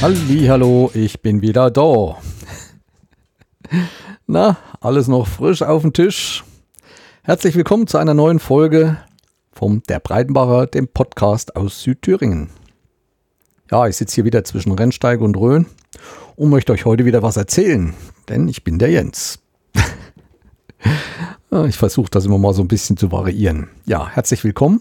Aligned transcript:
Hallo, 0.00 0.92
ich 0.94 1.22
bin 1.22 1.42
wieder 1.42 1.72
da. 1.72 2.18
Na, 4.28 4.56
alles 4.80 5.08
noch 5.08 5.26
frisch 5.26 5.62
auf 5.62 5.82
dem 5.82 5.92
Tisch. 5.92 6.44
Herzlich 7.24 7.56
willkommen 7.56 7.88
zu 7.88 7.98
einer 7.98 8.14
neuen 8.14 8.38
Folge 8.38 8.98
vom 9.50 9.82
Der 9.88 9.98
Breitenbacher, 9.98 10.68
dem 10.68 10.86
Podcast 10.86 11.56
aus 11.56 11.82
Südthüringen. 11.82 12.50
Ja, 13.72 13.88
ich 13.88 13.96
sitze 13.96 14.14
hier 14.14 14.24
wieder 14.24 14.44
zwischen 14.44 14.70
Rennsteig 14.70 15.20
und 15.20 15.36
Rhön 15.36 15.66
und 16.36 16.48
möchte 16.48 16.72
euch 16.72 16.84
heute 16.84 17.04
wieder 17.04 17.24
was 17.24 17.36
erzählen, 17.36 17.92
denn 18.28 18.46
ich 18.46 18.62
bin 18.62 18.78
der 18.78 18.90
Jens. 18.90 19.40
ich 21.66 21.76
versuche 21.76 22.10
das 22.10 22.24
immer 22.24 22.38
mal 22.38 22.54
so 22.54 22.62
ein 22.62 22.68
bisschen 22.68 22.96
zu 22.96 23.10
variieren. 23.10 23.68
Ja, 23.84 24.08
herzlich 24.08 24.44
willkommen. 24.44 24.80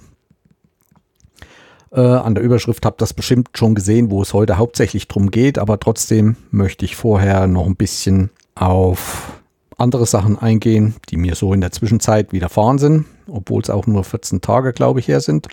Äh, 1.91 2.01
an 2.01 2.35
der 2.35 2.43
Überschrift 2.43 2.85
habt 2.85 3.01
das 3.01 3.13
bestimmt 3.13 3.49
schon 3.53 3.75
gesehen, 3.75 4.11
wo 4.11 4.21
es 4.21 4.33
heute 4.33 4.57
hauptsächlich 4.57 5.07
drum 5.07 5.31
geht, 5.31 5.57
aber 5.57 5.79
trotzdem 5.79 6.35
möchte 6.51 6.85
ich 6.85 6.95
vorher 6.95 7.47
noch 7.47 7.65
ein 7.65 7.75
bisschen 7.75 8.29
auf 8.55 9.31
andere 9.77 10.05
Sachen 10.05 10.37
eingehen, 10.37 10.95
die 11.09 11.17
mir 11.17 11.35
so 11.35 11.53
in 11.53 11.61
der 11.61 11.71
Zwischenzeit 11.71 12.33
widerfahren 12.33 12.79
sind, 12.79 13.05
obwohl 13.27 13.61
es 13.61 13.69
auch 13.69 13.87
nur 13.87 14.03
14 14.03 14.41
Tage, 14.41 14.73
glaube 14.73 14.99
ich, 14.99 15.07
her 15.07 15.21
sind, 15.21 15.47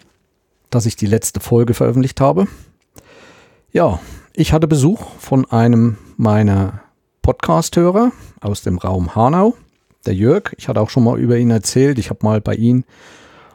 dass 0.70 0.86
ich 0.86 0.96
die 0.96 1.06
letzte 1.06 1.40
Folge 1.40 1.74
veröffentlicht 1.74 2.20
habe. 2.20 2.48
Ja, 3.72 4.00
ich 4.32 4.52
hatte 4.52 4.66
Besuch 4.66 5.02
von 5.18 5.44
einem 5.50 5.98
meiner 6.16 6.80
Podcast-Hörer 7.22 8.12
aus 8.40 8.62
dem 8.62 8.78
Raum 8.78 9.14
Hanau, 9.14 9.54
der 10.06 10.14
Jörg. 10.14 10.54
Ich 10.56 10.68
hatte 10.68 10.80
auch 10.80 10.90
schon 10.90 11.04
mal 11.04 11.18
über 11.18 11.36
ihn 11.36 11.50
erzählt. 11.50 11.98
Ich 11.98 12.10
habe 12.10 12.20
mal 12.22 12.40
bei 12.40 12.54
ihm 12.54 12.84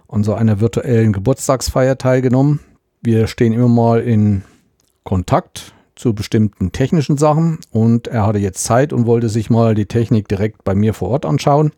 an 0.07 0.23
so 0.23 0.33
einer 0.33 0.59
virtuellen 0.59 1.13
Geburtstagsfeier 1.13 1.97
teilgenommen. 1.97 2.59
Wir 3.01 3.27
stehen 3.27 3.53
immer 3.53 3.69
mal 3.69 4.01
in 4.01 4.43
Kontakt 5.03 5.73
zu 5.95 6.13
bestimmten 6.13 6.73
technischen 6.73 7.17
Sachen 7.17 7.59
und 7.71 8.07
er 8.07 8.25
hatte 8.25 8.39
jetzt 8.39 8.63
Zeit 8.65 8.91
und 8.91 9.05
wollte 9.05 9.29
sich 9.29 9.49
mal 9.49 9.73
die 9.73 9.85
Technik 9.85 10.27
direkt 10.27 10.65
bei 10.65 10.75
mir 10.75 10.93
vor 10.93 11.09
Ort 11.09 11.25
anschauen. 11.25 11.71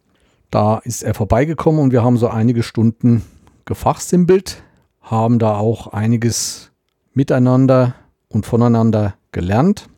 Da 0.49 0.79
ist 0.79 1.03
er 1.03 1.13
vorbeigekommen 1.13 1.79
und 1.79 1.91
wir 1.91 2.03
haben 2.03 2.17
so 2.17 2.27
einige 2.27 2.63
Stunden 2.63 3.21
gefachsimpelt, 3.65 4.63
haben 5.01 5.37
da 5.37 5.57
auch 5.57 5.87
einiges 5.87 6.71
miteinander 7.13 7.93
und 8.27 8.47
voneinander 8.47 9.13
gelernt. 9.31 9.89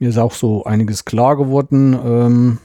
Mir 0.00 0.08
ist 0.08 0.18
auch 0.18 0.34
so 0.34 0.64
einiges 0.64 1.04
klar 1.04 1.36
geworden. 1.36 1.96
Ähm, 2.04 2.58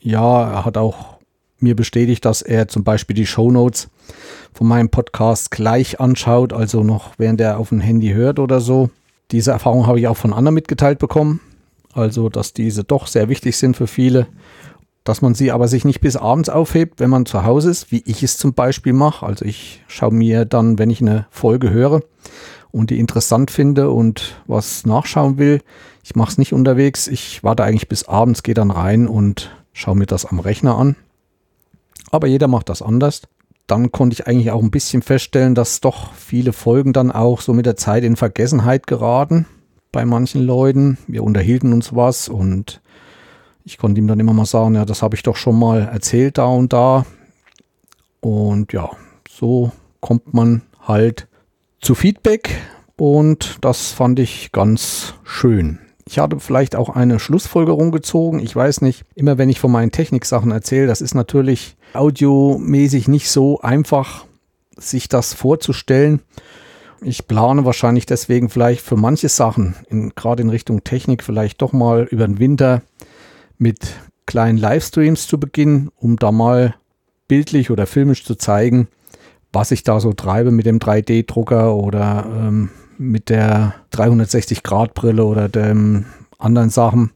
ja, 0.00 0.50
er 0.50 0.64
hat 0.64 0.78
auch 0.78 1.18
mir 1.58 1.76
bestätigt, 1.76 2.24
dass 2.24 2.40
er 2.40 2.68
zum 2.68 2.84
Beispiel 2.84 3.14
die 3.14 3.26
Show 3.26 3.50
Notes 3.50 3.88
von 4.54 4.68
meinem 4.68 4.88
Podcast 4.88 5.50
gleich 5.50 6.00
anschaut, 6.00 6.52
also 6.52 6.84
noch 6.84 7.14
während 7.18 7.40
er 7.40 7.58
auf 7.58 7.70
dem 7.70 7.80
Handy 7.80 8.12
hört 8.12 8.38
oder 8.38 8.60
so. 8.60 8.90
Diese 9.30 9.50
Erfahrung 9.50 9.86
habe 9.86 9.98
ich 9.98 10.06
auch 10.06 10.16
von 10.16 10.32
anderen 10.32 10.54
mitgeteilt 10.54 10.98
bekommen. 10.98 11.40
Also, 11.92 12.28
dass 12.28 12.52
diese 12.52 12.84
doch 12.84 13.06
sehr 13.06 13.28
wichtig 13.28 13.56
sind 13.56 13.76
für 13.76 13.86
viele. 13.86 14.26
Dass 15.02 15.22
man 15.22 15.34
sie 15.34 15.52
aber 15.52 15.68
sich 15.68 15.84
nicht 15.84 16.00
bis 16.00 16.16
abends 16.16 16.48
aufhebt, 16.48 16.98
wenn 17.00 17.10
man 17.10 17.26
zu 17.26 17.44
Hause 17.44 17.70
ist, 17.70 17.92
wie 17.92 18.02
ich 18.06 18.22
es 18.22 18.36
zum 18.36 18.54
Beispiel 18.54 18.92
mache. 18.92 19.26
Also 19.26 19.44
ich 19.44 19.82
schaue 19.86 20.12
mir 20.12 20.44
dann, 20.44 20.78
wenn 20.78 20.90
ich 20.90 21.00
eine 21.00 21.26
Folge 21.30 21.70
höre 21.70 22.02
und 22.70 22.90
die 22.90 22.98
interessant 22.98 23.50
finde 23.50 23.90
und 23.90 24.40
was 24.46 24.86
nachschauen 24.86 25.38
will, 25.38 25.60
ich 26.02 26.16
mache 26.16 26.30
es 26.32 26.38
nicht 26.38 26.52
unterwegs. 26.52 27.06
Ich 27.06 27.44
warte 27.44 27.64
eigentlich 27.64 27.88
bis 27.88 28.08
abends, 28.08 28.42
gehe 28.42 28.54
dann 28.54 28.70
rein 28.70 29.06
und 29.06 29.50
schaue 29.72 29.96
mir 29.96 30.06
das 30.06 30.24
am 30.24 30.38
Rechner 30.38 30.76
an. 30.76 30.96
Aber 32.10 32.26
jeder 32.26 32.48
macht 32.48 32.68
das 32.68 32.82
anders 32.82 33.22
dann 33.66 33.92
konnte 33.92 34.14
ich 34.14 34.26
eigentlich 34.26 34.50
auch 34.50 34.62
ein 34.62 34.70
bisschen 34.70 35.02
feststellen, 35.02 35.54
dass 35.54 35.80
doch 35.80 36.12
viele 36.14 36.52
Folgen 36.52 36.92
dann 36.92 37.10
auch 37.10 37.40
so 37.40 37.54
mit 37.54 37.66
der 37.66 37.76
Zeit 37.76 38.04
in 38.04 38.16
Vergessenheit 38.16 38.86
geraten 38.86 39.46
bei 39.90 40.04
manchen 40.04 40.42
Leuten. 40.42 40.98
Wir 41.06 41.22
unterhielten 41.22 41.72
uns 41.72 41.94
was 41.94 42.28
und 42.28 42.82
ich 43.64 43.78
konnte 43.78 44.00
ihm 44.00 44.06
dann 44.06 44.20
immer 44.20 44.34
mal 44.34 44.44
sagen, 44.44 44.74
ja, 44.74 44.84
das 44.84 45.02
habe 45.02 45.16
ich 45.16 45.22
doch 45.22 45.36
schon 45.36 45.58
mal 45.58 45.82
erzählt 45.82 46.36
da 46.36 46.46
und 46.46 46.72
da. 46.72 47.06
Und 48.20 48.72
ja, 48.72 48.90
so 49.28 49.72
kommt 50.00 50.34
man 50.34 50.62
halt 50.80 51.28
zu 51.80 51.94
Feedback 51.94 52.50
und 52.96 53.58
das 53.62 53.92
fand 53.92 54.18
ich 54.18 54.52
ganz 54.52 55.14
schön. 55.24 55.78
Ich 56.06 56.18
hatte 56.18 56.38
vielleicht 56.38 56.76
auch 56.76 56.90
eine 56.90 57.18
Schlussfolgerung 57.18 57.90
gezogen. 57.90 58.40
Ich 58.40 58.54
weiß 58.54 58.82
nicht, 58.82 59.04
immer 59.14 59.38
wenn 59.38 59.48
ich 59.48 59.58
von 59.58 59.72
meinen 59.72 59.90
Techniksachen 59.90 60.50
erzähle, 60.50 60.86
das 60.86 61.00
ist 61.00 61.14
natürlich 61.14 61.76
audiomäßig 61.94 63.08
nicht 63.08 63.30
so 63.30 63.60
einfach, 63.60 64.26
sich 64.76 65.08
das 65.08 65.32
vorzustellen. 65.32 66.20
Ich 67.00 67.26
plane 67.26 67.64
wahrscheinlich 67.64 68.06
deswegen 68.06 68.48
vielleicht 68.48 68.80
für 68.80 68.96
manche 68.96 69.28
Sachen, 69.28 69.74
gerade 70.14 70.42
in 70.42 70.50
Richtung 70.50 70.84
Technik, 70.84 71.22
vielleicht 71.22 71.62
doch 71.62 71.72
mal 71.72 72.04
über 72.04 72.26
den 72.26 72.38
Winter 72.38 72.82
mit 73.58 73.94
kleinen 74.26 74.58
Livestreams 74.58 75.26
zu 75.26 75.38
beginnen, 75.38 75.90
um 75.96 76.16
da 76.16 76.32
mal 76.32 76.74
bildlich 77.28 77.70
oder 77.70 77.86
filmisch 77.86 78.24
zu 78.24 78.34
zeigen, 78.34 78.88
was 79.52 79.70
ich 79.70 79.84
da 79.84 80.00
so 80.00 80.12
treibe 80.12 80.50
mit 80.50 80.66
dem 80.66 80.78
3D-Drucker 80.78 81.74
oder 81.74 82.26
ähm, 82.26 82.70
mit 82.98 83.28
der 83.28 83.74
360-Grad-Brille 83.92 85.24
oder 85.24 85.48
den 85.48 86.06
anderen 86.38 86.70
Sachen 86.70 87.12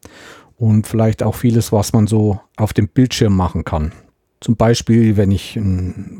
und 0.57 0.87
vielleicht 0.87 1.23
auch 1.23 1.35
vieles, 1.35 1.73
was 1.73 1.93
man 1.93 2.07
so 2.07 2.41
auf 2.57 2.73
dem 2.73 2.89
Bildschirm 2.89 3.37
machen 3.37 3.65
kann. 3.65 3.93
Zum 4.41 4.57
Beispiel, 4.57 5.17
wenn 5.17 5.33
ich, 5.33 5.59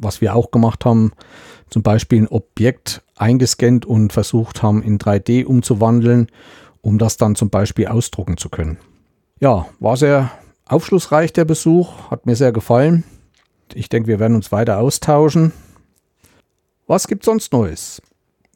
was 0.01 0.21
wir 0.21 0.35
auch 0.35 0.51
gemacht 0.51 0.85
haben, 0.85 1.13
zum 1.71 1.83
Beispiel 1.83 2.23
ein 2.23 2.29
Objekt 2.29 3.03
eingescannt 3.17 3.87
und 3.87 4.13
versucht 4.13 4.63
haben, 4.63 4.83
in 4.83 4.99
3D 4.99 5.45
umzuwandeln, 5.45 6.29
um 6.81 6.99
das 6.99 7.17
dann 7.17 7.35
zum 7.35 7.51
Beispiel 7.51 7.87
ausdrucken 7.87 8.37
zu 8.37 8.49
können. 8.49 8.79
Ja, 9.41 9.67
war 9.79 9.97
sehr 9.97 10.33
aufschlussreich 10.67 11.33
der 11.33 11.45
Besuch, 11.45 12.11
hat 12.11 12.27
mir 12.27 12.37
sehr 12.37 12.53
gefallen. 12.53 13.05
Ich 13.75 13.89
denke, 13.89 14.09
wir 14.09 14.19
werden 14.19 14.35
uns 14.35 14.51
weiter 14.51 14.79
austauschen. 14.79 15.53
Was 16.87 17.07
gibt 17.07 17.25
sonst 17.25 17.53
Neues? 17.53 18.03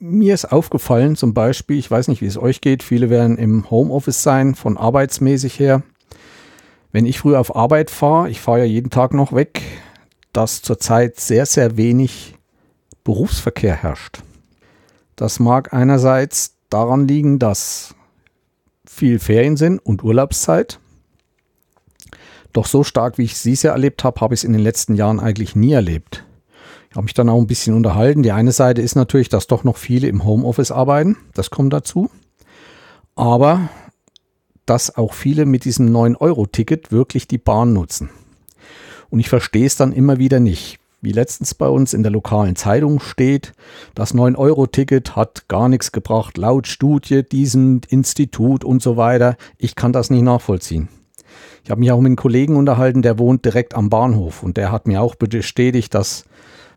Mir 0.04 0.34
ist 0.34 0.46
aufgefallen, 0.46 1.14
zum 1.14 1.32
Beispiel, 1.32 1.78
ich 1.78 1.88
weiß 1.88 2.08
nicht, 2.08 2.22
wie 2.22 2.26
es 2.26 2.36
euch 2.36 2.60
geht, 2.60 2.82
viele 2.82 3.08
werden 3.08 3.38
im 3.38 3.70
Homeoffice 3.70 4.24
sein, 4.24 4.56
von 4.56 4.76
arbeitsmäßig 4.76 5.60
her. 5.60 5.84
Wenn 6.90 7.06
ich 7.06 7.20
früh 7.20 7.36
auf 7.36 7.54
Arbeit 7.54 7.88
fahre, 7.88 8.28
ich 8.28 8.40
fahre 8.40 8.58
ja 8.58 8.64
jeden 8.64 8.90
Tag 8.90 9.14
noch 9.14 9.32
weg, 9.32 9.62
dass 10.32 10.60
zurzeit 10.60 11.20
sehr, 11.20 11.46
sehr 11.46 11.76
wenig 11.76 12.34
Berufsverkehr 13.04 13.76
herrscht. 13.76 14.24
Das 15.14 15.38
mag 15.38 15.72
einerseits 15.72 16.56
daran 16.68 17.06
liegen, 17.06 17.38
dass 17.38 17.94
viel 18.84 19.20
Ferien 19.20 19.56
sind 19.56 19.78
und 19.78 20.02
Urlaubszeit. 20.02 20.80
Doch 22.52 22.66
so 22.66 22.82
stark, 22.82 23.18
wie 23.18 23.22
ich 23.22 23.34
es 23.34 23.62
Jahr 23.62 23.74
erlebt 23.74 24.02
habe, 24.02 24.20
habe 24.20 24.34
ich 24.34 24.40
es 24.40 24.44
in 24.44 24.52
den 24.52 24.62
letzten 24.62 24.96
Jahren 24.96 25.20
eigentlich 25.20 25.54
nie 25.54 25.70
erlebt. 25.70 26.24
Habe 26.94 27.04
mich 27.04 27.14
dann 27.14 27.28
auch 27.28 27.38
ein 27.38 27.46
bisschen 27.46 27.74
unterhalten. 27.74 28.22
Die 28.22 28.32
eine 28.32 28.52
Seite 28.52 28.82
ist 28.82 28.96
natürlich, 28.96 29.28
dass 29.28 29.46
doch 29.46 29.64
noch 29.64 29.76
viele 29.76 30.08
im 30.08 30.24
Homeoffice 30.24 30.70
arbeiten. 30.70 31.16
Das 31.34 31.50
kommt 31.50 31.72
dazu. 31.72 32.10
Aber 33.14 33.70
dass 34.66 34.96
auch 34.96 35.14
viele 35.14 35.46
mit 35.46 35.64
diesem 35.64 35.88
9-Euro-Ticket 35.94 36.92
wirklich 36.92 37.26
die 37.26 37.38
Bahn 37.38 37.72
nutzen. 37.72 38.10
Und 39.10 39.20
ich 39.20 39.28
verstehe 39.28 39.66
es 39.66 39.76
dann 39.76 39.92
immer 39.92 40.18
wieder 40.18 40.40
nicht. 40.40 40.78
Wie 41.00 41.12
letztens 41.12 41.54
bei 41.54 41.66
uns 41.66 41.94
in 41.94 42.04
der 42.04 42.12
lokalen 42.12 42.54
Zeitung 42.54 43.00
steht, 43.00 43.54
das 43.94 44.14
9-Euro-Ticket 44.14 45.16
hat 45.16 45.48
gar 45.48 45.68
nichts 45.68 45.90
gebracht, 45.90 46.38
laut 46.38 46.68
Studie, 46.68 47.24
diesem 47.24 47.80
Institut 47.88 48.64
und 48.64 48.82
so 48.82 48.96
weiter. 48.96 49.36
Ich 49.58 49.74
kann 49.74 49.92
das 49.92 50.10
nicht 50.10 50.22
nachvollziehen. 50.22 50.88
Ich 51.64 51.70
habe 51.70 51.80
mich 51.80 51.90
auch 51.90 51.98
mit 51.98 52.06
einem 52.06 52.16
Kollegen 52.16 52.56
unterhalten, 52.56 53.02
der 53.02 53.18
wohnt 53.18 53.44
direkt 53.44 53.74
am 53.74 53.90
Bahnhof 53.90 54.44
und 54.44 54.56
der 54.56 54.70
hat 54.70 54.86
mir 54.86 55.02
auch 55.02 55.16
bestätigt, 55.16 55.92
dass 55.92 56.24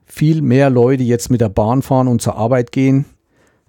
viel 0.06 0.42
mehr 0.42 0.70
Leute 0.70 1.04
jetzt 1.04 1.30
mit 1.30 1.42
der 1.42 1.50
Bahn 1.50 1.82
fahren 1.82 2.08
und 2.08 2.22
zur 2.22 2.36
Arbeit 2.38 2.72
gehen, 2.72 3.06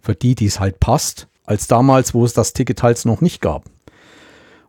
für 0.01 0.15
die 0.15 0.35
dies 0.35 0.61
halt 0.61 0.81
passt, 0.81 1.29
als 1.45 1.67
damals, 1.67 2.15
wo 2.15 2.25
es 2.25 2.33
das 2.33 2.53
Ticket 2.53 2.83
halt 2.83 3.05
noch 3.05 3.21
nicht 3.21 3.41
gab. 3.41 3.65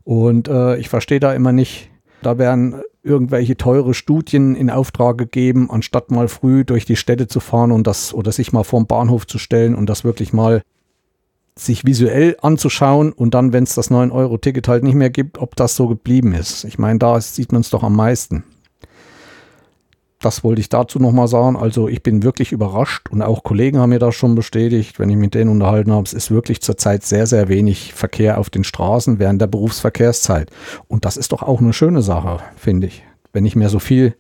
Und 0.04 0.48
äh, 0.48 0.78
ich 0.78 0.90
verstehe 0.90 1.20
da 1.20 1.34
immer 1.34 1.52
nicht, 1.52 1.90
da 2.22 2.38
werden 2.38 2.82
irgendwelche 3.04 3.58
teure 3.58 3.94
Studien 3.94 4.56
in 4.56 4.70
Auftrag 4.70 5.18
gegeben, 5.18 5.70
anstatt 5.70 6.12
mal 6.12 6.28
früh 6.28 6.66
durch 6.66 6.86
die 6.86 6.96
Städte 6.96 7.28
zu 7.28 7.40
fahren 7.40 7.72
und 7.72 7.88
das 7.88 8.14
oder 8.14 8.32
sich 8.32 8.54
mal 8.54 8.64
vorm 8.64 8.88
Bahnhof 8.88 9.28
zu 9.28 9.38
stellen 9.38 9.76
und 9.76 9.88
das 9.88 10.04
wirklich 10.04 10.34
mal 10.34 10.62
sich 11.56 11.86
visuell 11.86 12.38
anzuschauen 12.42 13.12
und 13.12 13.34
dann, 13.34 13.54
wenn 13.54 13.64
es 13.64 13.76
das 13.76 13.90
9-Euro-Ticket 13.90 14.68
halt 14.68 14.84
nicht 14.84 14.96
mehr 14.96 15.10
gibt, 15.10 15.40
ob 15.40 15.56
das 15.56 15.76
so 15.76 15.88
geblieben 15.88 16.34
ist. 16.34 16.66
Ich 16.66 16.78
meine, 16.78 17.00
da 17.00 17.20
sieht 17.20 17.52
man 17.52 17.62
es 17.62 17.70
doch 17.70 17.84
am 17.84 17.96
meisten 17.96 18.44
das 20.20 20.44
wollte 20.44 20.62
ich 20.62 20.70
dazu 20.70 21.00
nochmal 21.00 21.28
sagen. 21.28 21.56
Also 21.56 21.88
ich 21.88 22.02
bin 22.02 22.24
wirklich 22.24 22.52
überrascht 22.52 23.10
und 23.10 23.22
auch 23.22 23.44
Kollegen 23.44 23.78
haben 23.78 23.92
mir 23.92 24.00
das 24.00 24.16
schon 24.16 24.36
bestätigt, 24.36 25.00
wenn 25.00 25.10
ich 25.10 25.16
mit 25.16 25.36
denen 25.36 25.52
unterhalten 25.52 25.92
habe. 25.92 26.04
Es 26.04 26.14
ist 26.14 26.32
wirklich 26.32 26.62
zurzeit 26.62 27.04
sehr, 27.04 27.28
sehr 27.28 27.50
wenig 27.50 27.94
Verkehr 27.94 28.40
auf 28.40 28.50
den 28.50 28.64
Straßen 28.64 29.20
während 29.20 29.42
der 29.42 29.48
Berufsverkehrszeit. 29.48 30.50
Und 30.88 31.06
das 31.06 31.18
ist 31.18 31.32
doch 31.32 31.44
auch 31.44 31.62
eine 31.62 31.74
schöne 31.74 32.02
Sache, 32.02 32.40
finde 32.56 32.88
ich. 32.88 33.04
Wenn 33.32 33.44
nicht 33.44 33.56
mehr 33.56 33.70
so 33.70 33.80
viel 33.80 34.16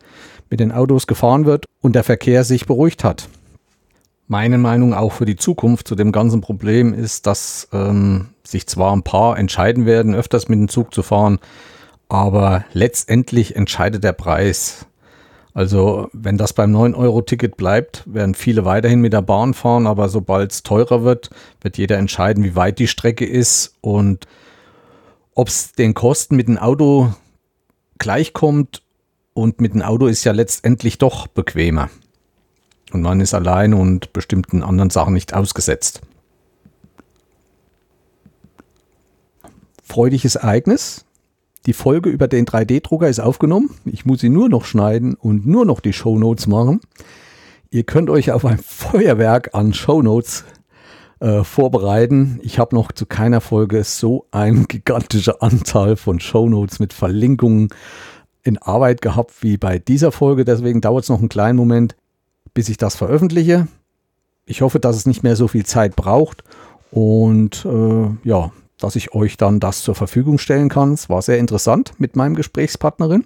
mit 0.49 0.59
den 0.59 0.71
Autos 0.71 1.07
gefahren 1.07 1.45
wird 1.45 1.65
und 1.81 1.95
der 1.95 2.03
Verkehr 2.03 2.43
sich 2.43 2.67
beruhigt 2.67 3.03
hat. 3.03 3.27
Meine 4.27 4.57
Meinung 4.57 4.93
auch 4.93 5.13
für 5.13 5.25
die 5.25 5.37
Zukunft 5.37 5.87
zu 5.87 5.95
dem 5.95 6.11
ganzen 6.11 6.41
Problem 6.41 6.93
ist, 6.93 7.25
dass 7.27 7.69
ähm, 7.71 8.27
sich 8.43 8.67
zwar 8.67 8.93
ein 8.93 9.03
paar 9.03 9.39
entscheiden 9.39 9.85
werden, 9.85 10.13
öfters 10.13 10.49
mit 10.49 10.59
dem 10.59 10.67
Zug 10.67 10.93
zu 10.93 11.01
fahren, 11.01 11.39
aber 12.09 12.65
letztendlich 12.73 13.55
entscheidet 13.55 14.03
der 14.03 14.13
Preis. 14.13 14.85
Also 15.57 16.07
wenn 16.13 16.37
das 16.37 16.53
beim 16.53 16.71
9-Euro-Ticket 16.75 17.57
bleibt, 17.57 18.03
werden 18.05 18.35
viele 18.35 18.63
weiterhin 18.63 19.01
mit 19.01 19.11
der 19.11 19.23
Bahn 19.23 19.55
fahren, 19.55 19.87
aber 19.87 20.07
sobald 20.07 20.51
es 20.51 20.61
teurer 20.61 21.03
wird, 21.03 21.31
wird 21.61 21.79
jeder 21.79 21.97
entscheiden, 21.97 22.43
wie 22.43 22.55
weit 22.55 22.77
die 22.77 22.87
Strecke 22.87 23.25
ist 23.25 23.73
und 23.81 24.27
ob 25.33 25.47
es 25.47 25.71
den 25.71 25.95
Kosten 25.95 26.35
mit 26.35 26.47
dem 26.47 26.59
Auto 26.59 27.11
gleichkommt. 27.97 28.83
Und 29.33 29.59
mit 29.59 29.73
dem 29.73 29.81
Auto 29.81 30.05
ist 30.05 30.23
ja 30.25 30.31
letztendlich 30.31 30.99
doch 30.99 31.25
bequemer. 31.25 31.89
Und 32.91 33.01
man 33.01 33.19
ist 33.19 33.33
allein 33.33 33.73
und 33.73 34.13
bestimmten 34.13 34.61
anderen 34.61 34.91
Sachen 34.91 35.15
nicht 35.15 35.33
ausgesetzt. 35.33 36.01
Freudiges 39.83 40.35
Ereignis. 40.35 41.06
Die 41.67 41.73
Folge 41.73 42.09
über 42.09 42.29
den 42.29 42.45
3D-Drucker 42.45 43.09
ist 43.09 43.19
aufgenommen. 43.19 43.69
Ich 43.83 44.05
muss 44.05 44.21
sie 44.21 44.29
nur 44.29 44.47
noch 44.47 44.63
schneiden 44.63 45.15
und 45.15 45.45
nur 45.45 45.65
noch 45.65 45.81
die 45.81 45.91
Shownotes 45.91 46.47
machen. 46.47 46.79
Ihr 47.69 47.83
könnt 47.83 48.09
euch 48.09 48.31
auf 48.31 48.45
ein 48.45 48.57
Feuerwerk 48.65 49.53
an 49.53 49.73
Shownotes 49.73 50.45
äh, 51.19 51.43
vorbereiten. 51.43 52.39
Ich 52.41 52.57
habe 52.57 52.73
noch 52.73 52.93
zu 52.93 53.05
keiner 53.05 53.41
Folge 53.41 53.83
so 53.83 54.27
eine 54.31 54.63
gigantische 54.63 55.41
Anzahl 55.41 55.97
von 55.97 56.21
Shownotes 56.21 56.79
mit 56.79 56.93
Verlinkungen 56.93 57.67
in 58.43 58.57
Arbeit 58.57 59.01
gehabt 59.01 59.33
wie 59.41 59.57
bei 59.57 59.77
dieser 59.77 60.13
Folge. 60.13 60.45
Deswegen 60.45 60.79
dauert 60.79 61.03
es 61.03 61.09
noch 61.09 61.19
einen 61.19 61.27
kleinen 61.27 61.57
Moment, 61.57 61.97
bis 62.53 62.69
ich 62.69 62.77
das 62.77 62.95
veröffentliche. 62.95 63.67
Ich 64.45 64.61
hoffe, 64.61 64.79
dass 64.79 64.95
es 64.95 65.05
nicht 65.05 65.21
mehr 65.21 65.35
so 65.35 65.49
viel 65.49 65.65
Zeit 65.65 65.97
braucht 65.97 66.45
und 66.91 67.65
äh, 67.65 68.07
ja, 68.23 68.53
dass 68.79 68.95
ich 68.95 69.13
euch 69.13 69.37
dann 69.37 69.59
das 69.59 69.81
zur 69.81 69.95
Verfügung 69.95 70.37
stellen 70.37 70.69
kann. 70.69 70.93
Es 70.93 71.09
war 71.09 71.21
sehr 71.21 71.37
interessant 71.37 71.93
mit 71.97 72.15
meinem 72.15 72.35
Gesprächspartnerin 72.35 73.25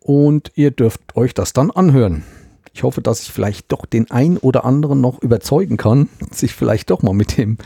und 0.00 0.52
ihr 0.54 0.70
dürft 0.70 1.16
euch 1.16 1.34
das 1.34 1.52
dann 1.52 1.70
anhören. 1.70 2.24
Ich 2.72 2.82
hoffe, 2.82 3.00
dass 3.02 3.22
ich 3.22 3.32
vielleicht 3.32 3.72
doch 3.72 3.86
den 3.86 4.10
ein 4.10 4.38
oder 4.38 4.64
anderen 4.64 5.00
noch 5.00 5.20
überzeugen 5.20 5.76
kann, 5.76 6.08
sich 6.30 6.54
vielleicht 6.54 6.90
doch 6.90 7.02
mal 7.02 7.14
mit 7.14 7.36
dem 7.36 7.58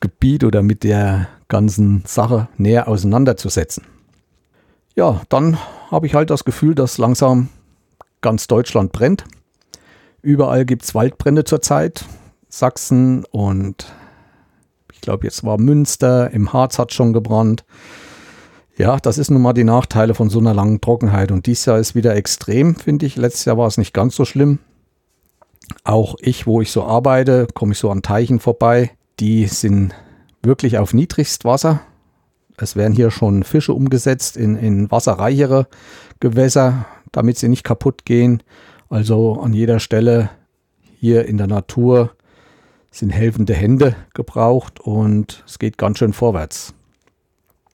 Gebiet 0.00 0.44
oder 0.44 0.62
mit 0.62 0.84
der 0.84 1.28
ganzen 1.48 2.02
Sache 2.06 2.48
näher 2.58 2.88
auseinanderzusetzen. 2.88 3.84
Ja, 4.94 5.22
dann 5.28 5.56
habe 5.90 6.06
ich 6.06 6.14
halt 6.14 6.30
das 6.30 6.44
Gefühl, 6.44 6.74
dass 6.74 6.98
langsam 6.98 7.48
ganz 8.20 8.48
Deutschland 8.48 8.92
brennt. 8.92 9.24
Überall 10.20 10.66
gibt 10.66 10.84
es 10.84 10.94
Waldbrände 10.94 11.44
zurzeit. 11.44 12.04
Sachsen 12.48 13.24
und 13.30 13.86
ich 15.00 15.02
glaube, 15.02 15.24
jetzt 15.24 15.44
war 15.44 15.56
Münster, 15.56 16.30
im 16.30 16.52
Harz 16.52 16.78
hat 16.78 16.92
schon 16.92 17.14
gebrannt. 17.14 17.64
Ja, 18.76 18.98
das 18.98 19.16
ist 19.16 19.30
nun 19.30 19.40
mal 19.40 19.54
die 19.54 19.64
Nachteile 19.64 20.12
von 20.12 20.28
so 20.28 20.40
einer 20.40 20.52
langen 20.52 20.82
Trockenheit. 20.82 21.32
Und 21.32 21.46
dieses 21.46 21.64
Jahr 21.64 21.78
ist 21.78 21.94
wieder 21.94 22.14
extrem, 22.14 22.74
finde 22.74 23.06
ich. 23.06 23.16
Letztes 23.16 23.46
Jahr 23.46 23.56
war 23.56 23.66
es 23.66 23.78
nicht 23.78 23.94
ganz 23.94 24.14
so 24.14 24.26
schlimm. 24.26 24.58
Auch 25.84 26.16
ich, 26.20 26.46
wo 26.46 26.60
ich 26.60 26.70
so 26.70 26.84
arbeite, 26.84 27.46
komme 27.54 27.72
ich 27.72 27.78
so 27.78 27.90
an 27.90 28.02
Teichen 28.02 28.40
vorbei. 28.40 28.90
Die 29.20 29.46
sind 29.46 29.94
wirklich 30.42 30.76
auf 30.76 30.92
Niedrigstwasser. 30.92 31.80
Es 32.58 32.76
werden 32.76 32.92
hier 32.94 33.10
schon 33.10 33.42
Fische 33.42 33.72
umgesetzt 33.72 34.36
in, 34.36 34.54
in 34.54 34.90
wasserreichere 34.90 35.66
Gewässer, 36.20 36.84
damit 37.10 37.38
sie 37.38 37.48
nicht 37.48 37.64
kaputt 37.64 38.04
gehen. 38.04 38.42
Also 38.90 39.40
an 39.40 39.54
jeder 39.54 39.80
Stelle 39.80 40.28
hier 40.98 41.24
in 41.24 41.38
der 41.38 41.46
Natur 41.46 42.10
sind 42.90 43.10
helfende 43.10 43.54
Hände 43.54 43.94
gebraucht 44.14 44.80
und 44.80 45.44
es 45.46 45.58
geht 45.58 45.78
ganz 45.78 45.98
schön 45.98 46.12
vorwärts. 46.12 46.74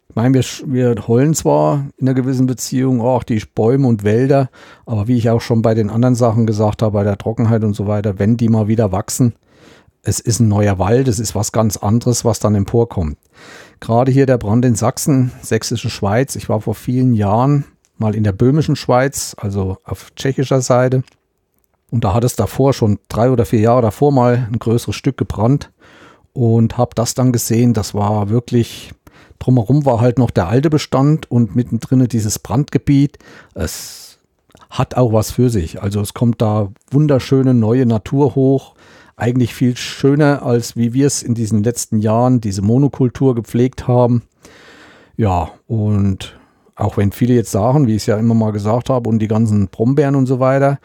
Ich 0.08 0.14
meine, 0.14 0.34
wir, 0.34 0.44
wir 0.66 1.08
heulen 1.08 1.34
zwar 1.34 1.86
in 1.98 2.08
einer 2.08 2.14
gewissen 2.14 2.46
Beziehung 2.46 3.00
auch 3.00 3.22
die 3.22 3.42
Bäume 3.54 3.86
und 3.86 4.04
Wälder, 4.04 4.50
aber 4.86 5.08
wie 5.08 5.16
ich 5.16 5.28
auch 5.30 5.40
schon 5.40 5.62
bei 5.62 5.74
den 5.74 5.90
anderen 5.90 6.14
Sachen 6.14 6.46
gesagt 6.46 6.82
habe, 6.82 6.92
bei 6.92 7.04
der 7.04 7.18
Trockenheit 7.18 7.64
und 7.64 7.74
so 7.74 7.86
weiter, 7.86 8.18
wenn 8.18 8.36
die 8.36 8.48
mal 8.48 8.68
wieder 8.68 8.92
wachsen, 8.92 9.34
es 10.02 10.20
ist 10.20 10.38
ein 10.40 10.48
neuer 10.48 10.78
Wald, 10.78 11.08
es 11.08 11.18
ist 11.18 11.34
was 11.34 11.50
ganz 11.50 11.76
anderes, 11.76 12.24
was 12.24 12.38
dann 12.38 12.54
emporkommt. 12.54 13.18
Gerade 13.80 14.12
hier 14.12 14.24
der 14.24 14.38
Brand 14.38 14.64
in 14.64 14.76
Sachsen, 14.76 15.32
sächsische 15.42 15.90
Schweiz. 15.90 16.36
Ich 16.36 16.48
war 16.48 16.60
vor 16.60 16.76
vielen 16.76 17.12
Jahren 17.12 17.64
mal 17.98 18.14
in 18.14 18.22
der 18.22 18.32
böhmischen 18.32 18.76
Schweiz, 18.76 19.34
also 19.38 19.78
auf 19.84 20.14
tschechischer 20.14 20.60
Seite. 20.60 21.02
Und 21.90 22.04
da 22.04 22.14
hat 22.14 22.24
es 22.24 22.36
davor 22.36 22.72
schon 22.72 22.98
drei 23.08 23.30
oder 23.30 23.44
vier 23.44 23.60
Jahre 23.60 23.82
davor 23.82 24.12
mal 24.12 24.48
ein 24.50 24.58
größeres 24.58 24.96
Stück 24.96 25.16
gebrannt 25.16 25.70
und 26.32 26.76
habe 26.76 26.90
das 26.94 27.14
dann 27.14 27.32
gesehen. 27.32 27.74
Das 27.74 27.94
war 27.94 28.28
wirklich, 28.28 28.92
drumherum 29.38 29.86
war 29.86 30.00
halt 30.00 30.18
noch 30.18 30.30
der 30.30 30.48
alte 30.48 30.70
Bestand 30.70 31.30
und 31.30 31.54
mittendrin 31.54 32.06
dieses 32.08 32.38
Brandgebiet. 32.38 33.18
Es 33.54 34.18
hat 34.68 34.96
auch 34.96 35.12
was 35.12 35.30
für 35.30 35.48
sich. 35.48 35.82
Also 35.82 36.00
es 36.00 36.12
kommt 36.12 36.42
da 36.42 36.70
wunderschöne 36.90 37.54
neue 37.54 37.86
Natur 37.86 38.34
hoch. 38.34 38.74
Eigentlich 39.16 39.54
viel 39.54 39.76
schöner, 39.76 40.42
als 40.42 40.76
wie 40.76 40.92
wir 40.92 41.06
es 41.06 41.22
in 41.22 41.34
diesen 41.34 41.62
letzten 41.62 42.00
Jahren, 42.00 42.40
diese 42.40 42.62
Monokultur 42.62 43.34
gepflegt 43.34 43.88
haben. 43.88 44.22
Ja, 45.16 45.50
und 45.66 46.38
auch 46.74 46.98
wenn 46.98 47.12
viele 47.12 47.32
jetzt 47.32 47.50
sagen, 47.50 47.86
wie 47.86 47.92
ich 47.92 48.02
es 48.02 48.06
ja 48.06 48.18
immer 48.18 48.34
mal 48.34 48.52
gesagt 48.52 48.90
habe, 48.90 49.08
und 49.08 49.18
die 49.20 49.28
ganzen 49.28 49.68
Brombeeren 49.68 50.14
und 50.14 50.26
so 50.26 50.40
weiter, 50.40 50.78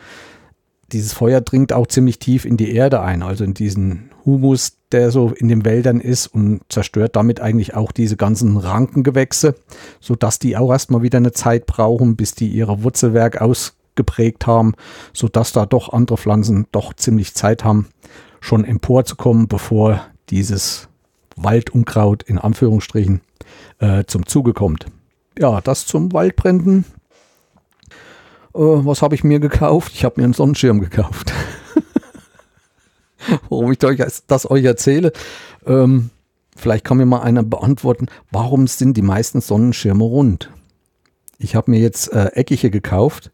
dieses 0.91 1.13
Feuer 1.13 1.41
dringt 1.41 1.73
auch 1.73 1.87
ziemlich 1.87 2.19
tief 2.19 2.45
in 2.45 2.57
die 2.57 2.73
Erde 2.73 3.01
ein, 3.01 3.23
also 3.23 3.43
in 3.43 3.53
diesen 3.53 4.11
Humus, 4.25 4.77
der 4.91 5.11
so 5.11 5.29
in 5.29 5.47
den 5.47 5.65
Wäldern 5.65 5.99
ist 5.99 6.27
und 6.27 6.61
zerstört 6.69 7.15
damit 7.15 7.39
eigentlich 7.39 7.75
auch 7.75 7.91
diese 7.91 8.17
ganzen 8.17 8.57
Rankengewächse, 8.57 9.55
sodass 9.99 10.39
die 10.39 10.57
auch 10.57 10.71
erstmal 10.71 11.01
wieder 11.01 11.17
eine 11.17 11.31
Zeit 11.31 11.65
brauchen, 11.65 12.15
bis 12.15 12.35
die 12.35 12.49
ihre 12.49 12.83
Wurzelwerk 12.83 13.41
ausgeprägt 13.41 14.47
haben, 14.47 14.73
sodass 15.13 15.53
da 15.53 15.65
doch 15.65 15.93
andere 15.93 16.17
Pflanzen 16.17 16.67
doch 16.71 16.93
ziemlich 16.93 17.33
Zeit 17.33 17.63
haben, 17.63 17.87
schon 18.39 18.65
emporzukommen, 18.65 19.47
bevor 19.47 20.01
dieses 20.29 20.89
Waldunkraut 21.35 22.23
in 22.23 22.37
Anführungsstrichen 22.37 23.21
äh, 23.79 24.03
zum 24.05 24.25
Zuge 24.25 24.53
kommt. 24.53 24.85
Ja, 25.39 25.61
das 25.61 25.85
zum 25.85 26.11
Waldbränden. 26.13 26.85
Äh, 28.53 28.59
was 28.59 29.01
habe 29.01 29.15
ich 29.15 29.23
mir 29.23 29.39
gekauft? 29.39 29.93
Ich 29.93 30.03
habe 30.03 30.19
mir 30.19 30.25
einen 30.25 30.33
Sonnenschirm 30.33 30.79
gekauft. 30.79 31.33
Warum 33.49 33.71
ich 33.71 33.77
das 33.77 34.49
euch 34.49 34.65
erzähle? 34.65 35.11
Ähm, 35.65 36.09
vielleicht 36.55 36.83
kann 36.83 36.97
mir 36.97 37.05
mal 37.05 37.21
einer 37.21 37.43
beantworten, 37.43 38.07
warum 38.31 38.67
sind 38.67 38.97
die 38.97 39.03
meisten 39.03 39.41
Sonnenschirme 39.41 40.03
rund? 40.03 40.49
Ich 41.37 41.55
habe 41.55 41.71
mir 41.71 41.79
jetzt 41.79 42.11
äh, 42.13 42.27
eckige 42.33 42.71
gekauft. 42.71 43.31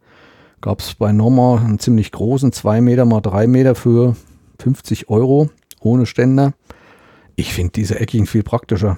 Gab 0.59 0.79
es 0.79 0.95
bei 0.95 1.11
Norma 1.11 1.57
einen 1.57 1.79
ziemlich 1.79 2.11
großen, 2.11 2.51
2 2.51 2.81
Meter 2.81 3.05
mal 3.05 3.21
3 3.21 3.47
Meter 3.47 3.75
für 3.75 4.15
50 4.59 5.09
Euro 5.09 5.49
ohne 5.79 6.05
Ständer. 6.05 6.53
Ich 7.35 7.53
finde 7.53 7.73
diese 7.73 7.99
eckigen 7.99 8.25
viel 8.25 8.43
praktischer. 8.43 8.97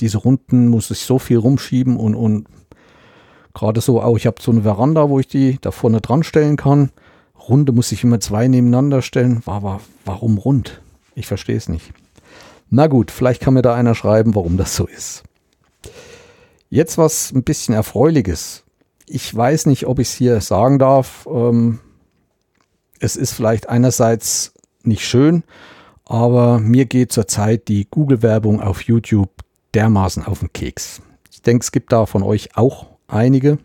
Diese 0.00 0.18
runden 0.18 0.68
muss 0.68 0.90
ich 0.90 1.00
so 1.00 1.18
viel 1.18 1.38
rumschieben 1.38 1.96
und, 1.96 2.14
und 2.14 2.46
Gerade 3.54 3.80
so 3.80 4.00
auch, 4.00 4.16
ich 4.16 4.26
habe 4.26 4.40
so 4.40 4.50
eine 4.50 4.62
Veranda, 4.62 5.08
wo 5.08 5.18
ich 5.18 5.28
die 5.28 5.58
da 5.60 5.70
vorne 5.70 6.00
dran 6.00 6.22
stellen 6.22 6.56
kann. 6.56 6.90
Runde 7.48 7.72
muss 7.72 7.92
ich 7.92 8.04
immer 8.04 8.20
zwei 8.20 8.48
nebeneinander 8.48 9.02
stellen. 9.02 9.42
War, 9.46 9.80
warum 10.04 10.38
rund? 10.38 10.80
Ich 11.14 11.26
verstehe 11.26 11.56
es 11.56 11.68
nicht. 11.68 11.92
Na 12.70 12.86
gut, 12.86 13.10
vielleicht 13.10 13.40
kann 13.40 13.54
mir 13.54 13.62
da 13.62 13.74
einer 13.74 13.94
schreiben, 13.94 14.34
warum 14.34 14.56
das 14.56 14.76
so 14.76 14.86
ist. 14.86 15.22
Jetzt 16.70 16.98
was 16.98 17.32
ein 17.32 17.44
bisschen 17.44 17.74
Erfreuliches. 17.74 18.64
Ich 19.06 19.34
weiß 19.34 19.66
nicht, 19.66 19.86
ob 19.86 19.98
ich 19.98 20.08
es 20.08 20.14
hier 20.14 20.40
sagen 20.42 20.78
darf. 20.78 21.26
Ähm, 21.32 21.80
es 23.00 23.16
ist 23.16 23.32
vielleicht 23.32 23.68
einerseits 23.68 24.52
nicht 24.82 25.06
schön, 25.06 25.44
aber 26.04 26.58
mir 26.58 26.84
geht 26.84 27.12
zurzeit 27.12 27.68
die 27.68 27.86
Google-Werbung 27.90 28.60
auf 28.60 28.82
YouTube 28.82 29.30
dermaßen 29.74 30.24
auf 30.24 30.40
den 30.40 30.52
Keks. 30.52 31.00
Ich 31.30 31.42
denke, 31.42 31.62
es 31.62 31.72
gibt 31.72 31.92
da 31.92 32.04
von 32.06 32.22
euch 32.22 32.56
auch 32.56 32.86
einige. 33.08 33.58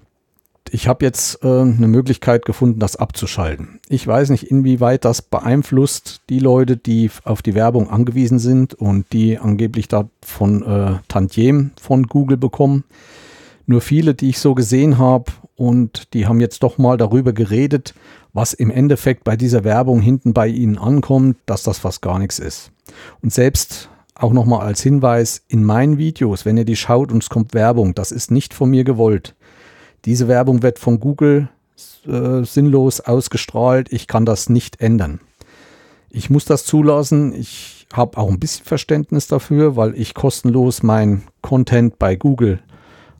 Ich 0.71 0.87
habe 0.87 1.05
jetzt 1.05 1.43
äh, 1.43 1.47
eine 1.47 1.87
Möglichkeit 1.87 2.45
gefunden, 2.45 2.79
das 2.79 2.95
abzuschalten. 2.95 3.79
Ich 3.89 4.07
weiß 4.07 4.29
nicht, 4.29 4.49
inwieweit 4.49 5.05
das 5.05 5.21
beeinflusst 5.21 6.21
die 6.29 6.39
Leute, 6.39 6.77
die 6.77 7.11
auf 7.25 7.41
die 7.41 7.53
Werbung 7.53 7.89
angewiesen 7.89 8.39
sind 8.39 8.73
und 8.73 9.11
die 9.13 9.37
angeblich 9.37 9.87
davon 9.87 10.63
äh, 10.63 10.95
Tantiem 11.09 11.71
von 11.79 12.07
Google 12.07 12.37
bekommen. 12.37 12.85
Nur 13.67 13.81
viele, 13.81 14.15
die 14.15 14.29
ich 14.29 14.39
so 14.39 14.55
gesehen 14.55 14.97
habe 14.97 15.31
und 15.55 16.13
die 16.13 16.25
haben 16.27 16.39
jetzt 16.39 16.63
doch 16.63 16.77
mal 16.77 16.97
darüber 16.97 17.33
geredet, 17.33 17.93
was 18.33 18.53
im 18.53 18.71
Endeffekt 18.71 19.23
bei 19.23 19.35
dieser 19.37 19.63
Werbung 19.63 20.01
hinten 20.01 20.33
bei 20.33 20.47
ihnen 20.47 20.77
ankommt, 20.77 21.37
dass 21.45 21.63
das 21.63 21.77
fast 21.77 22.01
gar 22.01 22.17
nichts 22.19 22.39
ist. 22.39 22.71
Und 23.21 23.31
selbst 23.31 23.89
auch 24.15 24.33
nochmal 24.33 24.65
als 24.65 24.81
Hinweis, 24.81 25.43
in 25.47 25.63
meinen 25.63 25.97
Videos, 25.97 26.45
wenn 26.45 26.57
ihr 26.57 26.65
die 26.65 26.75
schaut 26.75 27.11
und 27.11 27.23
es 27.23 27.29
kommt 27.29 27.53
Werbung, 27.53 27.95
das 27.95 28.11
ist 28.11 28.31
nicht 28.31 28.53
von 28.53 28.69
mir 28.69 28.83
gewollt. 28.83 29.35
Diese 30.05 30.27
Werbung 30.27 30.61
wird 30.61 30.79
von 30.79 30.99
Google 30.99 31.49
äh, 32.05 32.43
sinnlos 32.43 32.99
ausgestrahlt. 32.99 33.91
Ich 33.91 34.07
kann 34.07 34.25
das 34.25 34.49
nicht 34.49 34.81
ändern. 34.81 35.21
Ich 36.09 36.29
muss 36.29 36.45
das 36.45 36.65
zulassen. 36.65 37.33
Ich 37.33 37.87
habe 37.93 38.17
auch 38.17 38.29
ein 38.29 38.39
bisschen 38.39 38.65
Verständnis 38.65 39.27
dafür, 39.27 39.75
weil 39.75 39.97
ich 39.97 40.13
kostenlos 40.13 40.83
mein 40.83 41.23
Content 41.41 41.97
bei 41.99 42.15
Google 42.15 42.61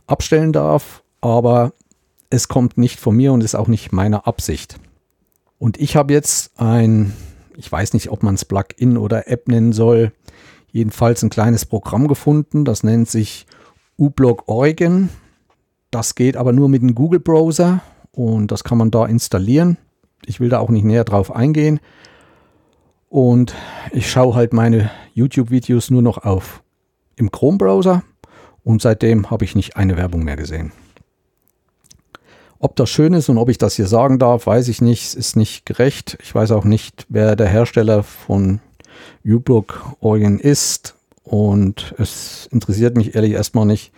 abstellen 0.05 0.51
darf. 0.51 1.03
Aber 1.21 1.73
es 2.29 2.47
kommt 2.47 2.77
nicht 2.77 2.99
von 2.99 3.15
mir 3.15 3.31
und 3.31 3.43
ist 3.43 3.55
auch 3.55 3.67
nicht 3.67 3.93
meine 3.93 4.27
Absicht. 4.27 4.77
Und 5.59 5.79
ich 5.79 5.95
habe 5.95 6.11
jetzt 6.11 6.59
ein, 6.59 7.13
ich 7.55 7.71
weiß 7.71 7.93
nicht, 7.93 8.09
ob 8.09 8.21
man 8.21 8.35
es 8.35 8.43
Plugin 8.43 8.97
oder 8.97 9.29
App 9.29 9.47
nennen 9.47 9.71
soll, 9.71 10.11
jedenfalls 10.73 11.23
ein 11.23 11.29
kleines 11.29 11.65
Programm 11.65 12.09
gefunden, 12.09 12.65
das 12.65 12.83
nennt 12.83 13.07
sich 13.07 13.45
uBlock 13.97 14.43
Oregon. 14.47 15.09
Das 15.91 16.15
geht 16.15 16.35
aber 16.35 16.51
nur 16.51 16.67
mit 16.67 16.81
dem 16.81 16.95
Google 16.95 17.19
Browser 17.19 17.81
und 18.11 18.51
das 18.51 18.65
kann 18.65 18.79
man 18.79 18.91
da 18.91 19.05
installieren. 19.05 19.77
Ich 20.25 20.39
will 20.39 20.49
da 20.49 20.59
auch 20.59 20.69
nicht 20.69 20.83
näher 20.83 21.03
drauf 21.03 21.33
eingehen. 21.33 21.79
Und 23.07 23.53
ich 23.91 24.09
schaue 24.09 24.33
halt 24.33 24.53
meine 24.53 24.89
YouTube-Videos 25.13 25.91
nur 25.91 26.01
noch 26.01 26.17
auf 26.17 26.63
im 27.15 27.31
Chrome-Browser 27.31 28.01
und 28.63 28.81
seitdem 28.81 29.29
habe 29.29 29.45
ich 29.45 29.55
nicht 29.55 29.77
eine 29.77 29.95
Werbung 29.97 30.23
mehr 30.23 30.35
gesehen. 30.35 30.71
Ob 32.57 32.75
das 32.75 32.89
schön 32.89 33.13
ist 33.13 33.29
und 33.29 33.37
ob 33.37 33.49
ich 33.49 33.59
das 33.59 33.75
hier 33.75 33.87
sagen 33.87 34.17
darf, 34.17 34.47
weiß 34.47 34.69
ich 34.69 34.81
nicht. 34.81 35.05
Es 35.05 35.13
ist 35.13 35.35
nicht 35.35 35.67
gerecht. 35.67 36.17
Ich 36.23 36.33
weiß 36.33 36.51
auch 36.51 36.63
nicht, 36.63 37.05
wer 37.09 37.35
der 37.35 37.47
Hersteller 37.47 38.01
von 38.01 38.61
uBook 39.25 39.95
Orient 39.99 40.41
ist. 40.41 40.95
Und 41.23 41.95
es 41.97 42.47
interessiert 42.51 42.97
mich 42.97 43.15
ehrlich 43.15 43.33
erstmal 43.33 43.65
nicht. 43.65 43.91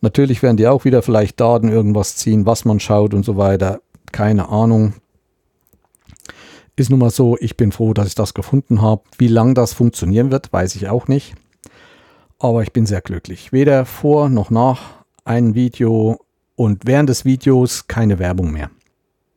Natürlich 0.00 0.42
werden 0.42 0.56
die 0.56 0.66
auch 0.66 0.84
wieder 0.84 1.02
vielleicht 1.02 1.40
Daten 1.40 1.68
irgendwas 1.68 2.16
ziehen, 2.16 2.46
was 2.46 2.64
man 2.64 2.80
schaut 2.80 3.14
und 3.14 3.24
so 3.24 3.36
weiter. 3.36 3.80
Keine 4.10 4.48
Ahnung. 4.48 4.94
Ist 6.74 6.90
nun 6.90 6.98
mal 6.98 7.10
so, 7.10 7.36
ich 7.38 7.56
bin 7.56 7.70
froh, 7.70 7.92
dass 7.92 8.08
ich 8.08 8.14
das 8.14 8.34
gefunden 8.34 8.82
habe. 8.82 9.02
Wie 9.18 9.28
lange 9.28 9.54
das 9.54 9.74
funktionieren 9.74 10.30
wird, 10.30 10.52
weiß 10.52 10.74
ich 10.74 10.88
auch 10.88 11.06
nicht. 11.06 11.34
Aber 12.38 12.62
ich 12.62 12.72
bin 12.72 12.86
sehr 12.86 13.02
glücklich. 13.02 13.52
Weder 13.52 13.84
vor 13.84 14.28
noch 14.28 14.50
nach 14.50 15.04
ein 15.24 15.54
Video 15.54 16.18
und 16.56 16.86
während 16.86 17.08
des 17.08 17.24
Videos 17.24 17.86
keine 17.86 18.18
Werbung 18.18 18.50
mehr. 18.50 18.70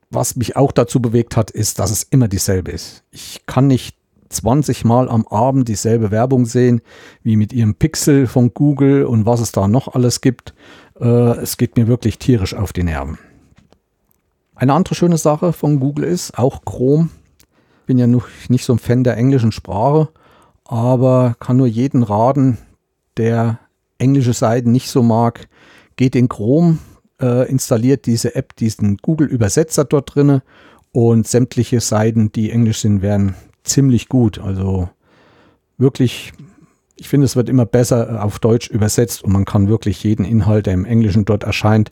Was 0.09 0.35
mich 0.35 0.55
auch 0.55 0.71
dazu 0.71 1.01
bewegt 1.01 1.35
hat, 1.35 1.51
ist, 1.51 1.79
dass 1.79 1.91
es 1.91 2.03
immer 2.03 2.27
dieselbe 2.27 2.71
ist. 2.71 3.03
Ich 3.11 3.45
kann 3.45 3.67
nicht 3.67 3.97
20 4.29 4.85
Mal 4.85 5.09
am 5.09 5.27
Abend 5.27 5.67
dieselbe 5.67 6.11
Werbung 6.11 6.45
sehen, 6.45 6.81
wie 7.23 7.35
mit 7.35 7.53
ihrem 7.53 7.75
Pixel 7.75 8.27
von 8.27 8.53
Google 8.53 9.05
und 9.05 9.25
was 9.25 9.39
es 9.39 9.51
da 9.51 9.67
noch 9.67 9.93
alles 9.93 10.21
gibt. 10.21 10.53
Äh, 10.99 11.05
es 11.05 11.57
geht 11.57 11.77
mir 11.77 11.87
wirklich 11.87 12.19
tierisch 12.19 12.53
auf 12.53 12.73
die 12.73 12.83
Nerven. 12.83 13.17
Eine 14.55 14.73
andere 14.73 14.95
schöne 14.95 15.17
Sache 15.17 15.53
von 15.53 15.79
Google 15.79 16.05
ist, 16.05 16.37
auch 16.37 16.63
Chrome. 16.63 17.09
Bin 17.85 17.97
ja 17.97 18.07
noch 18.07 18.27
nicht 18.47 18.65
so 18.65 18.73
ein 18.73 18.79
Fan 18.79 19.03
der 19.03 19.17
englischen 19.17 19.51
Sprache, 19.51 20.09
aber 20.63 21.35
kann 21.39 21.57
nur 21.57 21.67
jeden 21.67 22.03
raten, 22.03 22.57
der 23.17 23.59
englische 23.97 24.33
Seiten 24.33 24.71
nicht 24.71 24.89
so 24.89 25.03
mag, 25.03 25.47
geht 25.95 26.15
in 26.15 26.29
Chrome, 26.29 26.79
äh, 27.21 27.49
installiert 27.49 28.05
diese 28.05 28.35
App, 28.35 28.55
diesen 28.55 28.97
Google-Übersetzer 28.97 29.85
dort 29.85 30.15
drinne 30.15 30.41
und 30.91 31.27
sämtliche 31.27 31.79
Seiten, 31.79 32.31
die 32.31 32.51
englisch 32.51 32.79
sind, 32.79 33.01
werden 33.01 33.35
ziemlich 33.65 34.09
gut. 34.09 34.39
Also 34.39 34.89
wirklich, 35.77 36.33
ich 36.95 37.09
finde, 37.09 37.25
es 37.25 37.35
wird 37.35 37.49
immer 37.49 37.65
besser 37.65 38.09
äh, 38.09 38.17
auf 38.17 38.39
Deutsch 38.39 38.69
übersetzt 38.69 39.23
und 39.23 39.33
man 39.33 39.45
kann 39.45 39.67
wirklich 39.67 40.03
jeden 40.03 40.25
Inhalt, 40.25 40.65
der 40.65 40.73
im 40.73 40.85
Englischen 40.85 41.25
dort 41.25 41.43
erscheint, 41.43 41.91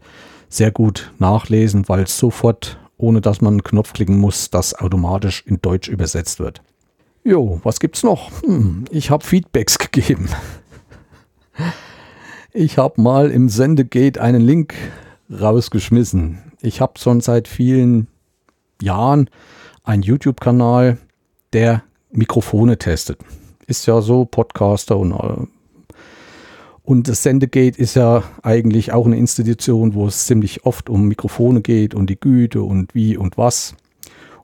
sehr 0.50 0.72
gut 0.72 1.12
nachlesen, 1.20 1.89
weil 1.89 2.03
es 2.03 2.18
sofort, 2.18 2.77
ohne 2.98 3.22
dass 3.22 3.42
man 3.42 3.56
einen 3.56 3.63
Knopf 3.63 3.94
klicken 3.94 4.20
muss, 4.20 4.50
das 4.50 4.75
automatisch 4.75 5.44
in 5.46 5.62
Deutsch 5.62 5.88
übersetzt 5.88 6.39
wird. 6.39 6.62
Jo, 7.24 7.60
was 7.63 7.80
gibt's 7.80 8.03
noch? 8.03 8.32
Hm, 8.44 8.86
ich 8.92 9.10
habe 9.10 9.25
Feedbacks 9.25 9.77
gegeben. 9.92 10.30
Ich 12.51 12.77
habe 12.77 13.01
mal 13.01 13.32
im 13.32 13.50
Sendegate 13.50 14.22
einen 14.22 14.42
Link 14.42 14.75
rausgeschmissen. 15.32 16.51
Ich 16.62 16.82
habe 16.82 17.00
schon 17.00 17.22
seit 17.22 17.48
vielen 17.48 18.08
Jahren 18.82 19.30
einen 19.84 20.03
YouTube-Kanal, 20.03 20.98
der 21.53 21.83
Mikrofone 22.12 22.77
testet. 22.77 23.19
Ist 23.67 23.86
ja 23.86 24.01
so, 24.01 24.25
Podcaster 24.25 24.98
und 24.98 25.12
äh, 25.12 25.48
und 26.86 27.07
das 27.07 27.24
Sendegate 27.24 27.79
ist 27.79 27.95
ja 27.95 28.24
eigentlich 28.41 28.91
auch 28.91 29.05
eine 29.05 29.17
Institution, 29.17 29.93
wo 29.93 30.05
es 30.05 30.25
ziemlich 30.25 30.65
oft 30.65 30.89
um 30.89 31.07
Mikrofone 31.07 31.62
geht 31.62 31.95
und 31.95 32.10
die 32.10 32.19
Güte 32.19 32.62
und 32.62 32.93
wie 32.93 33.15
und 33.15 33.38
was. 33.38 33.75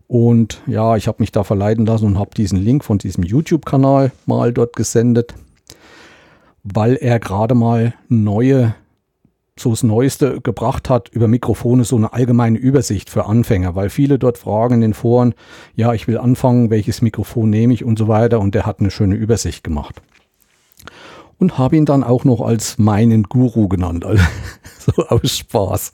Und 0.08 0.62
ja, 0.66 0.96
ich 0.96 1.08
habe 1.08 1.18
mich 1.20 1.34
da 1.34 1.44
verleiten 1.44 1.86
lassen 1.86 2.06
und 2.06 2.18
habe 2.18 2.32
diesen 2.36 2.58
Link 2.58 2.86
von 2.86 2.98
diesem 2.98 3.24
YouTube-Kanal 3.26 4.12
mal 4.26 4.54
dort 4.54 4.76
gesendet, 4.76 5.36
weil 6.64 6.96
er 6.96 7.20
gerade 7.20 7.56
mal 7.56 7.94
neue 8.08 8.74
so 9.60 9.70
das 9.72 9.84
Neueste 9.84 10.42
gebracht 10.42 10.90
hat 10.90 11.10
über 11.10 11.28
Mikrofone, 11.28 11.84
so 11.84 11.96
eine 11.96 12.14
allgemeine 12.14 12.58
Übersicht 12.58 13.10
für 13.10 13.26
Anfänger, 13.26 13.76
weil 13.76 13.90
viele 13.90 14.20
dort 14.20 14.38
fragen 14.38 14.76
in 14.76 14.82
den 14.82 14.94
Foren, 14.94 15.34
ja, 15.76 15.94
ich 15.94 16.08
will 16.08 16.18
anfangen, 16.18 16.70
welches 16.70 17.02
Mikrofon 17.02 17.50
nehme 17.50 17.74
ich 17.74 17.84
und 17.84 18.00
so 18.00 18.08
weiter 18.08 18.40
und 18.40 18.56
der 18.56 18.66
hat 18.66 18.80
eine 18.80 18.92
schöne 18.92 19.16
Übersicht 19.16 19.64
gemacht. 19.64 20.02
Und 21.38 21.58
habe 21.58 21.78
ihn 21.78 21.86
dann 21.86 22.04
auch 22.04 22.26
noch 22.26 22.42
als 22.42 22.78
meinen 22.78 23.24
Guru 23.24 23.70
genannt, 23.70 24.06
also 24.06 24.24
so 24.80 25.08
aus 25.08 25.38
Spaß. 25.38 25.92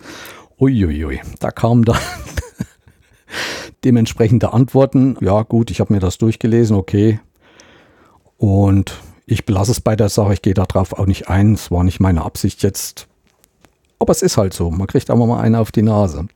Uiuiui, 0.60 1.22
da 1.40 1.52
kamen 1.52 1.84
dann 1.84 1.98
dementsprechende 3.84 4.54
Antworten. 4.54 5.18
Ja 5.22 5.44
gut, 5.44 5.70
ich 5.70 5.80
habe 5.80 5.94
mir 5.94 6.00
das 6.00 6.18
durchgelesen, 6.18 6.76
okay. 6.76 7.20
Und 8.38 9.00
ich 9.26 9.46
belasse 9.46 9.72
es 9.72 9.82
bei 9.82 9.96
der 9.96 10.10
Sache, 10.10 10.34
ich 10.34 10.42
gehe 10.42 10.54
darauf 10.54 10.94
auch 10.94 11.06
nicht 11.06 11.30
ein. 11.30 11.54
Es 11.54 11.72
war 11.72 11.84
nicht 11.84 12.00
meine 12.00 12.24
Absicht 12.24 12.64
jetzt 12.64 13.08
aber 14.00 14.12
es 14.12 14.22
ist 14.22 14.38
halt 14.38 14.54
so. 14.54 14.72
Man 14.72 14.88
kriegt 14.88 15.10
aber 15.10 15.26
mal 15.26 15.42
eine 15.42 15.60
auf 15.60 15.72
die 15.72 15.82
Nase. 15.82 16.28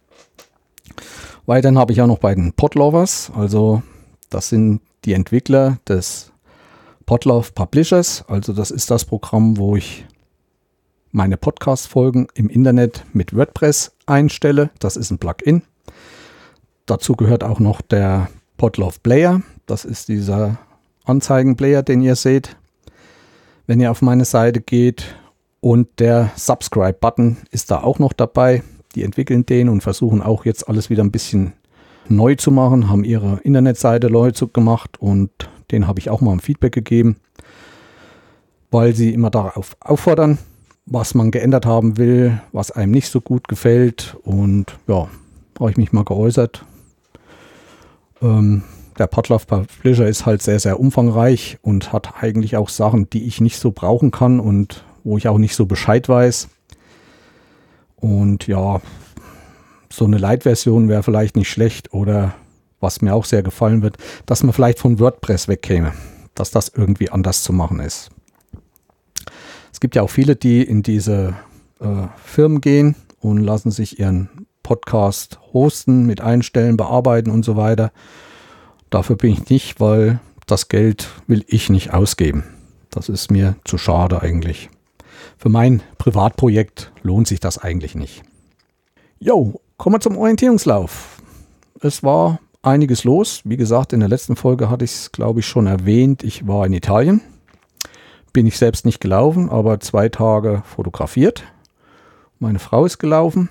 Weiterhin 1.45 1.79
habe 1.79 1.93
ich 1.93 2.01
auch 2.01 2.07
noch 2.07 2.19
bei 2.19 2.35
den 2.35 2.53
Podlovers. 2.53 3.31
Also 3.35 3.81
das 4.29 4.49
sind 4.49 4.81
die 5.05 5.13
Entwickler 5.13 5.77
des 5.87 6.31
Podlove 7.05 7.51
Publishers. 7.53 8.23
Also 8.27 8.53
das 8.53 8.71
ist 8.71 8.91
das 8.91 9.05
Programm, 9.05 9.57
wo 9.57 9.75
ich 9.75 10.05
meine 11.11 11.37
Podcast-Folgen 11.37 12.27
im 12.35 12.49
Internet 12.49 13.03
mit 13.13 13.35
WordPress 13.35 13.93
einstelle. 14.05 14.69
Das 14.79 14.95
ist 14.95 15.09
ein 15.09 15.17
Plugin. 15.17 15.63
Dazu 16.85 17.15
gehört 17.15 17.43
auch 17.43 17.59
noch 17.59 17.81
der 17.81 18.29
Podlove 18.57 18.99
Player. 19.01 19.41
Das 19.65 19.85
ist 19.85 20.07
dieser 20.07 20.59
Anzeigenplayer, 21.05 21.81
den 21.81 22.01
ihr 22.01 22.15
seht. 22.15 22.57
Wenn 23.65 23.79
ihr 23.79 23.89
auf 23.89 24.01
meine 24.01 24.25
Seite 24.25 24.61
geht 24.61 25.15
und 25.61 25.87
der 25.99 26.31
Subscribe-Button 26.35 27.37
ist 27.51 27.71
da 27.71 27.81
auch 27.81 27.99
noch 27.99 28.13
dabei. 28.13 28.63
Die 28.95 29.03
entwickeln 29.03 29.45
den 29.45 29.69
und 29.69 29.81
versuchen 29.81 30.21
auch 30.21 30.45
jetzt 30.45 30.67
alles 30.67 30.89
wieder 30.89 31.03
ein 31.03 31.11
bisschen 31.11 31.53
neu 32.07 32.35
zu 32.35 32.51
machen, 32.51 32.89
haben 32.89 33.03
ihre 33.03 33.39
Internetseite 33.43 34.09
neu 34.09 34.31
gemacht 34.53 34.99
und 34.99 35.29
den 35.71 35.87
habe 35.87 35.99
ich 35.99 36.09
auch 36.09 36.21
mal 36.21 36.33
ein 36.33 36.39
Feedback 36.39 36.73
gegeben, 36.73 37.17
weil 38.71 38.95
sie 38.95 39.13
immer 39.13 39.29
darauf 39.29 39.77
auffordern, 39.79 40.39
was 40.85 41.13
man 41.13 41.29
geändert 41.29 41.65
haben 41.65 41.97
will, 41.97 42.41
was 42.51 42.71
einem 42.71 42.91
nicht 42.91 43.09
so 43.09 43.21
gut 43.21 43.47
gefällt 43.47 44.17
und 44.23 44.77
ja, 44.87 45.07
habe 45.59 45.71
ich 45.71 45.77
mich 45.77 45.91
mal 45.91 46.05
geäußert. 46.05 46.65
Ähm, 48.21 48.63
der 48.97 49.07
Podlove 49.07 49.45
Publisher 49.45 50.07
ist 50.07 50.25
halt 50.25 50.41
sehr, 50.41 50.59
sehr 50.59 50.79
umfangreich 50.79 51.57
und 51.61 51.93
hat 51.93 52.21
eigentlich 52.21 52.57
auch 52.57 52.69
Sachen, 52.69 53.09
die 53.09 53.27
ich 53.27 53.39
nicht 53.39 53.59
so 53.59 53.71
brauchen 53.71 54.11
kann 54.11 54.39
und 54.39 54.83
wo 55.09 55.17
ich 55.17 55.27
auch 55.27 55.39
nicht 55.39 55.55
so 55.55 55.65
Bescheid 55.65 56.07
weiß. 56.07 56.49
Und 57.95 58.45
ja, 58.45 58.79
so 59.91 60.05
eine 60.05 60.19
Light-Version 60.19 60.87
wäre 60.87 61.01
vielleicht 61.01 61.35
nicht 61.35 61.49
schlecht 61.49 61.95
oder 61.95 62.35
was 62.79 63.01
mir 63.01 63.15
auch 63.15 63.25
sehr 63.25 63.41
gefallen 63.41 63.81
wird, 63.81 63.97
dass 64.27 64.43
man 64.43 64.53
vielleicht 64.53 64.77
von 64.77 64.99
WordPress 64.99 65.47
wegkäme, 65.47 65.93
dass 66.35 66.51
das 66.51 66.69
irgendwie 66.69 67.09
anders 67.09 67.41
zu 67.41 67.53
machen 67.53 67.79
ist. 67.79 68.11
Es 69.73 69.79
gibt 69.79 69.95
ja 69.95 70.03
auch 70.03 70.11
viele, 70.11 70.35
die 70.35 70.61
in 70.61 70.83
diese 70.83 71.33
äh, 71.79 72.07
Firmen 72.23 72.61
gehen 72.61 72.95
und 73.19 73.39
lassen 73.39 73.71
sich 73.71 73.99
ihren 73.99 74.29
Podcast 74.61 75.39
hosten, 75.53 76.05
mit 76.05 76.21
einstellen, 76.21 76.77
bearbeiten 76.77 77.31
und 77.31 77.43
so 77.43 77.57
weiter. 77.57 77.91
Dafür 78.91 79.15
bin 79.15 79.33
ich 79.33 79.49
nicht, 79.49 79.79
weil 79.79 80.19
das 80.45 80.69
Geld 80.69 81.09
will 81.25 81.43
ich 81.47 81.71
nicht 81.71 81.95
ausgeben. 81.95 82.43
Das 82.91 83.09
ist 83.09 83.31
mir 83.31 83.55
zu 83.65 83.79
schade 83.79 84.21
eigentlich 84.21 84.69
für 85.39 85.47
mein 85.47 85.81
Privatprojekt 85.97 86.91
lohnt 87.01 87.29
sich 87.29 87.39
das 87.39 87.57
eigentlich 87.57 87.95
nicht. 87.95 88.23
Jo, 89.19 89.61
kommen 89.77 89.95
wir 89.95 90.01
zum 90.01 90.17
Orientierungslauf. 90.17 91.21
Es 91.79 92.03
war 92.03 92.39
einiges 92.61 93.05
los. 93.05 93.41
Wie 93.45 93.55
gesagt, 93.55 93.93
in 93.93 94.01
der 94.01 94.09
letzten 94.09 94.35
Folge 94.35 94.69
hatte 94.69 94.83
ich 94.83 94.91
es, 94.91 95.11
glaube 95.13 95.39
ich, 95.39 95.47
schon 95.47 95.65
erwähnt. 95.65 96.25
Ich 96.25 96.45
war 96.45 96.65
in 96.65 96.73
Italien. 96.73 97.21
Bin 98.33 98.47
ich 98.47 98.57
selbst 98.57 98.85
nicht 98.85 98.99
gelaufen, 98.99 99.49
aber 99.49 99.79
zwei 99.79 100.09
Tage 100.09 100.61
fotografiert. 100.65 101.43
Meine 102.39 102.59
Frau 102.59 102.83
ist 102.83 102.97
gelaufen. 102.97 103.47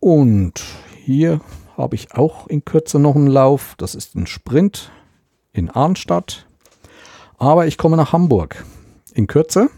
Und 0.00 0.64
hier 0.96 1.40
habe 1.76 1.94
ich 1.94 2.12
auch 2.16 2.48
in 2.48 2.64
Kürze 2.64 2.98
noch 2.98 3.14
einen 3.14 3.28
Lauf. 3.28 3.76
Das 3.78 3.94
ist 3.94 4.16
ein 4.16 4.26
Sprint. 4.26 4.90
in 5.52 5.70
Arnstadt. 5.70 6.48
Aber 7.38 7.68
ich 7.68 7.78
komme 7.78 7.96
nach 7.96 8.12
Hamburg 8.12 8.64
in 9.14 9.28
Kürze. 9.28 9.70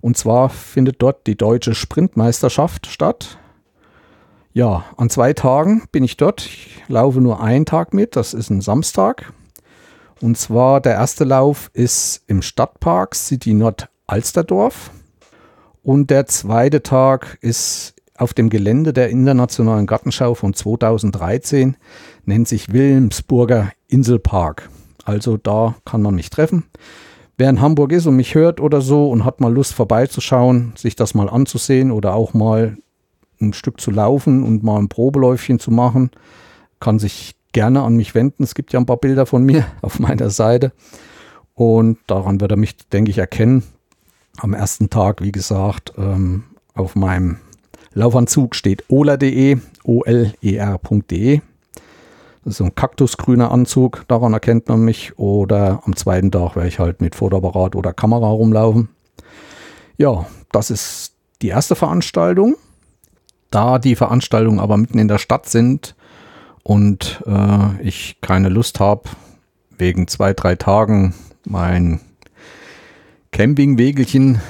Und 0.00 0.16
zwar 0.16 0.48
findet 0.48 1.02
dort 1.02 1.26
die 1.26 1.36
deutsche 1.36 1.74
Sprintmeisterschaft 1.74 2.86
statt. 2.86 3.38
Ja, 4.52 4.84
an 4.96 5.10
zwei 5.10 5.32
Tagen 5.32 5.84
bin 5.92 6.04
ich 6.04 6.16
dort. 6.16 6.46
Ich 6.46 6.82
laufe 6.88 7.20
nur 7.20 7.40
einen 7.42 7.66
Tag 7.66 7.94
mit, 7.94 8.16
das 8.16 8.34
ist 8.34 8.50
ein 8.50 8.60
Samstag. 8.60 9.32
Und 10.20 10.36
zwar 10.36 10.80
der 10.80 10.94
erste 10.94 11.24
Lauf 11.24 11.70
ist 11.74 12.22
im 12.26 12.42
Stadtpark 12.42 13.14
City 13.14 13.54
Nord 13.54 13.88
Alsterdorf. 14.06 14.90
Und 15.82 16.10
der 16.10 16.26
zweite 16.26 16.82
Tag 16.82 17.38
ist 17.40 17.94
auf 18.16 18.34
dem 18.34 18.50
Gelände 18.50 18.92
der 18.92 19.10
Internationalen 19.10 19.86
Gartenschau 19.86 20.34
von 20.34 20.52
2013, 20.52 21.76
nennt 22.24 22.48
sich 22.48 22.72
Wilhelmsburger 22.72 23.70
Inselpark. 23.86 24.68
Also 25.04 25.36
da 25.36 25.76
kann 25.84 26.02
man 26.02 26.16
mich 26.16 26.30
treffen. 26.30 26.64
Wer 27.38 27.50
in 27.50 27.60
Hamburg 27.60 27.92
ist 27.92 28.06
und 28.06 28.16
mich 28.16 28.34
hört 28.34 28.60
oder 28.60 28.80
so 28.80 29.08
und 29.08 29.24
hat 29.24 29.40
mal 29.40 29.52
Lust 29.52 29.72
vorbeizuschauen, 29.72 30.72
sich 30.76 30.96
das 30.96 31.14
mal 31.14 31.28
anzusehen 31.28 31.92
oder 31.92 32.14
auch 32.14 32.34
mal 32.34 32.76
ein 33.40 33.52
Stück 33.52 33.80
zu 33.80 33.92
laufen 33.92 34.42
und 34.42 34.64
mal 34.64 34.78
ein 34.78 34.88
Probeläufchen 34.88 35.60
zu 35.60 35.70
machen, 35.70 36.10
kann 36.80 36.98
sich 36.98 37.36
gerne 37.52 37.82
an 37.82 37.94
mich 37.94 38.16
wenden. 38.16 38.42
Es 38.42 38.56
gibt 38.56 38.72
ja 38.72 38.80
ein 38.80 38.86
paar 38.86 38.96
Bilder 38.96 39.24
von 39.24 39.44
mir 39.44 39.64
auf 39.82 40.00
meiner 40.00 40.30
Seite 40.30 40.72
und 41.54 41.98
daran 42.08 42.40
wird 42.40 42.50
er 42.50 42.56
mich, 42.56 42.76
denke 42.88 43.12
ich, 43.12 43.18
erkennen. 43.18 43.62
Am 44.38 44.52
ersten 44.52 44.90
Tag, 44.90 45.22
wie 45.22 45.32
gesagt, 45.32 45.92
ähm, 45.96 46.42
auf 46.74 46.96
meinem 46.96 47.38
Laufanzug 47.94 48.56
steht 48.56 48.84
oler.de, 48.88 49.58
O-L-E-R.de. 49.84 51.40
So 52.50 52.64
ein 52.64 52.74
kaktusgrüner 52.74 53.50
Anzug, 53.50 54.04
daran 54.08 54.32
erkennt 54.32 54.68
man 54.68 54.80
mich. 54.80 55.18
Oder 55.18 55.82
am 55.84 55.94
zweiten 55.96 56.30
Tag 56.30 56.56
werde 56.56 56.68
ich 56.68 56.78
halt 56.78 57.00
mit 57.00 57.14
Fotoapparat 57.14 57.76
oder 57.76 57.92
Kamera 57.92 58.28
rumlaufen. 58.28 58.88
Ja, 59.96 60.26
das 60.50 60.70
ist 60.70 61.14
die 61.42 61.48
erste 61.48 61.74
Veranstaltung. 61.76 62.56
Da 63.50 63.78
die 63.78 63.96
Veranstaltungen 63.96 64.60
aber 64.60 64.76
mitten 64.76 64.98
in 64.98 65.08
der 65.08 65.18
Stadt 65.18 65.48
sind 65.48 65.94
und 66.62 67.22
äh, 67.26 67.82
ich 67.82 68.18
keine 68.20 68.48
Lust 68.48 68.80
habe, 68.80 69.08
wegen 69.76 70.06
zwei, 70.06 70.34
drei 70.34 70.54
Tagen 70.54 71.14
mein 71.46 72.00
Campingwegelchen 73.32 74.40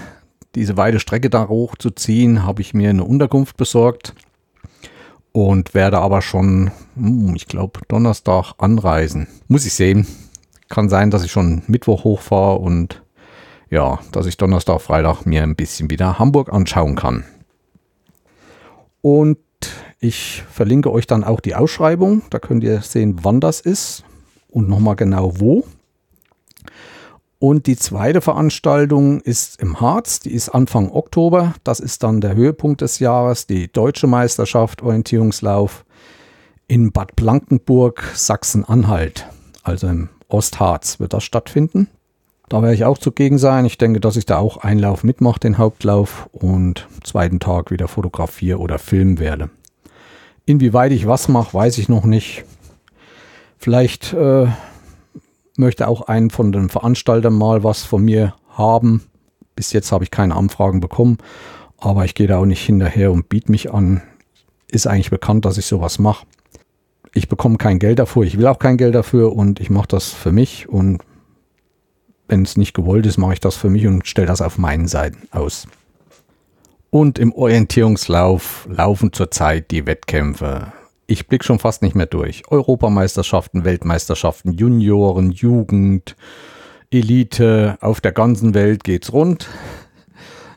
diese 0.55 0.77
weite 0.77 0.99
Strecke 0.99 1.31
da 1.31 1.49
hochzuziehen, 1.49 2.45
habe 2.45 2.63
ich 2.63 2.75
mir 2.75 2.91
eine 2.91 3.05
Unterkunft 3.05 3.57
besorgt 3.57 4.15
und 5.47 5.73
werde 5.73 5.99
aber 5.99 6.21
schon, 6.21 6.73
hm, 6.97 7.37
ich 7.37 7.47
glaube, 7.47 7.81
Donnerstag 7.87 8.55
anreisen. 8.59 9.29
Muss 9.47 9.67
ich 9.67 9.75
sehen. 9.75 10.05
Kann 10.69 10.89
sein, 10.89 11.13
dass 11.13 11.23
ich 11.23 11.31
schon 11.31 11.63
Mittwoch 11.69 12.03
hochfahre 12.03 12.59
und 12.59 13.05
ja, 13.71 14.01
dass 14.11 14.27
ich 14.27 14.37
Donnerstag, 14.37 14.81
Freitag 14.81 15.27
mir 15.27 15.45
ein 15.45 15.55
bisschen 15.55 15.91
wieder 15.91 16.19
Hamburg 16.19 16.53
anschauen 16.53 16.97
kann. 16.97 17.25
Und 19.01 19.39
ich 20.01 20.43
verlinke 20.51 20.91
euch 20.91 21.07
dann 21.07 21.23
auch 21.23 21.39
die 21.39 21.55
Ausschreibung. 21.55 22.23
Da 22.31 22.41
könnt 22.41 22.65
ihr 22.65 22.81
sehen, 22.81 23.21
wann 23.23 23.41
das 23.41 23.61
ist 23.61 24.03
und 24.49 24.69
nochmal 24.69 24.97
genau 24.97 25.39
wo. 25.39 25.65
Und 27.41 27.67
die 27.67 27.77
zweite 27.77 28.21
Veranstaltung 28.21 29.21
ist 29.21 29.61
im 29.63 29.81
Harz, 29.81 30.19
die 30.19 30.33
ist 30.33 30.49
Anfang 30.49 30.91
Oktober. 30.91 31.55
Das 31.63 31.79
ist 31.79 32.03
dann 32.03 32.21
der 32.21 32.35
Höhepunkt 32.35 32.81
des 32.81 32.99
Jahres, 32.99 33.47
die 33.47 33.71
Deutsche 33.71 34.09
Meisterschaft 34.09 34.83
Orientierungslauf 34.83 35.85
in 36.67 36.91
Bad 36.91 37.15
Blankenburg, 37.15 38.03
Sachsen-Anhalt. 38.15 39.27
Also 39.63 39.87
im 39.87 40.09
Ostharz 40.29 40.99
wird 40.99 41.13
das 41.13 41.23
stattfinden. 41.23 41.89
Da 42.49 42.63
werde 42.63 42.75
ich 42.75 42.85
auch 42.85 42.99
zugegen 42.99 43.39
sein. 43.39 43.67
Ich 43.67 43.79
denke, 43.79 44.01
dass 44.01 44.17
ich 44.17 44.27
da 44.27 44.39
auch 44.39 44.57
Einlauf 44.57 45.05
mitmache, 45.05 45.39
den 45.39 45.59
Hauptlauf 45.59 46.29
und 46.33 46.89
zweiten 47.05 47.41
Tag 47.41 47.71
wieder 47.71 47.89
fotografiere 47.89 48.59
oder 48.59 48.79
filmen 48.79 49.19
werde. 49.19 49.51
Inwieweit 50.45 50.93
ich 50.93 51.07
was 51.07 51.29
mache, 51.29 51.55
weiß 51.55 51.79
ich 51.79 51.89
noch 51.89 52.05
nicht. 52.05 52.45
Vielleicht 53.59 54.13
äh, 54.15 54.47
möchte 55.59 55.89
auch 55.89 56.03
einen 56.03 56.31
von 56.31 56.53
den 56.53 56.69
Veranstaltern 56.69 57.35
mal 57.35 57.65
was 57.65 57.83
von 57.83 58.05
mir 58.05 58.35
haben. 58.49 59.03
Bis 59.57 59.73
jetzt 59.73 59.93
habe 59.93 60.05
ich 60.05 60.11
keine 60.11 60.37
Anfragen 60.37 60.81
bekommen, 60.81 61.19
aber 61.79 62.05
ich 62.05 62.15
gehe 62.15 62.27
da 62.27 62.39
auch 62.39 62.47
nicht 62.47 62.65
hinterher 62.65 63.13
und 63.13 63.29
biete 63.29 63.51
mich 63.51 63.73
an. 63.73 64.03
Ist 64.71 64.87
eigentlich 64.87 65.11
bekannt, 65.11 65.45
dass 65.45 65.59
ich 65.59 65.67
sowas 65.67 65.99
mache. 65.99 66.27
Ich 67.15 67.29
bekomme 67.29 67.57
kein 67.57 67.79
Geld 67.79 67.99
dafür, 67.99 68.23
ich 68.23 68.39
will 68.39 68.47
auch 68.47 68.59
kein 68.59 68.77
Geld 68.77 68.95
dafür 68.95 69.35
und 69.35 69.61
ich 69.61 69.71
mache 69.71 69.89
das 69.89 70.11
für 70.11 70.31
mich 70.31 70.69
und 70.69 71.03
wenn 72.29 72.43
es 72.43 72.57
nicht 72.57 72.75
gewollt 72.75 73.07
ist, 73.07 73.17
mache 73.17 73.33
ich 73.33 73.41
das 73.41 73.57
für 73.57 73.71
mich 73.71 73.87
und 73.87 74.07
stelle 74.07 74.27
das 74.27 74.43
auf 74.43 74.59
meinen 74.59 74.87
Seiten 74.87 75.27
aus. 75.31 75.67
Und 76.91 77.19
im 77.19 77.33
Orientierungslauf 77.33 78.69
laufen 78.71 79.13
zurzeit 79.13 79.71
die 79.71 79.87
Wettkämpfe 79.87 80.73
ich 81.09 81.27
blicke 81.27 81.45
schon 81.45 81.59
fast 81.59 81.83
nicht 81.83 81.97
mehr 81.97 82.07
durch. 82.07 82.43
Europameisterschaften, 82.51 83.65
Weltmeisterschaften, 83.65 84.53
Junioren, 84.53 85.33
Jugend, 85.33 86.17
Elite, 86.91 87.79
auf 87.81 88.01
der 88.01 88.13
ganzen 88.13 88.55
Welt 88.55 88.85
geht's 88.85 89.13
rund. 89.13 89.49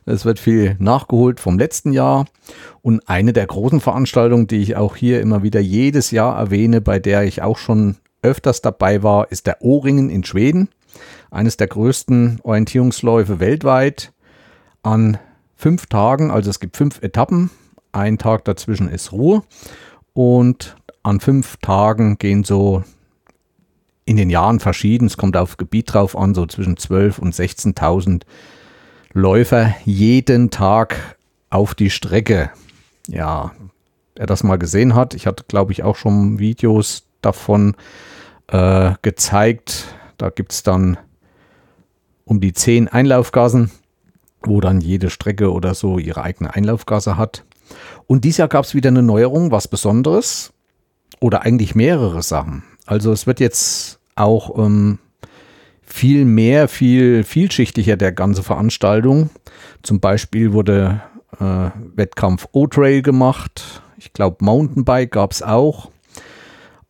Es 0.06 0.26
wird 0.26 0.40
viel 0.40 0.76
nachgeholt 0.78 1.40
vom 1.40 1.58
letzten 1.58 1.94
Jahr. 1.94 2.26
Und 2.82 3.08
eine 3.08 3.32
der 3.32 3.48
großen 3.48 3.80
Veranstaltungen, 3.80 4.48
die 4.48 4.58
ich 4.58 4.76
auch 4.76 4.98
hier 4.98 5.22
immer 5.22 5.42
wieder 5.42 5.62
jedes 5.62 6.12
Jahr 6.12 6.38
erwähne, 6.38 6.82
bei 6.82 7.00
der 7.00 7.24
ich 7.24 7.42
auch 7.42 7.58
schon 7.58 7.96
öfters 8.22 8.62
dabei 8.62 9.04
war, 9.04 9.32
ist 9.32 9.48
der 9.48 9.62
O-Ringen 9.62 10.10
in 10.10 10.26
Schweden. 10.26 10.68
Eines 11.30 11.56
der 11.56 11.68
größten 11.68 12.42
Orientierungsläufe 12.44 13.40
weltweit 13.40 14.12
an 14.84 15.18
fünf 15.56 15.86
Tagen. 15.86 16.30
Also 16.30 16.50
es 16.50 16.60
gibt 16.60 16.76
fünf 16.76 17.02
Etappen. 17.02 17.52
Ein 17.94 18.18
Tag 18.18 18.44
dazwischen 18.44 18.90
ist 18.90 19.14
Ruhe. 19.14 19.44
Und 20.14 20.76
an 21.04 21.20
fünf 21.20 21.58
Tagen 21.58 22.18
gehen 22.18 22.44
so 22.44 22.84
in 24.06 24.18
den 24.18 24.30
Jahren 24.30 24.60
verschieden, 24.60 25.06
es 25.06 25.18
kommt 25.18 25.38
auf 25.38 25.58
Gebiet 25.58 25.94
drauf 25.94 26.18
an, 26.18 26.34
so 26.34 26.46
zwischen 26.46 26.76
12.000 26.76 27.20
und 27.20 27.34
16.000 27.34 28.24
Läufer 29.14 29.74
jeden 29.86 30.50
Tag 30.50 31.18
auf 31.50 31.76
die 31.76 31.90
Strecke. 31.90 32.50
Ja, 33.08 33.52
wer 34.16 34.26
das 34.26 34.44
mal 34.44 34.58
gesehen 34.58 34.96
hat, 34.96 35.14
ich 35.14 35.28
hatte, 35.28 35.44
glaube 35.48 35.72
ich, 35.72 35.84
auch 35.84 35.96
schon 35.96 36.40
Videos 36.40 37.04
davon 37.22 37.76
äh, 38.48 38.94
gezeigt. 39.02 39.96
Da 40.18 40.30
gibt 40.30 40.52
es 40.52 40.64
dann 40.64 40.98
um 42.26 42.40
die 42.40 42.54
10 42.54 42.88
Einlaufgassen, 42.88 43.72
wo 44.44 44.62
dann 44.62 44.82
jede 44.82 45.10
Strecke 45.10 45.52
oder 45.52 45.76
so 45.76 46.00
ihre 46.00 46.24
eigene 46.24 46.54
Einlaufgasse 46.54 47.18
hat. 47.18 47.44
Und 48.08 48.26
dieses 48.26 48.38
Jahr 48.38 48.48
gab 48.48 48.66
es 48.66 48.76
wieder 48.76 48.90
eine 48.90 49.04
Neuerung, 49.04 49.52
was 49.52 49.68
Besonderes 49.68 50.54
oder 51.20 51.44
eigentlich 51.44 51.76
mehrere 51.76 52.24
Sachen. 52.24 52.64
Also 52.86 53.12
es 53.12 53.28
wird 53.28 53.40
jetzt 53.40 54.00
auch 54.16 54.58
ähm, 54.58 55.00
viel 55.82 56.26
mehr, 56.26 56.68
viel 56.68 57.24
vielschichtiger 57.24 57.98
der 57.98 58.12
ganze 58.12 58.44
Veranstaltung. 58.44 59.30
Zum 59.84 60.00
Beispiel 60.00 60.54
wurde 60.54 61.02
äh, 61.40 61.70
Wettkampf 61.96 62.48
O-Trail 62.52 63.02
gemacht. 63.02 63.82
Ich 63.98 64.14
glaube, 64.14 64.38
Mountainbike 64.44 65.12
gab 65.12 65.32
es 65.32 65.42
auch. 65.42 65.92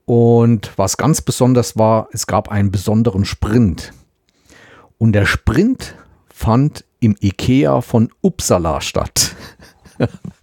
Und 0.05 0.71
was 0.77 0.97
ganz 0.97 1.21
besonders 1.21 1.77
war, 1.77 2.09
es 2.11 2.27
gab 2.27 2.49
einen 2.49 2.71
besonderen 2.71 3.25
Sprint. 3.25 3.93
Und 4.97 5.13
der 5.13 5.25
Sprint 5.25 5.95
fand 6.27 6.85
im 6.99 7.15
IKEA 7.19 7.81
von 7.81 8.11
Uppsala 8.21 8.81
statt. 8.81 9.35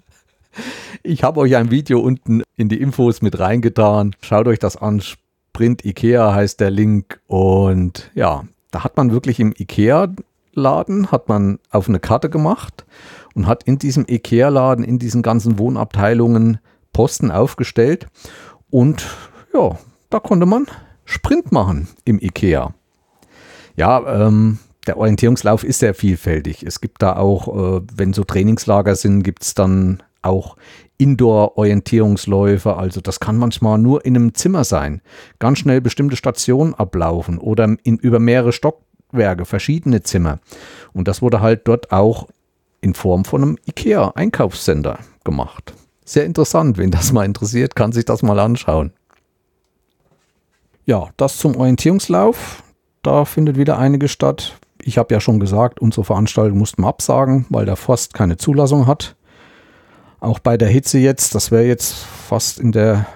Ich 1.02 1.22
habe 1.22 1.40
euch 1.40 1.56
ein 1.56 1.70
Video 1.70 2.00
unten 2.00 2.42
in 2.56 2.68
die 2.68 2.80
Infos 2.80 3.22
mit 3.22 3.38
reingetan. 3.38 4.16
Schaut 4.20 4.48
euch 4.48 4.58
das 4.58 4.76
an. 4.76 5.00
Sprint 5.00 5.84
Ikea 5.84 6.34
heißt 6.34 6.60
der 6.60 6.70
Link. 6.70 7.20
Und 7.26 8.10
ja, 8.14 8.44
da 8.70 8.84
hat 8.84 8.96
man 8.96 9.12
wirklich 9.12 9.40
im 9.40 9.54
Ikea-Laden, 9.56 11.10
hat 11.10 11.28
man 11.28 11.58
auf 11.70 11.88
eine 11.88 12.00
Karte 12.00 12.30
gemacht 12.30 12.84
und 13.34 13.46
hat 13.46 13.62
in 13.64 13.78
diesem 13.78 14.06
Ikea-Laden, 14.08 14.84
in 14.84 14.98
diesen 14.98 15.22
ganzen 15.22 15.58
Wohnabteilungen 15.58 16.58
Posten 16.92 17.30
aufgestellt. 17.30 18.06
Und 18.70 19.06
ja, 19.54 19.78
da 20.10 20.20
konnte 20.20 20.46
man 20.46 20.66
Sprint 21.04 21.52
machen 21.52 21.88
im 22.04 22.18
Ikea. 22.20 22.74
Ja, 23.76 24.26
ähm, 24.26 24.58
der 24.86 24.96
Orientierungslauf 24.96 25.64
ist 25.64 25.78
sehr 25.78 25.94
vielfältig. 25.94 26.64
Es 26.64 26.80
gibt 26.80 27.02
da 27.02 27.16
auch, 27.16 27.78
äh, 27.78 27.80
wenn 27.94 28.12
so 28.12 28.24
Trainingslager 28.24 28.96
sind, 28.96 29.22
gibt 29.22 29.44
es 29.44 29.54
dann 29.54 30.02
auch 30.22 30.56
Indoor-Orientierungsläufe. 30.98 32.76
Also 32.76 33.00
das 33.00 33.20
kann 33.20 33.36
manchmal 33.36 33.78
nur 33.78 34.04
in 34.04 34.16
einem 34.16 34.34
Zimmer 34.34 34.64
sein. 34.64 35.00
Ganz 35.38 35.60
schnell 35.60 35.80
bestimmte 35.80 36.16
Stationen 36.16 36.74
ablaufen 36.74 37.38
oder 37.38 37.76
in, 37.82 37.96
über 37.96 38.18
mehrere 38.18 38.52
Stockwerke, 38.52 39.44
verschiedene 39.44 40.02
Zimmer. 40.02 40.40
Und 40.92 41.08
das 41.08 41.22
wurde 41.22 41.40
halt 41.40 41.66
dort 41.66 41.92
auch 41.92 42.28
in 42.80 42.94
Form 42.94 43.24
von 43.24 43.42
einem 43.42 43.58
IKEA-Einkaufscenter 43.66 44.98
gemacht. 45.24 45.74
Sehr 46.04 46.24
interessant, 46.24 46.78
wen 46.78 46.90
das 46.90 47.12
mal 47.12 47.24
interessiert, 47.24 47.76
kann 47.76 47.92
sich 47.92 48.04
das 48.04 48.22
mal 48.22 48.38
anschauen. 48.38 48.92
Ja, 50.86 51.08
das 51.16 51.36
zum 51.36 51.54
Orientierungslauf. 51.56 52.62
Da 53.02 53.24
findet 53.24 53.58
wieder 53.58 53.78
einige 53.78 54.08
statt. 54.08 54.58
Ich 54.80 54.96
habe 54.96 55.12
ja 55.12 55.20
schon 55.20 55.38
gesagt, 55.38 55.80
unsere 55.80 56.04
Veranstaltung 56.04 56.56
mussten 56.56 56.82
wir 56.82 56.88
absagen, 56.88 57.44
weil 57.50 57.66
der 57.66 57.76
Forst 57.76 58.14
keine 58.14 58.38
Zulassung 58.38 58.86
hat. 58.86 59.16
Auch 60.20 60.38
bei 60.38 60.56
der 60.56 60.68
Hitze 60.68 60.98
jetzt, 60.98 61.34
das 61.34 61.50
wäre 61.50 61.64
jetzt 61.64 61.94
fast 61.94 62.58
in 62.58 62.72
der, 62.72 63.06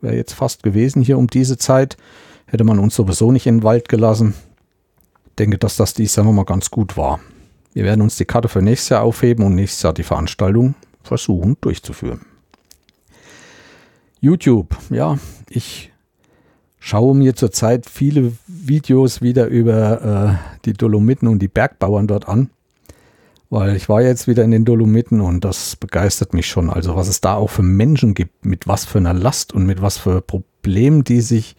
wäre 0.00 0.16
jetzt 0.16 0.34
fast 0.34 0.62
gewesen 0.62 1.02
hier 1.02 1.18
um 1.18 1.28
diese 1.28 1.56
Zeit, 1.56 1.96
hätte 2.46 2.64
man 2.64 2.78
uns 2.78 2.94
sowieso 2.94 3.32
nicht 3.32 3.46
in 3.46 3.58
den 3.58 3.62
Wald 3.62 3.88
gelassen. 3.88 4.34
Denke, 5.38 5.58
dass 5.58 5.76
das 5.76 5.94
dieses 5.94 6.16
Jahr 6.16 6.26
nochmal 6.26 6.44
ganz 6.44 6.70
gut 6.70 6.96
war. 6.96 7.20
Wir 7.72 7.84
werden 7.84 8.02
uns 8.02 8.16
die 8.16 8.24
Karte 8.24 8.48
für 8.48 8.60
nächstes 8.60 8.90
Jahr 8.90 9.02
aufheben 9.02 9.44
und 9.44 9.54
nächstes 9.54 9.82
Jahr 9.82 9.94
die 9.94 10.02
Veranstaltung 10.02 10.74
versuchen 11.02 11.56
durchzuführen. 11.60 12.26
YouTube, 14.20 14.76
ja, 14.90 15.18
ich 15.48 15.92
schaue 16.80 17.14
mir 17.14 17.36
zurzeit 17.36 17.88
viele 17.88 18.32
Videos 18.46 19.22
wieder 19.22 19.46
über 19.46 20.38
äh, 20.58 20.58
die 20.64 20.72
Dolomiten 20.72 21.28
und 21.28 21.38
die 21.38 21.48
Bergbauern 21.48 22.08
dort 22.08 22.28
an, 22.28 22.50
weil 23.50 23.76
ich 23.76 23.88
war 23.88 24.02
jetzt 24.02 24.28
wieder 24.28 24.44
in 24.44 24.50
den 24.50 24.64
Dolomiten 24.64 25.20
und 25.20 25.44
das 25.44 25.76
begeistert 25.76 26.34
mich 26.34 26.46
schon. 26.46 26.70
Also 26.70 26.96
was 26.96 27.08
es 27.08 27.20
da 27.20 27.34
auch 27.34 27.50
für 27.50 27.62
Menschen 27.62 28.14
gibt, 28.14 28.44
mit 28.44 28.68
was 28.68 28.84
für 28.84 28.98
einer 28.98 29.14
Last 29.14 29.52
und 29.52 29.66
mit 29.66 29.80
was 29.80 29.98
für 29.98 30.20
Problemen 30.20 31.04
die 31.04 31.20
sich 31.20 31.56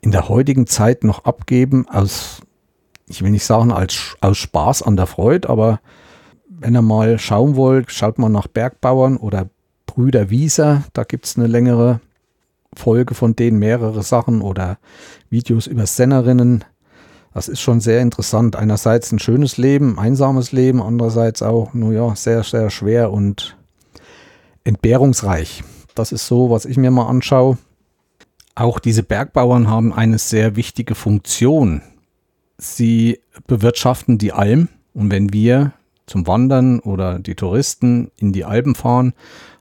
in 0.00 0.12
der 0.12 0.28
heutigen 0.28 0.66
Zeit 0.66 1.02
noch 1.02 1.24
abgeben, 1.24 1.88
aus, 1.88 2.40
ich 3.08 3.22
will 3.22 3.30
nicht 3.30 3.44
sagen 3.44 3.72
als, 3.72 4.16
aus 4.20 4.38
Spaß 4.38 4.82
an 4.82 4.96
der 4.96 5.06
Freude, 5.06 5.48
aber 5.48 5.80
wenn 6.48 6.76
ihr 6.76 6.82
mal 6.82 7.18
schauen 7.18 7.56
wollt, 7.56 7.90
schaut 7.90 8.18
mal 8.18 8.28
nach 8.28 8.46
Bergbauern 8.46 9.16
oder 9.16 9.48
Brüder 9.86 10.30
Wieser, 10.30 10.84
da 10.92 11.04
gibt 11.04 11.26
es 11.26 11.36
eine 11.36 11.46
längere 11.46 12.00
Folge 12.74 13.14
von 13.14 13.34
denen, 13.34 13.58
mehrere 13.58 14.02
Sachen 14.02 14.40
oder 14.40 14.78
Videos 15.30 15.66
über 15.66 15.86
Sennerinnen. 15.86 16.64
Das 17.34 17.48
ist 17.48 17.60
schon 17.60 17.80
sehr 17.80 18.00
interessant. 18.00 18.56
Einerseits 18.56 19.12
ein 19.12 19.18
schönes 19.18 19.58
Leben, 19.58 19.98
einsames 19.98 20.52
Leben, 20.52 20.82
andererseits 20.82 21.42
auch, 21.42 21.74
naja, 21.74 22.14
sehr, 22.16 22.42
sehr 22.42 22.70
schwer 22.70 23.12
und 23.12 23.56
entbehrungsreich. 24.64 25.62
Das 25.94 26.12
ist 26.12 26.26
so, 26.26 26.50
was 26.50 26.64
ich 26.64 26.76
mir 26.76 26.90
mal 26.90 27.06
anschaue. 27.06 27.58
Auch 28.54 28.78
diese 28.78 29.02
Bergbauern 29.02 29.68
haben 29.68 29.92
eine 29.92 30.18
sehr 30.18 30.56
wichtige 30.56 30.94
Funktion. 30.94 31.82
Sie 32.56 33.20
bewirtschaften 33.46 34.18
die 34.18 34.32
Alm 34.32 34.68
und 34.94 35.12
wenn 35.12 35.32
wir 35.32 35.72
zum 36.06 36.26
Wandern 36.26 36.80
oder 36.80 37.18
die 37.18 37.34
Touristen 37.34 38.10
in 38.16 38.32
die 38.32 38.44
Alpen 38.44 38.74
fahren, 38.74 39.12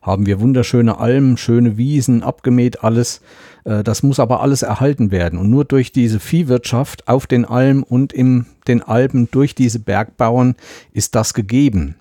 haben 0.02 0.26
wir 0.26 0.40
wunderschöne 0.40 0.98
Almen, 0.98 1.38
schöne 1.38 1.78
Wiesen, 1.78 2.24
abgemäht 2.24 2.84
alles. 2.84 3.22
Äh, 3.68 3.84
das 3.84 4.02
muss 4.02 4.20
aber 4.20 4.42
alles 4.42 4.62
erhalten 4.62 5.12
werden. 5.12 5.38
Und 5.38 5.50
nur 5.50 5.66
durch 5.66 5.92
diese 5.92 6.20
Viehwirtschaft 6.20 7.08
auf 7.08 7.28
den 7.28 7.46
Almen 7.46 7.84
und 7.84 8.14
in 8.14 8.46
den 8.68 8.82
Alpen 8.82 9.30
durch 9.30 9.54
diese 9.54 9.80
Bergbauern 9.80 10.56
ist 10.94 11.16
das 11.16 11.34
gegeben. 11.34 11.96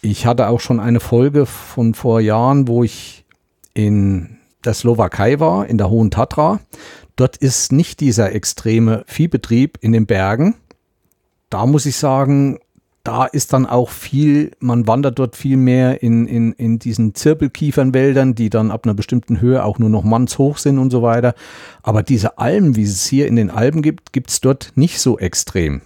Ich 0.00 0.26
hatte 0.26 0.48
auch 0.48 0.60
schon 0.60 0.78
eine 0.80 1.00
Folge 1.00 1.44
von 1.44 1.92
vor 1.94 2.20
Jahren, 2.20 2.68
wo 2.68 2.84
ich 2.84 3.24
in 3.74 4.38
der 4.64 4.74
Slowakei 4.74 5.40
war, 5.40 5.66
in 5.66 5.76
der 5.76 5.90
Hohen 5.90 6.10
Tatra. 6.10 6.60
Dort 7.16 7.36
ist 7.36 7.72
nicht 7.72 7.98
dieser 8.00 8.32
extreme 8.32 9.02
Viehbetrieb 9.06 9.78
in 9.80 9.92
den 9.92 10.06
Bergen. 10.06 10.54
Da 11.50 11.66
muss 11.66 11.86
ich 11.86 11.96
sagen, 11.96 12.58
da 13.08 13.24
ist 13.24 13.54
dann 13.54 13.64
auch 13.64 13.88
viel, 13.88 14.50
man 14.60 14.86
wandert 14.86 15.18
dort 15.18 15.34
viel 15.34 15.56
mehr 15.56 16.02
in, 16.02 16.26
in, 16.26 16.52
in 16.52 16.78
diesen 16.78 17.14
Zirkelkiefernwäldern, 17.14 18.34
die 18.34 18.50
dann 18.50 18.70
ab 18.70 18.82
einer 18.84 18.92
bestimmten 18.92 19.40
Höhe 19.40 19.64
auch 19.64 19.78
nur 19.78 19.88
noch 19.88 20.04
mannshoch 20.04 20.58
sind 20.58 20.76
und 20.76 20.90
so 20.90 21.00
weiter. 21.00 21.32
Aber 21.82 22.02
diese 22.02 22.36
Almen, 22.36 22.76
wie 22.76 22.82
es 22.82 23.06
hier 23.06 23.26
in 23.26 23.36
den 23.36 23.48
Alpen 23.48 23.80
gibt, 23.80 24.12
gibt 24.12 24.28
es 24.28 24.42
dort 24.42 24.72
nicht 24.74 25.00
so 25.00 25.18
extrem. 25.18 25.80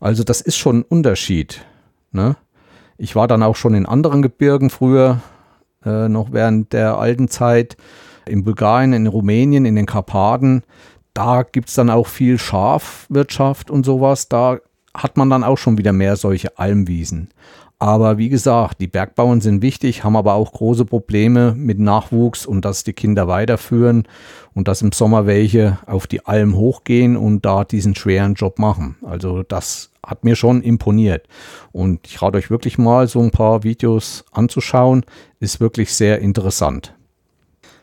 Also 0.00 0.24
das 0.24 0.40
ist 0.40 0.56
schon 0.56 0.80
ein 0.80 0.82
Unterschied. 0.82 1.64
Ne? 2.10 2.34
Ich 2.98 3.14
war 3.14 3.28
dann 3.28 3.44
auch 3.44 3.54
schon 3.54 3.74
in 3.74 3.86
anderen 3.86 4.20
Gebirgen 4.20 4.68
früher, 4.68 5.20
äh, 5.84 6.08
noch 6.08 6.32
während 6.32 6.72
der 6.72 6.98
alten 6.98 7.28
Zeit, 7.28 7.76
in 8.26 8.42
Bulgarien, 8.42 8.94
in 8.94 9.06
Rumänien, 9.06 9.64
in 9.64 9.76
den 9.76 9.86
Karpaten. 9.86 10.64
Da 11.14 11.44
gibt 11.44 11.68
es 11.68 11.76
dann 11.76 11.88
auch 11.88 12.08
viel 12.08 12.36
Schafwirtschaft 12.36 13.70
und 13.70 13.86
sowas. 13.86 14.28
Da 14.28 14.58
hat 14.94 15.16
man 15.16 15.30
dann 15.30 15.44
auch 15.44 15.58
schon 15.58 15.78
wieder 15.78 15.92
mehr 15.92 16.16
solche 16.16 16.58
Almwiesen. 16.58 17.28
Aber 17.82 18.16
wie 18.16 18.28
gesagt, 18.28 18.80
die 18.80 18.86
Bergbauern 18.86 19.40
sind 19.40 19.60
wichtig, 19.60 20.04
haben 20.04 20.14
aber 20.14 20.34
auch 20.34 20.52
große 20.52 20.84
Probleme 20.84 21.52
mit 21.56 21.80
Nachwuchs 21.80 22.46
und 22.46 22.64
dass 22.64 22.84
die 22.84 22.92
Kinder 22.92 23.26
weiterführen 23.26 24.06
und 24.54 24.68
dass 24.68 24.82
im 24.82 24.92
Sommer 24.92 25.26
welche 25.26 25.78
auf 25.86 26.06
die 26.06 26.24
Alm 26.24 26.54
hochgehen 26.54 27.16
und 27.16 27.44
da 27.44 27.64
diesen 27.64 27.96
schweren 27.96 28.34
Job 28.34 28.60
machen. 28.60 28.94
Also 29.02 29.42
das 29.42 29.90
hat 30.06 30.22
mir 30.22 30.36
schon 30.36 30.62
imponiert. 30.62 31.26
Und 31.72 32.06
ich 32.06 32.22
rate 32.22 32.38
euch 32.38 32.50
wirklich 32.50 32.78
mal, 32.78 33.08
so 33.08 33.20
ein 33.20 33.32
paar 33.32 33.64
Videos 33.64 34.24
anzuschauen. 34.30 35.04
Ist 35.40 35.58
wirklich 35.58 35.92
sehr 35.92 36.20
interessant. 36.20 36.94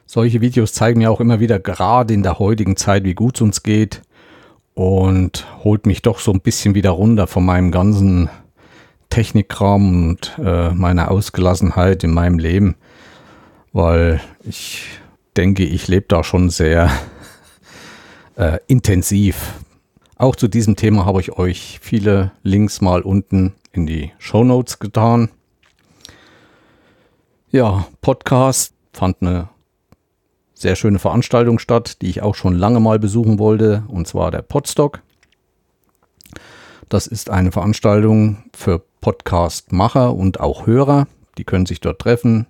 Solche 0.06 0.40
Videos 0.40 0.72
zeigen 0.72 1.00
mir 1.00 1.12
auch 1.12 1.20
immer 1.20 1.42
wieder, 1.42 1.60
gerade 1.60 2.14
in 2.14 2.24
der 2.24 2.40
heutigen 2.40 2.78
Zeit, 2.78 3.04
wie 3.04 3.16
gut 3.16 3.36
es 3.36 3.42
uns 3.42 3.64
geht 3.64 4.02
und 4.74 5.46
holt 5.64 5.86
mich 5.86 6.02
doch 6.02 6.20
so 6.20 6.32
ein 6.32 6.42
bisschen 6.42 6.76
wieder 6.76 6.92
runter 6.92 7.28
von 7.28 7.46
meinem 7.46 7.72
ganzen 7.72 8.30
Technikkram 9.10 10.10
und 10.10 10.38
äh, 10.38 10.70
meiner 10.72 11.12
Ausgelassenheit 11.12 12.04
in 12.04 12.14
meinem 12.14 12.40
Leben, 12.40 12.76
weil 13.74 14.22
ich 14.44 14.84
denke, 15.36 15.64
ich 15.64 15.88
lebe 15.88 16.06
da 16.08 16.24
schon 16.24 16.50
sehr 16.50 16.92
äh, 18.36 18.60
intensiv. 18.68 19.54
Auch 20.16 20.36
zu 20.36 20.48
diesem 20.48 20.76
Thema 20.76 21.06
habe 21.06 21.22
ich 21.22 21.38
euch 21.38 21.80
viele 21.82 22.32
Links 22.44 22.82
mal 22.82 23.02
unten 23.02 23.54
in 23.72 23.86
die 23.86 24.12
Show 24.20 24.44
Notes 24.44 24.80
getan. 24.80 25.30
Ja, 27.52 27.88
Podcast 28.02 28.74
fand 28.94 29.22
eine 29.22 29.50
sehr 30.60 30.76
schöne 30.76 31.00
Veranstaltung 31.00 31.58
statt, 31.58 32.02
die 32.02 32.10
ich 32.10 32.22
auch 32.22 32.36
schon 32.36 32.54
lange 32.54 32.80
mal 32.80 33.00
besuchen 33.00 33.40
wollte, 33.40 33.84
und 33.88 34.08
zwar 34.08 34.30
der 34.30 34.42
Podstock. 34.42 35.02
Das 36.90 37.08
ist 37.08 37.30
eine 37.30 37.52
Veranstaltung 37.52 38.44
für 38.54 38.82
Podcast-Macher 39.02 40.14
und 40.14 40.40
auch 40.40 40.68
Hörer. 40.68 41.08
Die 41.38 41.46
können 41.46 41.66
sich 41.66 41.80
dort 41.80 42.00
treffen. 42.00 42.48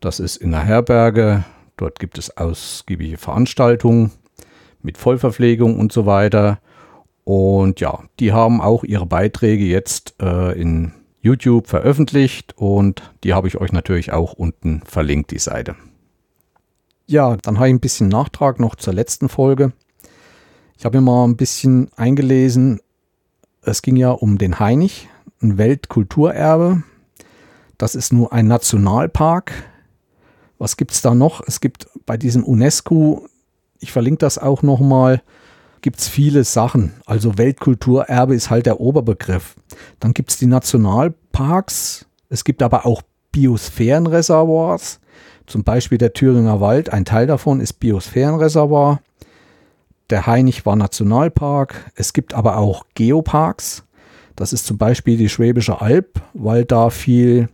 Das 0.00 0.20
ist 0.20 0.36
in 0.36 0.52
der 0.52 0.60
Herberge. 0.60 1.44
Dort 1.76 1.98
gibt 1.98 2.18
es 2.18 2.36
ausgiebige 2.36 3.18
Veranstaltungen 3.18 4.12
mit 4.82 4.96
Vollverpflegung 4.96 5.78
und 5.78 5.92
so 5.92 6.06
weiter. 6.06 6.60
Und 7.24 7.80
ja, 7.80 8.04
die 8.20 8.32
haben 8.32 8.62
auch 8.62 8.84
ihre 8.84 9.06
Beiträge 9.06 9.64
jetzt 9.64 10.14
äh, 10.22 10.58
in 10.58 10.92
YouTube 11.20 11.66
veröffentlicht 11.66 12.54
und 12.56 13.02
die 13.22 13.34
habe 13.34 13.48
ich 13.48 13.60
euch 13.60 13.72
natürlich 13.72 14.12
auch 14.12 14.32
unten 14.32 14.82
verlinkt, 14.86 15.30
die 15.32 15.38
Seite. 15.38 15.76
Ja, 17.10 17.38
dann 17.38 17.56
habe 17.56 17.68
ich 17.68 17.74
ein 17.74 17.80
bisschen 17.80 18.08
Nachtrag 18.08 18.60
noch 18.60 18.74
zur 18.74 18.92
letzten 18.92 19.30
Folge. 19.30 19.72
Ich 20.76 20.84
habe 20.84 21.00
mir 21.00 21.10
mal 21.10 21.24
ein 21.24 21.38
bisschen 21.38 21.90
eingelesen. 21.96 22.80
Es 23.62 23.80
ging 23.80 23.96
ja 23.96 24.10
um 24.10 24.36
den 24.36 24.60
Hainich, 24.60 25.08
ein 25.40 25.56
Weltkulturerbe. 25.56 26.82
Das 27.78 27.94
ist 27.94 28.12
nur 28.12 28.34
ein 28.34 28.46
Nationalpark. 28.46 29.52
Was 30.58 30.76
gibt 30.76 30.90
es 30.90 31.00
da 31.00 31.14
noch? 31.14 31.40
Es 31.46 31.60
gibt 31.60 31.88
bei 32.04 32.18
diesem 32.18 32.44
UNESCO, 32.44 33.26
ich 33.78 33.90
verlinke 33.90 34.18
das 34.18 34.36
auch 34.36 34.62
nochmal, 34.62 35.22
gibt 35.80 36.00
es 36.00 36.08
viele 36.08 36.44
Sachen. 36.44 36.92
Also 37.06 37.38
Weltkulturerbe 37.38 38.34
ist 38.34 38.50
halt 38.50 38.66
der 38.66 38.80
Oberbegriff. 38.80 39.56
Dann 39.98 40.12
gibt 40.12 40.28
es 40.28 40.36
die 40.36 40.46
Nationalparks. 40.46 42.04
Es 42.28 42.44
gibt 42.44 42.62
aber 42.62 42.84
auch 42.84 43.00
Biosphärenreservoirs. 43.32 45.00
Zum 45.48 45.64
Beispiel 45.64 45.96
der 45.98 46.12
Thüringer 46.12 46.60
Wald, 46.60 46.92
ein 46.92 47.06
Teil 47.06 47.26
davon 47.26 47.60
ist 47.60 47.80
Biosphärenreservoir. 47.80 49.00
Der 50.10 50.26
Hainich 50.26 50.66
war 50.66 50.76
Nationalpark. 50.76 51.90
Es 51.94 52.12
gibt 52.12 52.34
aber 52.34 52.58
auch 52.58 52.84
Geoparks. 52.94 53.84
Das 54.36 54.52
ist 54.52 54.66
zum 54.66 54.78
Beispiel 54.78 55.16
die 55.16 55.28
Schwäbische 55.28 55.80
Alb, 55.80 56.20
weil 56.34 56.64
da 56.64 56.90
viel, 56.90 57.48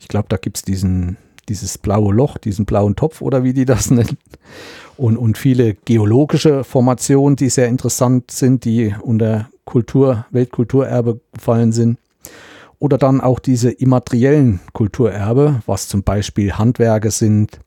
ich 0.00 0.08
glaube, 0.08 0.26
da 0.28 0.36
gibt 0.36 0.58
es 0.58 0.62
dieses 1.48 1.78
blaue 1.78 2.12
Loch, 2.12 2.36
diesen 2.36 2.66
blauen 2.66 2.96
Topf 2.96 3.22
oder 3.22 3.44
wie 3.44 3.54
die 3.54 3.64
das 3.64 3.90
nennen. 3.92 4.18
Und, 4.96 5.16
und 5.16 5.38
viele 5.38 5.74
geologische 5.74 6.64
Formationen, 6.64 7.36
die 7.36 7.48
sehr 7.48 7.68
interessant 7.68 8.30
sind, 8.30 8.64
die 8.64 8.94
unter 9.00 9.48
Kultur, 9.64 10.26
Weltkulturerbe 10.30 11.20
gefallen 11.32 11.72
sind. 11.72 11.98
Oder 12.78 12.98
dann 12.98 13.20
auch 13.20 13.38
diese 13.38 13.70
immateriellen 13.70 14.60
Kulturerbe, 14.72 15.62
was 15.66 15.88
zum 15.88 16.02
Beispiel 16.02 16.52
Handwerke 16.52 17.10
sind, 17.10 17.60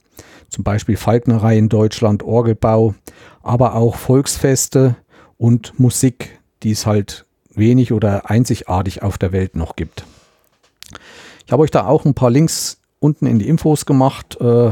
zum 0.49 0.63
Beispiel 0.63 0.97
Falknerei 0.97 1.57
in 1.57 1.69
Deutschland, 1.69 2.23
Orgelbau, 2.23 2.95
aber 3.41 3.75
auch 3.75 3.95
Volksfeste 3.95 4.95
und 5.37 5.79
Musik, 5.79 6.39
die 6.63 6.71
es 6.71 6.85
halt 6.85 7.25
wenig 7.53 7.91
oder 7.91 8.29
einzigartig 8.29 9.01
auf 9.01 9.17
der 9.17 9.31
Welt 9.31 9.55
noch 9.55 9.75
gibt. 9.75 10.05
Ich 11.45 11.51
habe 11.51 11.63
euch 11.63 11.71
da 11.71 11.87
auch 11.87 12.05
ein 12.05 12.13
paar 12.13 12.29
Links 12.29 12.77
unten 12.99 13.25
in 13.25 13.39
die 13.39 13.47
Infos 13.47 13.85
gemacht, 13.85 14.37
äh, 14.39 14.71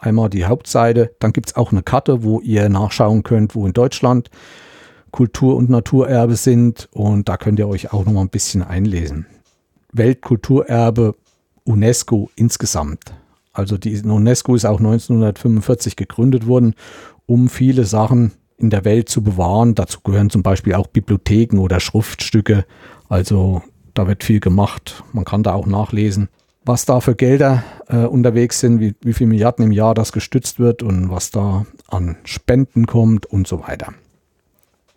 Einmal 0.00 0.30
die 0.30 0.44
Hauptseite, 0.44 1.10
dann 1.18 1.32
gibt 1.32 1.48
es 1.48 1.56
auch 1.56 1.72
eine 1.72 1.82
Karte, 1.82 2.22
wo 2.22 2.40
ihr 2.40 2.68
nachschauen 2.68 3.24
könnt, 3.24 3.56
wo 3.56 3.66
in 3.66 3.72
Deutschland 3.72 4.30
Kultur- 5.10 5.56
und 5.56 5.70
Naturerbe 5.70 6.36
sind 6.36 6.88
und 6.92 7.28
da 7.28 7.36
könnt 7.36 7.58
ihr 7.58 7.68
euch 7.68 7.92
auch 7.92 8.04
noch 8.04 8.12
mal 8.12 8.20
ein 8.20 8.28
bisschen 8.28 8.62
einlesen. 8.62 9.26
Weltkulturerbe 9.92 11.14
UNESCO 11.64 12.30
insgesamt. 12.36 13.12
Also 13.52 13.76
die 13.76 14.00
UNESCO 14.00 14.54
ist 14.54 14.64
auch 14.64 14.78
1945 14.78 15.96
gegründet 15.96 16.46
worden, 16.46 16.74
um 17.26 17.48
viele 17.48 17.84
Sachen 17.84 18.32
in 18.56 18.70
der 18.70 18.84
Welt 18.84 19.08
zu 19.08 19.22
bewahren. 19.22 19.74
Dazu 19.74 20.00
gehören 20.00 20.30
zum 20.30 20.42
Beispiel 20.42 20.74
auch 20.74 20.86
Bibliotheken 20.86 21.58
oder 21.58 21.80
Schriftstücke. 21.80 22.64
Also 23.08 23.62
da 23.94 24.06
wird 24.06 24.24
viel 24.24 24.40
gemacht. 24.40 25.02
Man 25.12 25.24
kann 25.24 25.42
da 25.42 25.54
auch 25.54 25.66
nachlesen, 25.66 26.28
was 26.64 26.84
da 26.84 27.00
für 27.00 27.14
Gelder 27.14 27.64
äh, 27.88 28.04
unterwegs 28.04 28.60
sind, 28.60 28.80
wie, 28.80 28.94
wie 29.00 29.12
viele 29.12 29.30
Milliarden 29.30 29.64
im 29.64 29.72
Jahr 29.72 29.94
das 29.94 30.12
gestützt 30.12 30.60
wird 30.60 30.82
und 30.82 31.10
was 31.10 31.30
da 31.30 31.66
an 31.88 32.16
Spenden 32.24 32.86
kommt 32.86 33.26
und 33.26 33.46
so 33.46 33.62
weiter. 33.66 33.92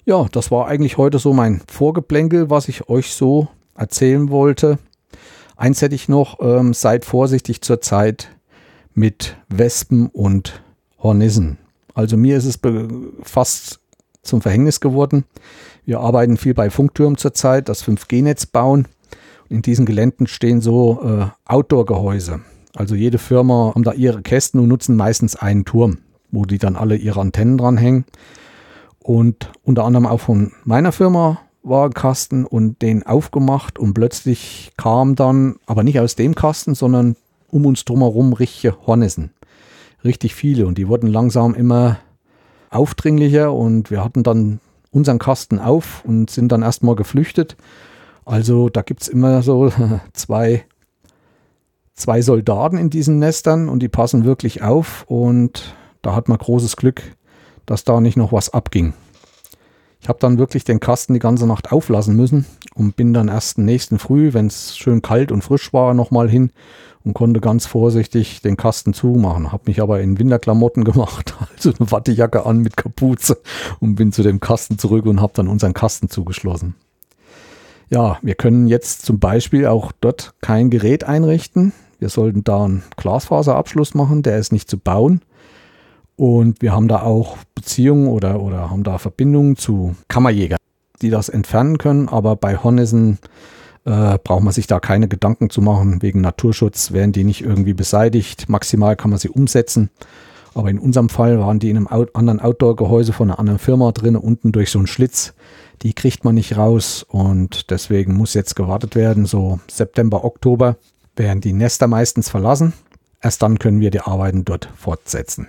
Ja, 0.06 0.28
das 0.32 0.52
war 0.52 0.68
eigentlich 0.68 0.98
heute 0.98 1.20
so 1.20 1.34
mein 1.34 1.62
Vorgeplänkel, 1.68 2.50
was 2.50 2.68
ich 2.68 2.90
euch 2.90 3.14
so 3.14 3.48
erzählen 3.76 4.30
wollte. 4.30 4.78
Eins 5.56 5.82
hätte 5.82 5.96
ich 5.96 6.10
noch, 6.10 6.40
ähm, 6.42 6.74
seid 6.74 7.06
vorsichtig 7.06 7.62
zur 7.62 7.82
Zeit 7.82 8.30
mit 8.94 9.38
Wespen 9.48 10.08
und 10.08 10.62
Hornissen. 11.02 11.58
Also 11.94 12.18
mir 12.18 12.38
ist 12.38 12.46
es 12.46 12.60
fast 13.24 13.80
zum 14.24 14.42
Verhängnis 14.42 14.80
geworden. 14.80 15.26
Wir 15.86 16.00
arbeiten 16.00 16.38
viel 16.38 16.54
bei 16.54 16.70
Funktürmen 16.70 17.18
zurzeit, 17.18 17.70
das 17.70 17.84
5G-Netz 17.84 18.46
bauen. 18.46 18.88
In 19.50 19.62
diesen 19.62 19.86
Geländen 19.86 20.28
stehen 20.28 20.62
so 20.62 21.02
äh, 21.04 21.26
Outdoor-Gehäuse. 21.46 22.42
Also 22.76 22.96
jede 22.96 23.18
Firma 23.18 23.74
haben 23.76 23.84
da 23.84 23.92
ihre 23.92 24.22
Kästen 24.22 24.60
und 24.60 24.68
nutzen 24.68 24.96
meistens 24.96 25.36
einen 25.36 25.66
Turm, 25.66 25.98
wo 26.32 26.46
die 26.46 26.58
dann 26.58 26.76
alle 26.76 26.96
ihre 26.96 27.20
Antennen 27.20 27.58
dranhängen. 27.58 28.06
Und 29.00 29.52
unter 29.64 29.84
anderem 29.84 30.06
auch 30.06 30.20
von 30.22 30.54
meiner 30.64 30.92
Firma 30.92 31.42
war 31.64 31.86
ein 31.86 31.94
Kasten 31.94 32.46
und 32.46 32.82
den 32.82 33.04
aufgemacht 33.04 33.78
und 33.78 33.94
plötzlich 33.94 34.72
kam 34.78 35.16
dann, 35.16 35.58
aber 35.66 35.84
nicht 35.84 36.00
aus 36.00 36.16
dem 36.16 36.36
Kasten, 36.36 36.76
sondern 36.76 37.16
um 37.50 37.66
uns 37.66 37.86
drumherum 37.86 38.34
richtige 38.34 38.76
Hornissen. 38.88 39.32
Richtig 40.04 40.34
viele 40.34 40.66
und 40.66 40.78
die 40.78 40.88
wurden 40.88 41.08
langsam 41.08 41.54
immer 41.54 42.00
aufdringlicher 42.72 43.54
und 43.54 43.92
wir 43.92 44.04
hatten 44.04 44.24
dann 44.24 44.60
unseren 44.92 45.20
Kasten 45.20 45.60
auf 45.60 46.04
und 46.06 46.30
sind 46.30 46.52
dann 46.52 46.64
erstmal 46.64 46.96
geflüchtet. 46.96 47.56
Also 48.26 48.70
da 48.70 48.82
gibt 48.82 49.04
es 49.04 49.08
immer 49.08 49.44
so 49.44 49.72
zwei, 50.14 50.66
zwei 51.94 52.22
Soldaten 52.22 52.78
in 52.78 52.90
diesen 52.90 53.20
Nestern 53.20 53.70
und 53.70 53.82
die 53.82 53.90
passen 53.90 54.26
wirklich 54.26 54.64
auf 54.64 55.04
und 55.08 55.76
da 56.02 56.16
hat 56.16 56.28
man 56.28 56.38
großes 56.38 56.76
Glück, 56.78 57.02
dass 57.66 57.84
da 57.84 58.02
nicht 58.02 58.18
noch 58.18 58.32
was 58.32 58.52
abging. 58.52 58.94
Ich 60.02 60.10
habe 60.10 60.18
dann 60.20 60.40
wirklich 60.40 60.64
den 60.64 60.80
Kasten 60.80 61.14
die 61.14 61.20
ganze 61.20 61.46
Nacht 61.46 61.72
auflassen 61.72 62.16
müssen 62.16 62.48
und 62.74 62.96
bin 62.96 63.14
dann 63.14 63.28
erst 63.28 63.60
nächsten 63.60 64.00
Früh, 64.00 64.34
wenn 64.34 64.48
es 64.48 64.76
schön 64.76 65.04
kalt 65.04 65.32
und 65.32 65.44
frisch 65.44 65.74
war, 65.74 65.94
nochmal 65.94 66.28
hin 66.28 66.52
und 67.04 67.14
konnte 67.14 67.40
ganz 67.40 67.68
vorsichtig 67.68 68.42
den 68.42 68.58
Kasten 68.58 68.94
zumachen. 68.94 69.52
Habe 69.52 69.64
mich 69.68 69.80
aber 69.80 70.02
in 70.02 70.18
Winterklamotten 70.18 70.84
gemacht, 70.86 71.36
also 71.56 71.72
eine 71.78 71.92
Wattejacke 71.92 72.48
an 72.48 72.60
mit 72.60 72.78
Kapuze 72.78 73.38
und 73.80 73.96
bin 73.96 74.12
zu 74.12 74.24
dem 74.24 74.40
Kasten 74.40 74.80
zurück 74.80 75.06
und 75.06 75.22
habe 75.22 75.34
dann 75.36 75.48
unseren 75.48 75.76
Kasten 75.76 76.10
zugeschlossen. 76.10 76.74
Ja, 77.92 78.18
wir 78.24 78.36
können 78.36 78.68
jetzt 78.68 79.06
zum 79.06 79.20
Beispiel 79.20 79.68
auch 79.68 79.92
dort 80.02 80.34
kein 80.42 80.72
Gerät 80.72 81.04
einrichten. 81.04 81.74
Wir 82.00 82.10
sollten 82.10 82.44
da 82.44 82.64
einen 82.64 82.84
Glasfaserabschluss 82.98 83.94
machen, 83.94 84.24
der 84.24 84.40
ist 84.40 84.52
nicht 84.52 84.68
zu 84.70 84.80
bauen. 84.80 85.22
Und 86.22 86.62
wir 86.62 86.72
haben 86.72 86.88
da 86.88 87.02
auch 87.02 87.38
Beziehungen 87.56 88.08
oder, 88.08 88.44
oder 88.44 88.70
haben 88.70 88.84
da 88.84 89.00
Verbindungen 89.00 89.56
zu 89.56 89.96
Kammerjägern, 90.08 90.60
die 91.02 91.10
das 91.10 91.30
entfernen 91.30 91.80
können. 91.80 92.10
Aber 92.10 92.36
bei 92.36 92.58
Hornissen 92.58 93.18
äh, 93.86 94.20
braucht 94.24 94.44
man 94.44 94.54
sich 94.54 94.68
da 94.68 94.80
keine 94.80 95.08
Gedanken 95.08 95.50
zu 95.50 95.64
machen. 95.64 96.04
Wegen 96.04 96.22
Naturschutz 96.22 96.92
werden 96.92 97.12
die 97.12 97.24
nicht 97.24 97.42
irgendwie 97.42 97.74
beseitigt. 97.74 98.50
Maximal 98.50 98.96
kann 98.96 99.10
man 99.10 99.18
sie 99.18 99.30
umsetzen. 99.30 99.90
Aber 100.54 100.70
in 100.70 100.78
unserem 100.78 101.10
Fall 101.10 101.40
waren 101.40 101.58
die 101.58 101.72
in 101.72 101.78
einem 101.78 101.88
Out 101.88 102.16
anderen 102.16 102.40
Outdoor-Gehäuse 102.40 103.14
von 103.14 103.32
einer 103.32 103.40
anderen 103.40 103.58
Firma 103.58 103.92
drin, 103.92 104.16
unten 104.16 104.52
durch 104.52 104.70
so 104.70 104.78
einen 104.78 104.86
Schlitz. 104.86 105.34
Die 105.82 105.94
kriegt 105.94 106.24
man 106.24 106.36
nicht 106.36 106.56
raus 106.56 107.04
und 107.10 107.72
deswegen 107.72 108.14
muss 108.14 108.36
jetzt 108.36 108.56
gewartet 108.56 108.94
werden. 108.94 109.26
So 109.26 109.60
September, 109.68 110.24
Oktober 110.24 110.76
werden 111.16 111.42
die 111.42 111.54
Nester 111.54 111.88
meistens 111.88 112.30
verlassen. 112.30 112.74
Erst 113.24 113.42
dann 113.42 113.58
können 113.58 113.80
wir 113.80 113.90
die 113.90 114.02
Arbeiten 114.02 114.46
dort 114.46 114.70
fortsetzen. 114.78 115.48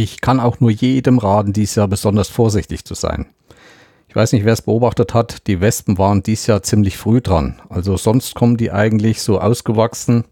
Ich 0.00 0.20
kann 0.20 0.38
auch 0.38 0.60
nur 0.60 0.70
jedem 0.70 1.18
raten, 1.18 1.52
dies 1.52 1.74
Jahr 1.74 1.88
besonders 1.88 2.28
vorsichtig 2.28 2.84
zu 2.84 2.94
sein. 2.94 3.26
Ich 4.06 4.14
weiß 4.14 4.32
nicht, 4.32 4.44
wer 4.44 4.52
es 4.52 4.62
beobachtet 4.62 5.12
hat, 5.12 5.48
die 5.48 5.60
Wespen 5.60 5.98
waren 5.98 6.22
dies 6.22 6.46
Jahr 6.46 6.62
ziemlich 6.62 6.96
früh 6.96 7.20
dran. 7.20 7.60
Also 7.68 7.96
sonst 7.96 8.36
kommen 8.36 8.56
die 8.56 8.70
eigentlich 8.70 9.20
so 9.20 9.40
ausgewachsen 9.40 10.22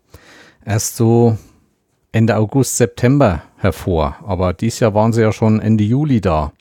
erst 0.65 0.95
so 0.95 1.37
Ende 2.13 2.37
August, 2.37 2.77
September 2.77 3.43
hervor. 3.57 4.15
Aber 4.25 4.53
dies 4.53 4.79
Jahr 4.79 4.95
waren 4.95 5.13
sie 5.13 5.23
ja 5.23 5.33
schon 5.33 5.59
Ende 5.59 5.83
Juli 5.83 6.21
da. 6.21 6.53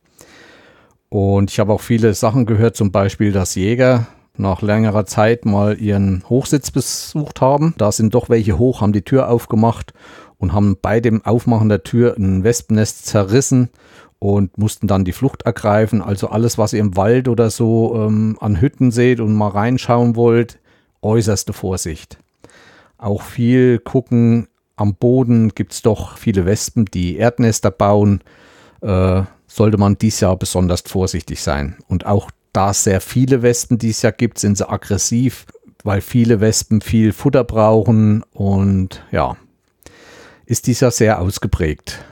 Und 1.10 1.52
ich 1.52 1.60
habe 1.60 1.74
auch 1.74 1.82
viele 1.82 2.16
Sachen 2.16 2.48
gehört, 2.48 2.76
zum 2.76 2.92
Beispiel, 2.92 3.32
dass 3.32 3.54
Jäger 3.54 4.08
nach 4.36 4.64
längerer 4.64 5.06
Zeit 5.06 5.46
mal 5.46 5.80
ihren 5.80 6.24
Hochsitz 6.28 6.72
besucht 6.72 7.40
haben. 7.40 7.76
Da 7.78 7.92
sind 7.92 8.16
doch 8.16 8.30
welche 8.30 8.58
hoch, 8.58 8.82
haben 8.82 8.94
die 8.94 9.04
Tür 9.04 9.30
aufgemacht 9.30 9.94
und 10.38 10.54
haben 10.54 10.78
bei 10.82 11.00
dem 11.00 11.26
Aufmachen 11.26 11.70
der 11.70 11.84
Tür 11.84 12.16
ein 12.18 12.44
Wespennest 12.44 13.06
zerrissen 13.06 13.70
und 14.20 14.58
mussten 14.58 14.88
dann 14.88 15.06
die 15.06 15.12
Flucht 15.12 15.44
ergreifen. 15.44 16.02
Also 16.02 16.30
alles, 16.30 16.58
was 16.58 16.74
ihr 16.74 16.80
im 16.80 16.98
Wald 16.98 17.28
oder 17.28 17.50
so 17.50 17.96
ähm, 17.96 18.38
an 18.40 18.60
Hütten 18.60 18.92
seht 18.92 19.20
und 19.20 19.34
mal 19.34 19.50
reinschauen 19.50 20.16
wollt, 20.16 20.60
äußerste 21.02 21.54
Vorsicht. 21.54 22.18
Auch 22.98 23.22
viel 23.22 23.80
gucken, 23.80 24.48
am 24.76 24.96
Boden 24.96 25.50
gibt 25.50 25.74
es 25.74 25.82
doch 25.82 26.18
viele 26.18 26.46
Wespen, 26.46 26.86
die 26.86 27.18
Erdnester 27.18 27.72
bauen. 27.72 28.22
Äh, 28.82 29.24
sollte 29.48 29.78
man 29.78 29.98
dies 29.98 30.20
Jahr 30.20 30.36
besonders 30.36 30.82
vorsichtig 30.82 31.42
sein. 31.42 31.78
Und 31.88 32.06
auch 32.06 32.30
da 32.52 32.72
es 32.72 32.84
sehr 32.84 33.02
viele 33.02 33.42
Wespen 33.42 33.78
dies 33.78 34.02
Jahr 34.02 34.12
gibt, 34.12 34.40
sind 34.40 34.58
sie 34.58 34.68
aggressiv, 34.68 35.46
weil 35.84 36.02
viele 36.02 36.42
Wespen 36.42 36.82
viel 36.82 37.14
Futter 37.14 37.44
brauchen 37.44 38.24
und 38.34 39.04
ja, 39.12 39.38
ist 40.46 40.68
dies 40.68 40.80
Jahr 40.80 40.92
sehr 40.92 41.20
ausgeprägt. 41.20 42.04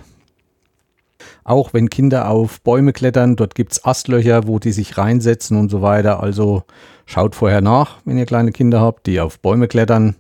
Auch 1.44 1.74
wenn 1.74 1.90
Kinder 1.90 2.30
auf 2.30 2.62
Bäume 2.62 2.94
klettern, 2.94 3.36
dort 3.36 3.56
gibt 3.56 3.74
es 3.74 3.86
Astlöcher, 3.86 4.48
wo 4.48 4.60
die 4.60 4.72
sich 4.72 4.98
reinsetzen 4.98 5.58
und 5.58 5.70
so 5.70 5.82
weiter. 5.82 6.24
Also 6.24 6.64
schaut 7.06 7.36
vorher 7.36 7.62
nach, 7.62 7.98
wenn 8.06 8.18
ihr 8.18 8.26
kleine 8.26 8.52
Kinder 8.52 8.80
habt, 8.80 9.08
die 9.08 9.20
auf 9.20 9.40
Bäume 9.40 9.68
klettern. 9.68 10.16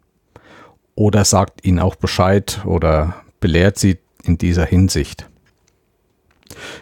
Oder 0.96 1.26
sagt 1.26 1.66
ihnen 1.66 1.80
auch 1.80 1.96
Bescheid 1.96 2.62
oder 2.66 3.16
belehrt 3.40 3.80
sie 3.80 3.98
in 4.24 4.38
dieser 4.38 4.66
Hinsicht. 4.66 5.28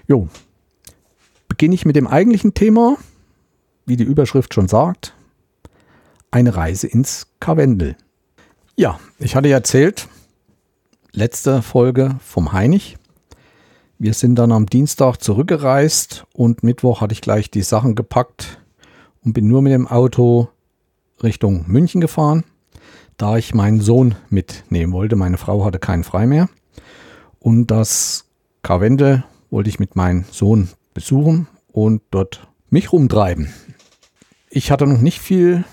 Jo, 0.08 0.28
beginne 1.48 1.76
ich 1.76 1.86
mit 1.86 1.96
dem 1.96 2.08
eigentlichen 2.08 2.54
Thema, 2.54 2.98
wie 3.86 3.96
die 3.96 4.04
Überschrift 4.04 4.54
schon 4.54 4.67
sagt, 4.67 5.13
eine 6.30 6.56
Reise 6.56 6.88
ins 6.88 7.28
Karwendel. 7.39 7.96
Ja, 8.76 9.00
ich 9.20 9.36
hatte 9.36 9.50
erzählt, 9.50 10.08
letzte 11.13 11.62
Folge 11.62 12.15
vom 12.21 12.54
Heinig. 12.54 12.97
Wir 14.00 14.13
sind 14.13 14.36
dann 14.36 14.52
am 14.52 14.65
Dienstag 14.65 15.17
zurückgereist 15.17 16.26
und 16.34 16.63
Mittwoch 16.63 17.02
hatte 17.02 17.13
ich 17.13 17.21
gleich 17.21 17.52
die 17.52 17.62
Sachen 17.62 17.95
gepackt 17.95 18.60
und 19.24 19.34
bin 19.34 19.47
nur 19.47 19.62
mit 19.62 19.74
dem 19.74 19.88
Auto 19.88 20.50
Richtung 21.21 21.65
München 21.67 22.02
gefahren, 22.02 22.43
da 23.17 23.38
ich 23.38 23.54
meinen 23.54 23.82
Sohn 23.82 24.15
mitnehmen 24.30 24.93
wollte. 24.93 25.15
Meine 25.15 25.38
Frau 25.38 25.65
hatte 25.65 25.80
keinen 25.80 26.04
frei 26.04 26.26
mehr. 26.26 26.50
Und 27.39 27.67
das 27.67 28.26
Karwendel 28.63 29.24
wollte 29.50 29.69
ich 29.69 29.80
mit 29.80 29.95
meinem 29.95 30.26
Sohn 30.32 30.69
besuchen 30.93 31.47
und 31.71 32.02
dort 32.12 32.47
mich 32.69 32.91
rumtreiben. 32.91 33.54
Ich 34.50 34.71
hatte 34.71 34.88
noch 34.88 35.02
nicht 35.02 35.19
viel 35.19 35.65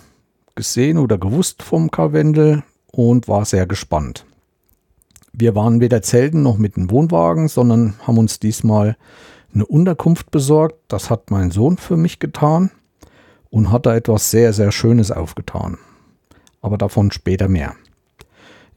gesehen 0.55 0.98
oder 0.98 1.16
gewusst 1.16 1.62
vom 1.62 1.90
Karwendel 1.90 2.64
und 2.90 3.29
war 3.29 3.44
sehr 3.44 3.66
gespannt. 3.66 4.24
Wir 5.40 5.55
waren 5.55 5.81
weder 5.81 6.03
zelten 6.03 6.42
noch 6.42 6.59
mit 6.59 6.77
einem 6.77 6.90
Wohnwagen, 6.90 7.46
sondern 7.46 7.94
haben 8.05 8.18
uns 8.18 8.40
diesmal 8.40 8.96
eine 9.55 9.64
Unterkunft 9.64 10.33
besorgt. 10.33 10.74
Das 10.88 11.11
hat 11.11 11.31
mein 11.31 11.53
Sohn 11.53 11.77
für 11.77 11.96
mich 11.96 12.18
getan 12.18 12.72
und 13.48 13.70
hat 13.70 13.87
da 13.87 13.94
etwas 13.94 14.33
sehr, 14.33 14.53
sehr 14.53 14.72
Schönes 14.72 15.12
aufgetan. 15.12 15.79
Aber 16.61 16.77
davon 16.77 17.12
später 17.12 17.46
mehr. 17.46 17.77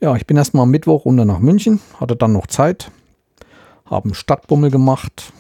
Ja, 0.02 0.16
ich 0.16 0.28
bin 0.28 0.38
erstmal 0.38 0.64
am 0.64 0.70
Mittwoch 0.70 1.06
runter 1.06 1.26
nach 1.26 1.40
München, 1.40 1.80
hatte 2.00 2.16
dann 2.16 2.34
noch 2.34 2.46
Zeit, 2.46 2.92
haben 3.86 4.14
Stadtbummel 4.14 4.70
gemacht. 4.70 5.34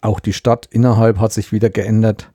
Auch 0.00 0.18
die 0.18 0.32
Stadt 0.32 0.66
innerhalb 0.66 1.20
hat 1.20 1.32
sich 1.32 1.52
wieder 1.52 1.70
geändert. 1.70 2.32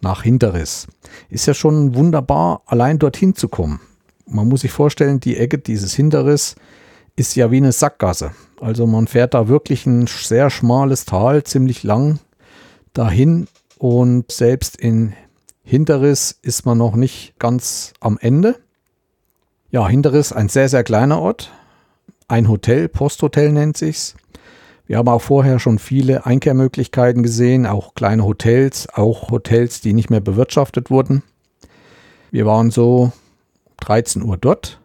nach 0.00 0.22
Hinterriss. 0.22 0.86
Ist 1.30 1.46
ja 1.46 1.54
schon 1.54 1.94
wunderbar, 1.94 2.62
allein 2.66 2.98
dorthin 2.98 3.34
zu 3.34 3.48
kommen. 3.48 3.80
Man 4.26 4.48
muss 4.48 4.62
sich 4.62 4.72
vorstellen, 4.72 5.20
die 5.20 5.36
Ecke 5.36 5.58
dieses 5.58 5.94
Hinterriss 5.94 6.56
ist 7.14 7.34
ja 7.36 7.50
wie 7.50 7.58
eine 7.58 7.72
Sackgasse. 7.72 8.32
Also 8.60 8.86
man 8.86 9.06
fährt 9.06 9.34
da 9.34 9.48
wirklich 9.48 9.86
ein 9.86 10.06
sehr 10.06 10.50
schmales 10.50 11.04
Tal, 11.04 11.44
ziemlich 11.44 11.82
lang 11.82 12.18
dahin 12.92 13.46
und 13.78 14.32
selbst 14.32 14.76
in 14.76 15.14
Hinterriss 15.62 16.38
ist 16.42 16.64
man 16.64 16.78
noch 16.78 16.94
nicht 16.94 17.38
ganz 17.38 17.92
am 18.00 18.18
Ende. 18.20 18.56
Ja, 19.70 19.88
Hinterriss 19.88 20.32
ein 20.32 20.48
sehr, 20.48 20.68
sehr 20.68 20.84
kleiner 20.84 21.20
Ort. 21.20 21.50
Ein 22.28 22.48
Hotel, 22.48 22.88
Posthotel 22.88 23.52
nennt 23.52 23.76
sich's. 23.76 24.14
Wir 24.86 24.98
haben 24.98 25.08
auch 25.08 25.22
vorher 25.22 25.58
schon 25.58 25.78
viele 25.78 26.26
Einkehrmöglichkeiten 26.26 27.22
gesehen, 27.24 27.66
auch 27.66 27.94
kleine 27.94 28.24
Hotels, 28.24 28.88
auch 28.88 29.30
Hotels, 29.30 29.80
die 29.80 29.92
nicht 29.92 30.10
mehr 30.10 30.20
bewirtschaftet 30.20 30.90
wurden. 30.90 31.22
Wir 32.30 32.46
waren 32.46 32.70
so 32.70 33.12
13 33.78 34.22
Uhr 34.22 34.36
dort 34.36 34.80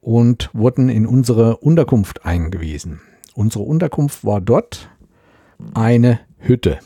und 0.00 0.48
wurden 0.54 0.88
in 0.88 1.06
unsere 1.06 1.58
Unterkunft 1.58 2.24
eingewiesen. 2.24 3.00
Unsere 3.34 3.64
Unterkunft 3.64 4.24
war 4.24 4.40
dort 4.40 4.88
eine 5.74 6.20
Hütte. 6.38 6.78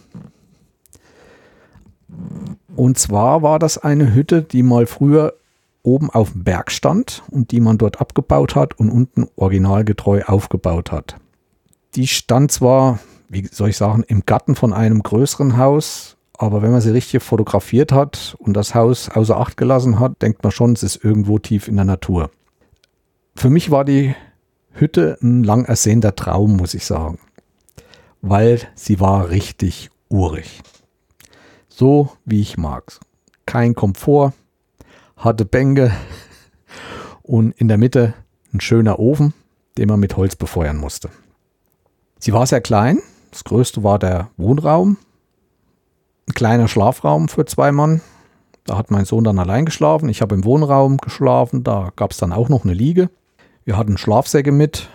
Und 2.75 2.99
zwar 2.99 3.43
war 3.43 3.59
das 3.59 3.79
eine 3.79 4.15
Hütte, 4.15 4.43
die 4.43 4.63
mal 4.63 4.87
früher 4.87 5.35
oben 5.83 6.11
auf 6.11 6.33
dem 6.33 6.45
Berg 6.45 6.73
stand 6.73 7.23
und 7.31 7.53
die 7.53 7.61
man 7.61 7.79
dort 7.79 8.01
abgebaut 8.01 8.57
hat 8.57 8.79
und 8.79 8.91
unten 8.91 9.27
originalgetreu 9.37 10.23
aufgebaut 10.25 10.91
hat. 10.91 11.17
Die 11.95 12.07
stand 12.07 12.53
zwar, 12.53 12.99
wie 13.29 13.47
soll 13.47 13.71
ich 13.71 13.77
sagen, 13.77 14.05
im 14.07 14.25
Garten 14.27 14.55
von 14.55 14.73
einem 14.73 15.03
größeren 15.03 15.57
Haus, 15.57 16.17
aber 16.35 16.63
wenn 16.63 16.71
man 16.71 16.81
sie 16.81 16.91
richtig 16.91 17.23
fotografiert 17.23 17.93
hat 17.93 18.37
und 18.39 18.55
das 18.55 18.75
Haus 18.75 19.09
außer 19.09 19.37
Acht 19.37 19.57
gelassen 19.57 19.99
hat, 19.99 20.23
denkt 20.23 20.43
man 20.43 20.53
schon, 20.53 20.73
es 20.73 20.83
ist 20.83 21.03
irgendwo 21.03 21.39
tief 21.39 21.67
in 21.67 21.77
der 21.77 21.85
Natur. 21.85 22.31
Für 23.35 23.51
mich 23.51 23.71
war 23.71 23.85
die 23.85 24.15
Hütte 24.73 25.19
ein 25.23 25.43
lang 25.43 25.65
ersehnter 25.65 26.15
Traum, 26.15 26.57
muss 26.57 26.75
ich 26.75 26.85
sagen, 26.87 27.19
weil 28.23 28.61
sie 28.75 29.01
war 29.01 29.31
richtig 29.31 29.91
urig. 30.09 30.63
So 31.69 32.11
wie 32.25 32.41
ich 32.41 32.57
mag's. 32.57 33.01
Kein 33.47 33.75
Komfort, 33.75 34.33
hatte 35.17 35.45
Bänke 35.45 35.91
und 37.23 37.53
in 37.53 37.69
der 37.69 37.79
Mitte 37.79 38.15
ein 38.53 38.61
schöner 38.61 38.99
Ofen, 38.99 39.35
den 39.77 39.89
man 39.89 40.01
mit 40.01 40.17
Holz 40.17 40.37
befeuern 40.37 40.77
musste. 40.77 41.11
Sie 42.19 42.33
war 42.33 42.47
sehr 42.47 42.61
klein. 42.61 43.01
Das 43.31 43.45
größte 43.45 43.83
war 43.83 43.99
der 43.99 44.31
Wohnraum. 44.37 44.97
Ein 46.29 46.35
kleiner 46.35 46.69
Schlafraum 46.69 47.29
für 47.29 47.45
zwei 47.45 47.73
Mann. 47.73 48.01
Da 48.65 48.77
hat 48.77 48.91
mein 48.91 49.05
Sohn 49.05 49.25
dann 49.25 49.39
allein 49.39 49.65
geschlafen. 49.65 50.09
Ich 50.09 50.21
habe 50.21 50.35
im 50.35 50.45
Wohnraum 50.45 50.99
geschlafen. 50.99 51.65
Da 51.65 51.91
gab 51.97 52.11
es 52.11 52.19
dann 52.19 52.33
auch 52.33 52.49
noch 52.49 52.65
eine 52.65 52.75
Liege. 52.75 53.11
Wir 53.65 53.77
hatten 53.77 53.99
Schlafsäcke 53.99 54.53
mit. 54.53 54.89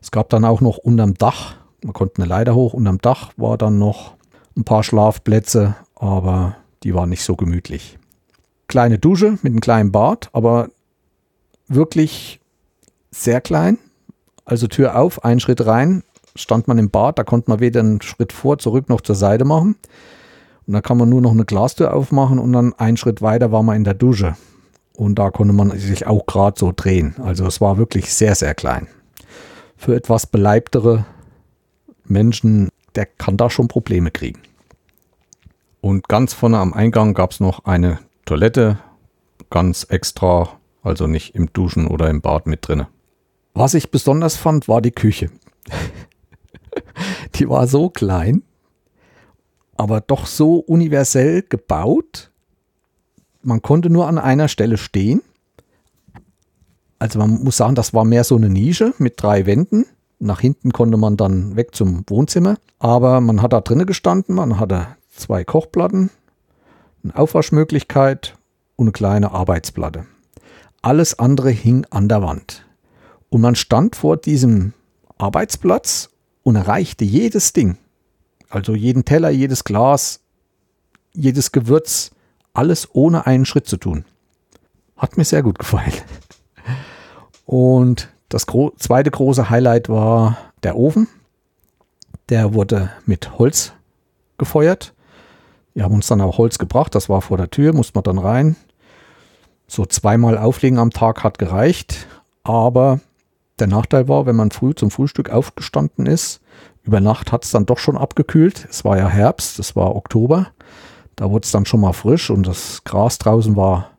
Es 0.00 0.10
gab 0.10 0.28
dann 0.30 0.44
auch 0.44 0.60
noch 0.60 0.78
unterm 0.78 1.14
Dach, 1.14 1.54
man 1.84 1.92
konnte 1.92 2.16
eine 2.16 2.26
Leiter 2.28 2.54
hoch, 2.54 2.74
unterm 2.74 2.98
Dach 2.98 3.32
war 3.36 3.56
dann 3.56 3.78
noch 3.78 4.14
ein 4.56 4.64
paar 4.64 4.82
Schlafplätze, 4.82 5.76
aber 5.94 6.56
die 6.82 6.94
waren 6.94 7.08
nicht 7.08 7.22
so 7.22 7.36
gemütlich. 7.36 7.98
Kleine 8.66 8.98
Dusche 8.98 9.38
mit 9.42 9.46
einem 9.46 9.60
kleinen 9.60 9.92
Bad, 9.92 10.28
aber 10.32 10.68
wirklich 11.68 12.40
sehr 13.10 13.40
klein. 13.40 13.78
Also 14.44 14.66
Tür 14.66 14.96
auf, 14.96 15.24
einen 15.24 15.40
Schritt 15.40 15.64
rein, 15.64 16.02
stand 16.34 16.68
man 16.68 16.78
im 16.78 16.90
Bad, 16.90 17.18
da 17.18 17.24
konnte 17.24 17.50
man 17.50 17.60
weder 17.60 17.80
einen 17.80 18.02
Schritt 18.02 18.32
vor, 18.32 18.58
zurück 18.58 18.88
noch 18.88 19.00
zur 19.00 19.14
Seite 19.14 19.44
machen. 19.44 19.76
Und 20.66 20.74
da 20.74 20.80
kann 20.80 20.96
man 20.96 21.08
nur 21.08 21.20
noch 21.20 21.32
eine 21.32 21.44
Glastür 21.44 21.94
aufmachen 21.94 22.38
und 22.38 22.52
dann 22.52 22.72
einen 22.74 22.96
Schritt 22.96 23.20
weiter 23.20 23.52
war 23.52 23.62
man 23.62 23.76
in 23.76 23.84
der 23.84 23.94
Dusche. 23.94 24.36
Und 24.94 25.18
da 25.18 25.30
konnte 25.30 25.52
man 25.52 25.76
sich 25.78 26.06
auch 26.06 26.26
gerade 26.26 26.58
so 26.58 26.72
drehen. 26.74 27.16
Also 27.22 27.46
es 27.46 27.60
war 27.60 27.78
wirklich 27.78 28.12
sehr, 28.12 28.34
sehr 28.34 28.54
klein. 28.54 28.86
Für 29.76 29.96
etwas 29.96 30.26
beleibtere 30.26 31.04
Menschen, 32.04 32.68
der 32.94 33.06
kann 33.06 33.36
da 33.36 33.50
schon 33.50 33.68
Probleme 33.68 34.10
kriegen. 34.10 34.40
Und 35.80 36.08
ganz 36.08 36.32
vorne 36.34 36.58
am 36.58 36.72
Eingang 36.72 37.14
gab 37.14 37.32
es 37.32 37.40
noch 37.40 37.64
eine 37.64 37.98
Toilette, 38.24 38.78
ganz 39.50 39.84
extra, 39.88 40.48
also 40.82 41.08
nicht 41.08 41.34
im 41.34 41.52
Duschen 41.52 41.88
oder 41.88 42.08
im 42.08 42.20
Bad 42.20 42.46
mit 42.46 42.68
drinne. 42.68 42.86
Was 43.54 43.74
ich 43.74 43.90
besonders 43.90 44.36
fand, 44.36 44.68
war 44.68 44.80
die 44.80 44.92
Küche. 44.92 45.30
die 47.34 47.48
war 47.48 47.66
so 47.66 47.90
klein, 47.90 48.42
aber 49.76 50.00
doch 50.00 50.26
so 50.26 50.56
universell 50.56 51.42
gebaut. 51.42 52.30
Man 53.42 53.62
konnte 53.62 53.90
nur 53.90 54.06
an 54.06 54.18
einer 54.18 54.48
Stelle 54.48 54.78
stehen. 54.78 55.22
Also 56.98 57.18
man 57.18 57.42
muss 57.42 57.56
sagen, 57.56 57.74
das 57.74 57.92
war 57.92 58.04
mehr 58.04 58.22
so 58.22 58.36
eine 58.36 58.48
Nische 58.48 58.94
mit 58.98 59.20
drei 59.20 59.46
Wänden. 59.46 59.86
Nach 60.20 60.38
hinten 60.38 60.72
konnte 60.72 60.96
man 60.96 61.16
dann 61.16 61.56
weg 61.56 61.74
zum 61.74 62.04
Wohnzimmer. 62.06 62.58
Aber 62.78 63.20
man 63.20 63.42
hat 63.42 63.52
da 63.52 63.60
drinnen 63.60 63.86
gestanden, 63.86 64.36
man 64.36 64.60
hatte 64.60 64.86
zwei 65.10 65.42
Kochplatten, 65.42 66.10
eine 67.02 67.16
Aufwaschmöglichkeit 67.16 68.36
und 68.76 68.86
eine 68.86 68.92
kleine 68.92 69.32
Arbeitsplatte. 69.32 70.06
Alles 70.80 71.18
andere 71.18 71.50
hing 71.50 71.86
an 71.90 72.08
der 72.08 72.22
Wand. 72.22 72.64
Und 73.30 73.40
man 73.40 73.56
stand 73.56 73.96
vor 73.96 74.16
diesem 74.16 74.72
Arbeitsplatz 75.18 76.10
und 76.42 76.56
erreichte 76.56 77.04
jedes 77.04 77.52
Ding. 77.52 77.78
Also 78.48 78.74
jeden 78.74 79.04
Teller, 79.04 79.30
jedes 79.30 79.64
Glas, 79.64 80.20
jedes 81.12 81.52
Gewürz, 81.52 82.10
alles 82.52 82.88
ohne 82.92 83.26
einen 83.26 83.46
Schritt 83.46 83.66
zu 83.66 83.76
tun. 83.76 84.04
Hat 84.96 85.16
mir 85.16 85.24
sehr 85.24 85.42
gut 85.42 85.58
gefallen. 85.58 85.92
Und 87.46 88.08
das 88.28 88.46
gro 88.46 88.72
zweite 88.78 89.10
große 89.10 89.50
Highlight 89.50 89.88
war 89.88 90.38
der 90.62 90.76
Ofen. 90.76 91.08
Der 92.28 92.54
wurde 92.54 92.90
mit 93.04 93.38
Holz 93.38 93.72
gefeuert. 94.38 94.94
Wir 95.74 95.84
haben 95.84 95.94
uns 95.94 96.06
dann 96.06 96.20
auch 96.20 96.38
Holz 96.38 96.58
gebracht, 96.58 96.94
das 96.94 97.08
war 97.08 97.22
vor 97.22 97.36
der 97.36 97.50
Tür, 97.50 97.72
musste 97.72 97.94
man 97.94 98.04
dann 98.04 98.18
rein. 98.18 98.56
So 99.66 99.86
zweimal 99.86 100.36
auflegen 100.36 100.78
am 100.78 100.90
Tag 100.90 101.24
hat 101.24 101.38
gereicht, 101.38 102.06
aber 102.42 103.00
der 103.58 103.66
Nachteil 103.66 104.08
war, 104.08 104.26
wenn 104.26 104.36
man 104.36 104.50
früh 104.50 104.74
zum 104.74 104.90
Frühstück 104.90 105.30
aufgestanden 105.30 106.06
ist, 106.06 106.40
über 106.84 107.00
Nacht 107.00 107.30
hat 107.32 107.44
es 107.44 107.50
dann 107.50 107.66
doch 107.66 107.78
schon 107.78 107.96
abgekühlt. 107.96 108.66
Es 108.68 108.84
war 108.84 108.98
ja 108.98 109.08
Herbst, 109.08 109.58
es 109.58 109.76
war 109.76 109.94
Oktober. 109.94 110.48
Da 111.16 111.30
wurde 111.30 111.44
es 111.44 111.52
dann 111.52 111.66
schon 111.66 111.80
mal 111.80 111.92
frisch 111.92 112.30
und 112.30 112.46
das 112.46 112.82
Gras 112.84 113.18
draußen 113.18 113.54
war 113.56 113.90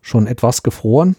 schon 0.00 0.26
etwas 0.26 0.62
gefroren. 0.62 1.16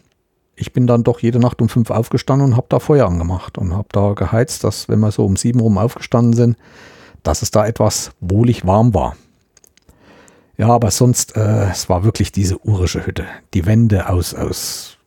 ich 0.56 0.72
bin 0.72 0.88
dann 0.88 1.04
doch 1.04 1.20
jede 1.20 1.40
Nacht 1.40 1.62
um 1.62 1.70
fünf 1.70 1.90
aufgestanden 1.90 2.50
und 2.50 2.58
habe 2.58 2.68
da 2.70 2.80
Feuer 2.80 3.08
angemacht 3.08 3.58
und 3.58 3.74
habe 3.74 3.88
da 3.92 4.14
geheizt, 4.14 4.64
dass 4.64 4.88
wenn 4.88 5.00
wir 5.00 5.12
so 5.12 5.26
um 5.26 5.36
sieben 5.36 5.60
rum 5.60 5.78
aufgestanden 5.78 6.34
sind, 6.34 6.58
dass 7.24 7.42
es 7.42 7.52
da 7.52 7.66
etwas 7.66 8.12
wohlig 8.20 8.66
warm 8.66 8.94
war. 8.94 9.16
Ja, 10.58 10.68
aber 10.68 10.92
sonst, 10.92 11.36
äh, 11.36 11.70
es 11.72 11.90
war 11.90 12.04
wirklich 12.04 12.32
diese 12.32 12.60
urische 12.60 13.06
Hütte. 13.06 13.26
Die 13.54 13.66
Wände 13.66 14.10
aus, 14.10 14.36
aus 14.36 14.98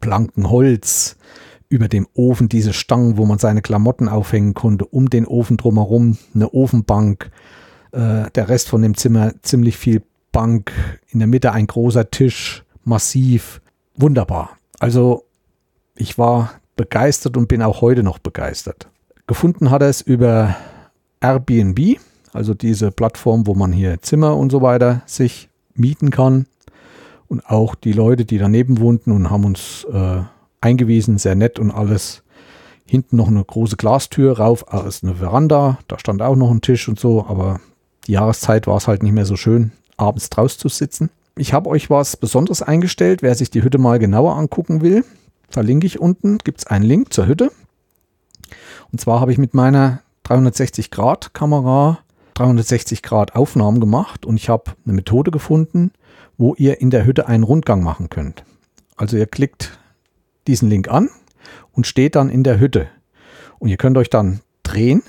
blankem 0.00 0.50
Holz, 0.50 1.16
über 1.68 1.88
dem 1.88 2.06
Ofen 2.14 2.48
diese 2.48 2.72
Stangen, 2.72 3.16
wo 3.16 3.26
man 3.26 3.38
seine 3.38 3.62
Klamotten 3.62 4.08
aufhängen 4.08 4.54
konnte, 4.54 4.84
um 4.84 5.10
den 5.10 5.26
Ofen 5.26 5.56
drumherum 5.56 6.18
eine 6.34 6.52
Ofenbank, 6.52 7.30
äh, 7.92 8.30
der 8.30 8.48
Rest 8.48 8.68
von 8.68 8.82
dem 8.82 8.96
Zimmer 8.96 9.32
ziemlich 9.42 9.76
viel 9.76 10.02
Bank, 10.32 10.72
in 11.08 11.20
der 11.20 11.28
Mitte 11.28 11.52
ein 11.52 11.66
großer 11.66 12.10
Tisch, 12.10 12.64
massiv, 12.84 13.60
wunderbar. 13.96 14.50
Also 14.78 15.24
ich 15.94 16.18
war 16.18 16.54
begeistert 16.76 17.36
und 17.36 17.48
bin 17.48 17.62
auch 17.62 17.80
heute 17.80 18.02
noch 18.02 18.18
begeistert. 18.18 18.88
Gefunden 19.26 19.70
hat 19.70 19.82
er 19.82 19.88
es 19.88 20.00
über 20.00 20.56
Airbnb, 21.20 21.98
also 22.32 22.52
diese 22.52 22.90
Plattform, 22.90 23.46
wo 23.46 23.54
man 23.54 23.72
hier 23.72 24.02
Zimmer 24.02 24.36
und 24.36 24.50
so 24.50 24.60
weiter 24.60 25.02
sich 25.06 25.48
mieten 25.74 26.10
kann. 26.10 26.46
Und 27.28 27.48
auch 27.48 27.74
die 27.74 27.92
Leute, 27.92 28.24
die 28.24 28.38
daneben 28.38 28.80
wohnten 28.80 29.10
und 29.10 29.30
haben 29.30 29.44
uns 29.44 29.86
äh, 29.90 30.22
eingewiesen, 30.64 31.18
sehr 31.18 31.34
nett 31.34 31.58
und 31.58 31.70
alles. 31.70 32.22
Hinten 32.86 33.16
noch 33.16 33.28
eine 33.28 33.42
große 33.42 33.76
Glastür 33.76 34.38
rauf, 34.38 34.68
aus 34.68 35.02
eine 35.02 35.14
Veranda, 35.14 35.78
da 35.88 35.98
stand 35.98 36.20
auch 36.20 36.36
noch 36.36 36.50
ein 36.50 36.60
Tisch 36.60 36.88
und 36.88 37.00
so, 37.00 37.24
aber 37.26 37.60
die 38.06 38.12
Jahreszeit 38.12 38.66
war 38.66 38.76
es 38.76 38.88
halt 38.88 39.02
nicht 39.02 39.12
mehr 39.12 39.24
so 39.24 39.36
schön, 39.36 39.72
abends 39.96 40.28
draußen 40.28 40.58
zu 40.58 40.68
sitzen. 40.68 41.08
Ich 41.36 41.52
habe 41.52 41.70
euch 41.70 41.88
was 41.88 42.16
Besonderes 42.16 42.62
eingestellt, 42.62 43.22
wer 43.22 43.34
sich 43.34 43.50
die 43.50 43.62
Hütte 43.62 43.78
mal 43.78 43.98
genauer 43.98 44.36
angucken 44.36 44.82
will. 44.82 45.04
Verlinke 45.48 45.86
ich 45.86 45.98
unten, 45.98 46.38
gibt 46.38 46.58
es 46.58 46.66
einen 46.66 46.84
Link 46.84 47.12
zur 47.12 47.26
Hütte. 47.26 47.50
Und 48.92 49.00
zwar 49.00 49.20
habe 49.20 49.32
ich 49.32 49.38
mit 49.38 49.54
meiner 49.54 50.00
360 50.24 50.90
Grad 50.90 51.32
Kamera 51.32 51.98
360 52.34 53.02
Grad 53.02 53.34
Aufnahmen 53.36 53.80
gemacht 53.80 54.26
und 54.26 54.36
ich 54.36 54.48
habe 54.48 54.72
eine 54.84 54.94
Methode 54.94 55.30
gefunden, 55.30 55.92
wo 56.36 56.54
ihr 56.56 56.80
in 56.80 56.90
der 56.90 57.06
Hütte 57.06 57.28
einen 57.28 57.44
Rundgang 57.44 57.82
machen 57.82 58.10
könnt. 58.10 58.44
Also 58.96 59.16
ihr 59.16 59.26
klickt 59.26 59.78
diesen 60.46 60.68
Link 60.68 60.88
an 60.88 61.10
und 61.72 61.86
steht 61.86 62.16
dann 62.16 62.30
in 62.30 62.42
der 62.42 62.58
Hütte. 62.58 62.88
Und 63.58 63.68
ihr 63.68 63.76
könnt 63.76 63.96
euch 63.96 64.10
dann 64.10 64.40
drehen. 64.62 65.02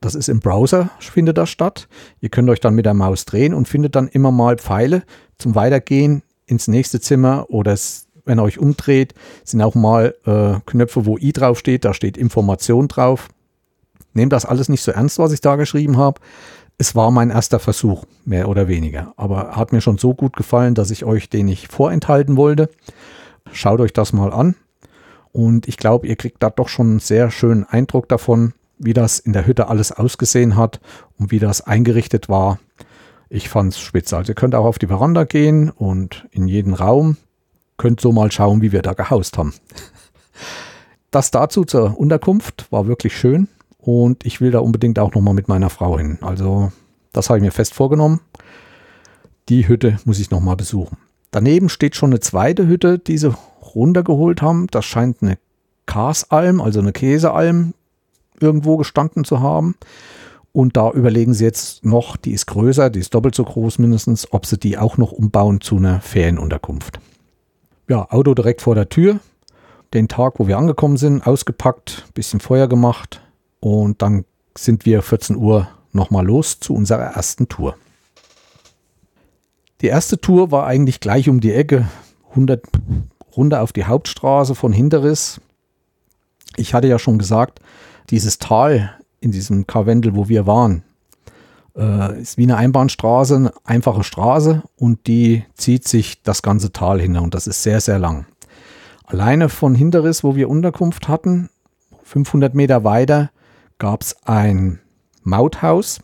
Das 0.00 0.14
ist 0.14 0.28
im 0.28 0.40
Browser, 0.40 0.90
findet 0.98 1.38
das 1.38 1.50
statt. 1.50 1.88
Ihr 2.20 2.28
könnt 2.28 2.50
euch 2.50 2.60
dann 2.60 2.74
mit 2.74 2.86
der 2.86 2.94
Maus 2.94 3.24
drehen 3.24 3.54
und 3.54 3.68
findet 3.68 3.94
dann 3.94 4.08
immer 4.08 4.32
mal 4.32 4.58
Pfeile 4.58 5.04
zum 5.38 5.54
Weitergehen 5.54 6.22
ins 6.46 6.68
nächste 6.68 7.00
Zimmer 7.00 7.46
oder 7.50 7.76
wenn 8.24 8.38
ihr 8.38 8.42
euch 8.42 8.58
umdreht, 8.58 9.14
sind 9.44 9.62
auch 9.62 9.74
mal 9.74 10.14
äh, 10.26 10.60
Knöpfe, 10.66 11.06
wo 11.06 11.18
i 11.18 11.32
drauf 11.32 11.58
steht. 11.58 11.84
Da 11.84 11.94
steht 11.94 12.16
Information 12.16 12.88
drauf. 12.88 13.28
Nehmt 14.12 14.32
das 14.32 14.44
alles 14.44 14.68
nicht 14.68 14.82
so 14.82 14.92
ernst, 14.92 15.18
was 15.18 15.32
ich 15.32 15.40
da 15.40 15.56
geschrieben 15.56 15.96
habe. 15.96 16.20
Es 16.78 16.94
war 16.94 17.10
mein 17.10 17.30
erster 17.30 17.58
Versuch, 17.58 18.04
mehr 18.24 18.48
oder 18.48 18.68
weniger. 18.68 19.12
Aber 19.16 19.56
hat 19.56 19.72
mir 19.72 19.80
schon 19.80 19.98
so 19.98 20.14
gut 20.14 20.36
gefallen, 20.36 20.74
dass 20.74 20.90
ich 20.90 21.04
euch 21.04 21.28
den 21.30 21.46
nicht 21.46 21.72
vorenthalten 21.72 22.36
wollte. 22.36 22.68
Schaut 23.50 23.80
euch 23.80 23.92
das 23.92 24.12
mal 24.12 24.32
an. 24.32 24.54
Und 25.32 25.66
ich 25.66 25.76
glaube, 25.78 26.06
ihr 26.06 26.16
kriegt 26.16 26.42
da 26.42 26.50
doch 26.50 26.68
schon 26.68 26.90
einen 26.90 26.98
sehr 27.00 27.30
schönen 27.30 27.64
Eindruck 27.64 28.08
davon, 28.08 28.52
wie 28.78 28.92
das 28.92 29.18
in 29.18 29.32
der 29.32 29.46
Hütte 29.46 29.68
alles 29.68 29.92
ausgesehen 29.92 30.56
hat 30.56 30.80
und 31.18 31.30
wie 31.30 31.38
das 31.38 31.62
eingerichtet 31.62 32.28
war. 32.28 32.58
Ich 33.28 33.48
fand 33.48 33.72
es 33.72 33.80
spitze. 33.80 34.16
Also 34.16 34.32
ihr 34.32 34.34
könnt 34.34 34.54
auch 34.54 34.66
auf 34.66 34.78
die 34.78 34.88
Veranda 34.88 35.24
gehen 35.24 35.70
und 35.70 36.26
in 36.32 36.46
jeden 36.46 36.74
Raum 36.74 37.16
könnt 37.78 38.00
so 38.00 38.12
mal 38.12 38.30
schauen, 38.30 38.60
wie 38.60 38.72
wir 38.72 38.82
da 38.82 38.92
gehaust 38.92 39.38
haben. 39.38 39.54
Das 41.10 41.30
dazu 41.30 41.64
zur 41.64 41.98
Unterkunft 41.98 42.70
war 42.70 42.86
wirklich 42.86 43.16
schön 43.16 43.48
und 43.76 44.24
ich 44.24 44.40
will 44.40 44.50
da 44.50 44.60
unbedingt 44.60 44.98
auch 44.98 45.14
nochmal 45.14 45.34
mit 45.34 45.46
meiner 45.46 45.68
Frau 45.68 45.98
hin. 45.98 46.18
Also 46.22 46.72
das 47.12 47.28
habe 47.28 47.38
ich 47.38 47.44
mir 47.44 47.52
fest 47.52 47.74
vorgenommen. 47.74 48.20
Die 49.48 49.68
Hütte 49.68 49.98
muss 50.04 50.18
ich 50.18 50.30
nochmal 50.30 50.56
besuchen. 50.56 50.96
Daneben 51.32 51.68
steht 51.68 51.96
schon 51.96 52.10
eine 52.10 52.20
zweite 52.20 52.68
Hütte, 52.68 52.98
die 52.98 53.18
sie 53.18 53.34
runtergeholt 53.74 54.42
haben. 54.42 54.68
Das 54.70 54.84
scheint 54.84 55.22
eine 55.22 55.38
Kasalm, 55.86 56.60
also 56.60 56.78
eine 56.78 56.92
Käsealm, 56.92 57.74
irgendwo 58.38 58.76
gestanden 58.76 59.24
zu 59.24 59.40
haben. 59.40 59.74
Und 60.52 60.76
da 60.76 60.90
überlegen 60.90 61.32
sie 61.32 61.44
jetzt 61.44 61.84
noch, 61.84 62.18
die 62.18 62.32
ist 62.32 62.46
größer, 62.46 62.90
die 62.90 63.00
ist 63.00 63.14
doppelt 63.14 63.34
so 63.34 63.44
groß 63.44 63.78
mindestens, 63.78 64.30
ob 64.32 64.44
sie 64.44 64.58
die 64.58 64.76
auch 64.76 64.98
noch 64.98 65.10
umbauen 65.10 65.62
zu 65.62 65.78
einer 65.78 66.02
Ferienunterkunft. 66.02 67.00
Ja, 67.88 68.10
Auto 68.10 68.34
direkt 68.34 68.60
vor 68.60 68.74
der 68.74 68.90
Tür. 68.90 69.18
Den 69.94 70.08
Tag, 70.08 70.34
wo 70.38 70.46
wir 70.46 70.58
angekommen 70.58 70.98
sind, 70.98 71.26
ausgepackt, 71.26 72.06
bisschen 72.14 72.40
Feuer 72.40 72.68
gemacht 72.68 73.22
und 73.60 74.02
dann 74.02 74.24
sind 74.56 74.84
wir 74.84 75.02
14 75.02 75.36
Uhr 75.36 75.68
nochmal 75.92 76.26
los 76.26 76.60
zu 76.60 76.74
unserer 76.74 77.14
ersten 77.14 77.48
Tour. 77.48 77.76
Die 79.82 79.88
erste 79.88 80.20
Tour 80.20 80.52
war 80.52 80.64
eigentlich 80.64 81.00
gleich 81.00 81.28
um 81.28 81.40
die 81.40 81.52
Ecke, 81.52 81.88
100 82.30 82.64
runter 83.36 83.62
auf 83.62 83.72
die 83.72 83.84
Hauptstraße 83.84 84.54
von 84.54 84.72
Hinterriss. 84.72 85.40
Ich 86.56 86.72
hatte 86.72 86.86
ja 86.86 87.00
schon 87.00 87.18
gesagt, 87.18 87.58
dieses 88.10 88.38
Tal 88.38 88.96
in 89.20 89.32
diesem 89.32 89.66
Karwendel, 89.66 90.14
wo 90.14 90.28
wir 90.28 90.46
waren, 90.46 90.84
äh, 91.76 92.20
ist 92.20 92.38
wie 92.38 92.44
eine 92.44 92.56
Einbahnstraße, 92.56 93.34
eine 93.34 93.52
einfache 93.64 94.04
Straße 94.04 94.62
und 94.76 95.06
die 95.08 95.44
zieht 95.54 95.88
sich 95.88 96.22
das 96.22 96.42
ganze 96.42 96.72
Tal 96.72 97.00
hin 97.00 97.16
und 97.16 97.34
das 97.34 97.48
ist 97.48 97.64
sehr, 97.64 97.80
sehr 97.80 97.98
lang. 97.98 98.26
Alleine 99.04 99.48
von 99.48 99.74
Hinterriss, 99.74 100.22
wo 100.22 100.36
wir 100.36 100.48
Unterkunft 100.48 101.08
hatten, 101.08 101.50
500 102.04 102.54
Meter 102.54 102.84
weiter, 102.84 103.30
gab 103.78 104.02
es 104.02 104.16
ein 104.24 104.78
Mauthaus. 105.24 106.00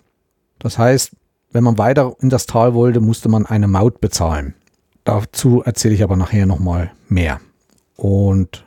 Das 0.59 0.79
heißt, 0.79 1.13
wenn 1.51 1.65
man 1.65 1.79
weiter 1.79 2.15
in 2.21 2.31
das 2.31 2.47
Tal 2.47 2.75
wollte, 2.75 3.01
musste 3.01 3.29
man 3.29 3.47
eine 3.47 3.69
Maut 3.69 4.01
bezahlen. 4.01 4.55
Dazu 5.05 5.63
erzähle 5.63 5.95
ich 5.95 6.03
aber 6.03 6.17
nachher 6.17 6.47
nochmal 6.47 6.91
mehr. 7.09 7.41
Und 7.97 8.65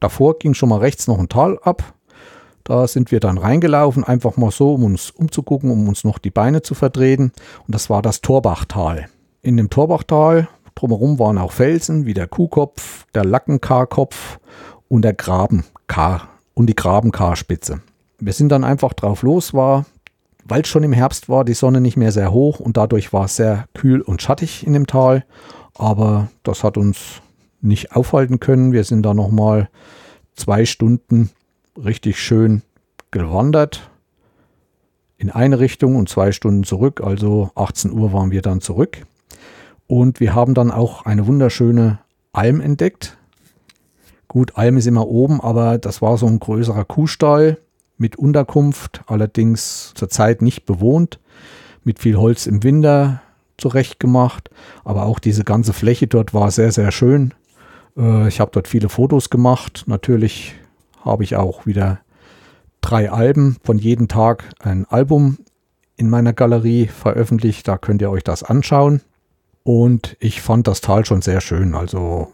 davor 0.00 0.38
ging 0.38 0.54
schon 0.54 0.68
mal 0.68 0.78
rechts 0.78 1.08
noch 1.08 1.18
ein 1.18 1.28
Tal 1.28 1.58
ab. 1.62 1.94
Da 2.64 2.86
sind 2.86 3.10
wir 3.10 3.18
dann 3.18 3.38
reingelaufen, 3.38 4.04
einfach 4.04 4.36
mal 4.36 4.52
so, 4.52 4.74
um 4.74 4.84
uns 4.84 5.10
umzugucken, 5.10 5.70
um 5.70 5.88
uns 5.88 6.04
noch 6.04 6.18
die 6.18 6.30
Beine 6.30 6.62
zu 6.62 6.74
verdrehen. 6.74 7.32
Und 7.66 7.74
das 7.74 7.90
war 7.90 8.02
das 8.02 8.20
Torbachtal. 8.20 9.08
In 9.42 9.56
dem 9.56 9.70
Torbachtal 9.70 10.48
drumherum 10.76 11.18
waren 11.18 11.38
auch 11.38 11.52
Felsen, 11.52 12.06
wie 12.06 12.14
der 12.14 12.28
Kuhkopf, 12.28 13.06
der 13.14 13.24
Lackenkarkopf 13.24 14.38
und 14.88 15.02
der 15.02 15.14
Graben 15.14 15.64
K 15.88 16.28
und 16.54 16.66
die 16.66 16.76
Grabenkarspitze. 16.76 17.82
Wir 18.20 18.32
sind 18.32 18.50
dann 18.50 18.62
einfach 18.62 18.92
drauf 18.92 19.22
los, 19.22 19.52
war 19.52 19.84
weil 20.44 20.62
es 20.62 20.68
schon 20.68 20.82
im 20.82 20.92
Herbst 20.92 21.28
war, 21.28 21.44
die 21.44 21.54
Sonne 21.54 21.80
nicht 21.80 21.96
mehr 21.96 22.12
sehr 22.12 22.32
hoch 22.32 22.60
und 22.60 22.76
dadurch 22.76 23.12
war 23.12 23.26
es 23.26 23.36
sehr 23.36 23.66
kühl 23.74 24.00
und 24.00 24.22
schattig 24.22 24.66
in 24.66 24.72
dem 24.72 24.86
Tal. 24.86 25.24
Aber 25.74 26.28
das 26.42 26.64
hat 26.64 26.76
uns 26.76 27.22
nicht 27.60 27.92
aufhalten 27.92 28.40
können. 28.40 28.72
Wir 28.72 28.84
sind 28.84 29.02
da 29.02 29.14
nochmal 29.14 29.68
zwei 30.34 30.64
Stunden 30.64 31.30
richtig 31.76 32.18
schön 32.20 32.62
gewandert 33.10 33.88
in 35.16 35.30
eine 35.30 35.60
Richtung 35.60 35.96
und 35.96 36.08
zwei 36.08 36.32
Stunden 36.32 36.64
zurück. 36.64 37.00
Also 37.00 37.50
18 37.54 37.92
Uhr 37.92 38.12
waren 38.12 38.32
wir 38.32 38.42
dann 38.42 38.60
zurück. 38.60 39.06
Und 39.86 40.20
wir 40.20 40.34
haben 40.34 40.54
dann 40.54 40.70
auch 40.70 41.06
eine 41.06 41.26
wunderschöne 41.26 42.00
Alm 42.32 42.60
entdeckt. 42.60 43.16
Gut, 44.26 44.56
Alm 44.56 44.78
ist 44.78 44.86
immer 44.86 45.06
oben, 45.06 45.40
aber 45.40 45.78
das 45.78 46.02
war 46.02 46.16
so 46.16 46.26
ein 46.26 46.40
größerer 46.40 46.84
Kuhstall 46.84 47.58
mit 48.02 48.16
Unterkunft, 48.16 49.02
allerdings 49.06 49.94
zurzeit 49.94 50.42
nicht 50.42 50.66
bewohnt, 50.66 51.20
mit 51.84 52.00
viel 52.00 52.16
Holz 52.16 52.46
im 52.46 52.62
Winter 52.62 53.22
zurechtgemacht. 53.56 54.50
Aber 54.84 55.04
auch 55.04 55.18
diese 55.18 55.44
ganze 55.44 55.72
Fläche 55.72 56.08
dort 56.08 56.34
war 56.34 56.50
sehr, 56.50 56.72
sehr 56.72 56.92
schön. 56.92 57.32
Äh, 57.96 58.28
ich 58.28 58.40
habe 58.40 58.50
dort 58.52 58.68
viele 58.68 58.90
Fotos 58.90 59.30
gemacht. 59.30 59.84
Natürlich 59.86 60.54
habe 61.04 61.24
ich 61.24 61.36
auch 61.36 61.64
wieder 61.64 62.00
drei 62.80 63.10
Alben, 63.10 63.56
von 63.62 63.78
jedem 63.78 64.08
Tag 64.08 64.50
ein 64.58 64.84
Album 64.86 65.38
in 65.96 66.10
meiner 66.10 66.32
Galerie 66.32 66.88
veröffentlicht. 66.88 67.68
Da 67.68 67.78
könnt 67.78 68.02
ihr 68.02 68.10
euch 68.10 68.24
das 68.24 68.42
anschauen. 68.42 69.00
Und 69.62 70.16
ich 70.18 70.42
fand 70.42 70.66
das 70.66 70.80
Tal 70.80 71.06
schon 71.06 71.22
sehr 71.22 71.40
schön. 71.40 71.76
Also 71.76 72.32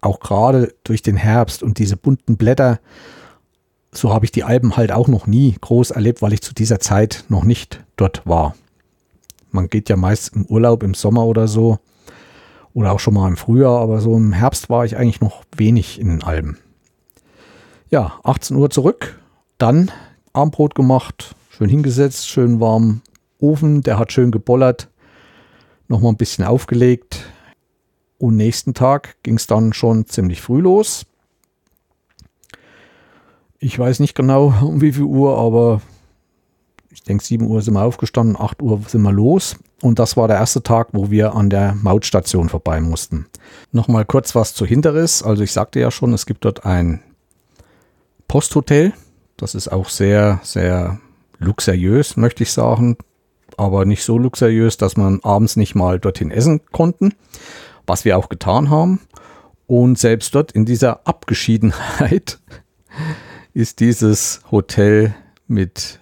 auch 0.00 0.20
gerade 0.20 0.72
durch 0.82 1.02
den 1.02 1.16
Herbst 1.16 1.62
und 1.62 1.78
diese 1.78 1.98
bunten 1.98 2.38
Blätter 2.38 2.80
so 3.92 4.12
habe 4.12 4.24
ich 4.24 4.32
die 4.32 4.44
Alpen 4.44 4.76
halt 4.76 4.92
auch 4.92 5.08
noch 5.08 5.26
nie 5.26 5.56
groß 5.60 5.90
erlebt, 5.90 6.22
weil 6.22 6.32
ich 6.32 6.42
zu 6.42 6.54
dieser 6.54 6.80
Zeit 6.80 7.24
noch 7.28 7.44
nicht 7.44 7.84
dort 7.96 8.26
war. 8.26 8.54
Man 9.50 9.68
geht 9.68 9.88
ja 9.88 9.96
meist 9.96 10.34
im 10.34 10.46
Urlaub 10.46 10.82
im 10.82 10.94
Sommer 10.94 11.26
oder 11.26 11.48
so 11.48 11.78
oder 12.72 12.92
auch 12.92 13.00
schon 13.00 13.14
mal 13.14 13.28
im 13.28 13.36
Frühjahr, 13.36 13.80
aber 13.80 14.00
so 14.00 14.16
im 14.16 14.32
Herbst 14.32 14.70
war 14.70 14.84
ich 14.84 14.96
eigentlich 14.96 15.20
noch 15.20 15.42
wenig 15.56 16.00
in 16.00 16.08
den 16.08 16.22
Alpen. 16.22 16.56
Ja, 17.90 18.20
18 18.22 18.56
Uhr 18.56 18.70
zurück, 18.70 19.18
dann 19.58 19.90
Armbrot 20.32 20.76
gemacht, 20.76 21.34
schön 21.50 21.68
hingesetzt, 21.68 22.28
schön 22.28 22.60
warm 22.60 23.02
Ofen, 23.40 23.82
der 23.82 23.98
hat 23.98 24.12
schön 24.12 24.30
gebollert, 24.30 24.88
nochmal 25.88 26.12
ein 26.12 26.16
bisschen 26.16 26.44
aufgelegt. 26.44 27.24
Und 28.18 28.36
nächsten 28.36 28.74
Tag 28.74 29.16
ging 29.22 29.36
es 29.36 29.46
dann 29.46 29.72
schon 29.72 30.06
ziemlich 30.06 30.42
früh 30.42 30.60
los. 30.60 31.06
Ich 33.62 33.78
weiß 33.78 34.00
nicht 34.00 34.14
genau 34.14 34.54
um 34.62 34.80
wie 34.80 34.92
viel 34.92 35.04
Uhr, 35.04 35.38
aber 35.38 35.82
ich 36.90 37.02
denke 37.02 37.22
7 37.22 37.46
Uhr 37.46 37.62
sind 37.62 37.74
wir 37.74 37.84
aufgestanden, 37.84 38.36
8 38.36 38.62
Uhr 38.62 38.80
sind 38.88 39.02
wir 39.02 39.12
los. 39.12 39.56
Und 39.82 39.98
das 39.98 40.16
war 40.16 40.28
der 40.28 40.38
erste 40.38 40.62
Tag, 40.62 40.88
wo 40.92 41.10
wir 41.10 41.34
an 41.34 41.48
der 41.48 41.74
Mautstation 41.74 42.48
vorbei 42.48 42.80
mussten. 42.80 43.26
Nochmal 43.70 44.04
kurz 44.04 44.34
was 44.34 44.54
zu 44.54 44.66
Hinterriss. 44.66 45.22
Also 45.22 45.42
ich 45.42 45.52
sagte 45.52 45.78
ja 45.78 45.90
schon, 45.90 46.12
es 46.12 46.26
gibt 46.26 46.44
dort 46.44 46.66
ein 46.66 47.02
Posthotel. 48.28 48.92
Das 49.36 49.54
ist 49.54 49.68
auch 49.68 49.88
sehr, 49.88 50.40
sehr 50.42 50.98
luxuriös, 51.38 52.16
möchte 52.16 52.42
ich 52.42 52.52
sagen. 52.52 52.96
Aber 53.56 53.84
nicht 53.84 54.02
so 54.02 54.18
luxuriös, 54.18 54.76
dass 54.76 54.96
man 54.96 55.20
abends 55.22 55.56
nicht 55.56 55.74
mal 55.74 55.98
dorthin 55.98 56.30
essen 56.30 56.60
konnten. 56.72 57.14
Was 57.86 58.04
wir 58.04 58.18
auch 58.18 58.28
getan 58.28 58.68
haben. 58.68 59.00
Und 59.66 59.98
selbst 59.98 60.34
dort 60.34 60.52
in 60.52 60.66
dieser 60.66 61.06
Abgeschiedenheit 61.06 62.38
ist 63.54 63.80
dieses 63.80 64.40
Hotel 64.50 65.14
mit 65.46 66.00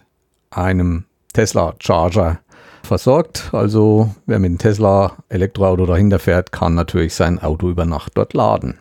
einem 0.50 1.04
Tesla 1.32 1.74
Charger 1.80 2.40
versorgt. 2.82 3.50
Also 3.52 4.14
wer 4.26 4.38
mit 4.38 4.48
einem 4.48 4.58
Tesla 4.58 5.16
Elektroauto 5.28 5.86
dahinter 5.86 6.18
fährt, 6.18 6.52
kann 6.52 6.74
natürlich 6.74 7.14
sein 7.14 7.38
Auto 7.38 7.68
über 7.70 7.84
Nacht 7.84 8.12
dort 8.16 8.34
laden. 8.34 8.78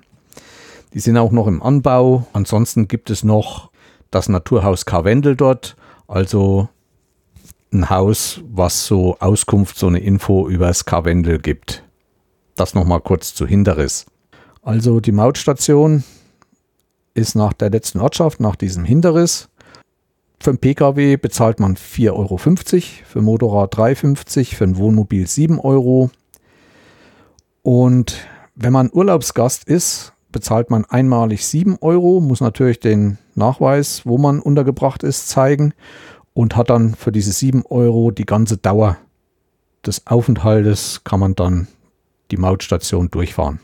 Die 0.94 1.00
sind 1.00 1.18
auch 1.18 1.32
noch 1.32 1.48
im 1.48 1.62
Anbau. 1.62 2.26
Ansonsten 2.34 2.88
gibt 2.88 3.10
es 3.10 3.24
noch 3.24 3.70
das 4.10 4.30
Naturhaus 4.30 4.86
Karwendel 4.86 5.36
dort. 5.36 5.76
Also 6.08 6.70
ein 7.72 7.90
Haus, 7.90 8.42
was 8.50 8.86
so 8.86 9.18
Auskunft, 9.20 9.78
so 9.78 9.88
eine 9.88 10.00
Info 10.00 10.48
über 10.48 10.68
das 10.68 10.86
Karwendel 10.86 11.40
gibt. 11.40 11.84
Das 12.56 12.74
nochmal 12.74 13.02
kurz 13.02 13.36
zu 13.36 13.46
Hinterriss. 13.46 14.06
Also 14.64 15.00
die 15.00 15.12
Mautstation 15.12 16.04
ist 17.18 17.36
nach 17.36 17.54
der 17.54 17.70
letzten 17.70 18.00
Ortschaft, 18.00 18.40
nach 18.40 18.56
diesem 18.56 18.86
Hinterriss. 18.86 19.50
Für 20.40 20.52
einen 20.52 20.60
Pkw 20.60 21.18
bezahlt 21.18 21.60
man 21.60 21.76
4,50 21.76 22.14
Euro, 22.14 22.38
für 22.38 23.22
Motorrad 23.22 23.76
3,50, 23.76 24.56
für 24.56 24.64
ein 24.66 24.78
Wohnmobil 24.78 25.28
7 25.28 25.60
Euro. 25.60 26.12
Und 27.64 28.28
wenn 28.56 28.72
man 28.72 28.92
Urlaubsgast 28.94 29.64
ist, 29.64 30.14
bezahlt 30.32 30.70
man 30.70 30.86
einmalig 30.86 31.46
7 31.46 31.78
Euro, 31.82 32.22
muss 32.22 32.40
natürlich 32.40 32.80
den 32.80 33.18
Nachweis, 33.34 34.06
wo 34.06 34.18
man 34.18 34.40
untergebracht 34.40 35.02
ist, 35.02 35.30
zeigen 35.30 35.74
und 36.34 36.56
hat 36.56 36.70
dann 36.70 36.94
für 36.94 37.12
diese 37.12 37.32
7 37.32 37.66
Euro 37.66 38.12
die 38.12 38.26
ganze 38.26 38.58
Dauer 38.58 38.98
des 39.86 40.06
Aufenthaltes, 40.06 41.02
kann 41.04 41.20
man 41.20 41.34
dann 41.34 41.68
die 42.30 42.38
Mautstation 42.38 43.10
durchfahren. 43.10 43.60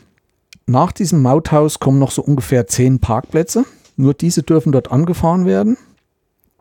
Nach 0.66 0.92
diesem 0.92 1.22
Mauthaus 1.22 1.78
kommen 1.78 1.98
noch 1.98 2.10
so 2.10 2.22
ungefähr 2.22 2.66
10 2.66 2.98
Parkplätze. 3.00 3.64
Nur 3.96 4.14
diese 4.14 4.42
dürfen 4.42 4.72
dort 4.72 4.90
angefahren 4.90 5.46
werden. 5.46 5.76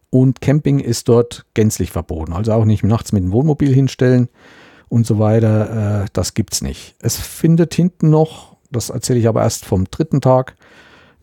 Und 0.09 0.41
Camping 0.41 0.79
ist 0.79 1.09
dort 1.09 1.45
gänzlich 1.53 1.91
verboten. 1.91 2.33
Also 2.33 2.51
auch 2.53 2.65
nicht 2.65 2.83
nachts 2.83 3.13
mit 3.13 3.23
dem 3.23 3.31
Wohnmobil 3.31 3.73
hinstellen 3.73 4.29
und 4.89 5.07
so 5.07 5.17
weiter. 5.17 6.03
Äh, 6.03 6.05
das 6.13 6.35
gibt 6.35 6.53
es 6.53 6.61
nicht. 6.61 6.95
Es 6.99 7.17
findet 7.17 7.73
hinten 7.73 8.09
noch, 8.09 8.57
das 8.71 8.89
erzähle 8.91 9.19
ich 9.19 9.27
aber 9.27 9.41
erst 9.41 9.65
vom 9.65 9.85
dritten 9.89 10.21
Tag, 10.21 10.55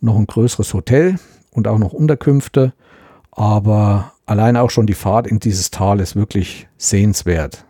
noch 0.01 0.16
ein 0.16 0.26
größeres 0.26 0.74
Hotel 0.74 1.20
und 1.53 1.68
auch 1.68 1.78
noch 1.78 1.93
Unterkünfte. 1.93 2.72
Aber 3.31 4.12
allein 4.26 4.57
auch 4.57 4.70
schon 4.70 4.87
die 4.87 4.95
Fahrt 4.95 5.26
in 5.26 5.39
dieses 5.39 5.70
Tal 5.70 6.01
ist 6.01 6.16
wirklich 6.16 6.66
sehenswert. 6.78 7.64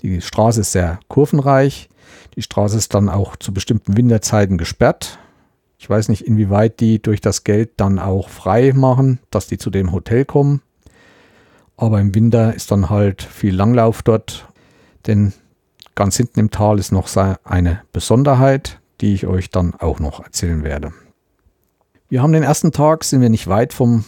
Die 0.00 0.20
Straße 0.20 0.60
ist 0.60 0.72
sehr 0.72 1.00
kurvenreich. 1.08 1.88
Die 2.36 2.42
Straße 2.42 2.76
ist 2.76 2.94
dann 2.94 3.08
auch 3.08 3.36
zu 3.36 3.52
bestimmten 3.52 3.96
Winterzeiten 3.96 4.58
gesperrt. 4.58 5.18
Ich 5.78 5.88
weiß 5.88 6.08
nicht, 6.08 6.22
inwieweit 6.22 6.80
die 6.80 7.00
durch 7.00 7.20
das 7.20 7.44
Geld 7.44 7.72
dann 7.76 7.98
auch 7.98 8.28
frei 8.28 8.72
machen, 8.74 9.20
dass 9.30 9.46
die 9.46 9.58
zu 9.58 9.70
dem 9.70 9.92
Hotel 9.92 10.24
kommen. 10.24 10.62
Aber 11.76 12.00
im 12.00 12.14
Winter 12.14 12.54
ist 12.54 12.70
dann 12.70 12.90
halt 12.90 13.22
viel 13.22 13.54
Langlauf 13.54 14.02
dort, 14.02 14.48
denn 15.06 15.32
ganz 15.94 16.16
hinten 16.16 16.40
im 16.40 16.50
Tal 16.50 16.78
ist 16.78 16.92
noch 16.92 17.08
eine 17.44 17.82
Besonderheit, 17.92 18.80
die 19.00 19.14
ich 19.14 19.26
euch 19.26 19.50
dann 19.50 19.74
auch 19.74 20.00
noch 20.00 20.24
erzählen 20.24 20.64
werde. 20.64 20.92
Wir 22.08 22.22
haben 22.22 22.32
den 22.32 22.42
ersten 22.42 22.72
Tag, 22.72 23.04
sind 23.04 23.20
wir 23.20 23.28
nicht 23.28 23.48
weit 23.48 23.72
vom 23.72 24.04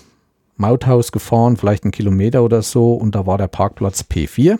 Mauthaus 0.56 1.12
gefahren, 1.12 1.56
vielleicht 1.56 1.84
einen 1.84 1.92
Kilometer 1.92 2.42
oder 2.42 2.62
so, 2.62 2.94
und 2.94 3.14
da 3.14 3.26
war 3.26 3.36
der 3.36 3.48
Parkplatz 3.48 4.02
P4. 4.02 4.58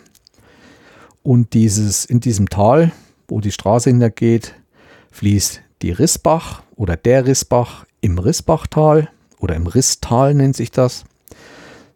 Und 1.23 1.53
dieses, 1.53 2.05
in 2.05 2.19
diesem 2.19 2.49
Tal, 2.49 2.91
wo 3.27 3.41
die 3.41 3.51
Straße 3.51 3.89
hintergeht, 3.89 4.55
fließt 5.11 5.61
die 5.81 5.91
Rissbach 5.91 6.63
oder 6.75 6.95
der 6.97 7.25
Rissbach 7.25 7.85
im 8.01 8.17
Rissbachtal 8.17 9.09
oder 9.39 9.55
im 9.55 9.67
Risstal 9.67 10.33
nennt 10.33 10.55
sich 10.55 10.71
das. 10.71 11.03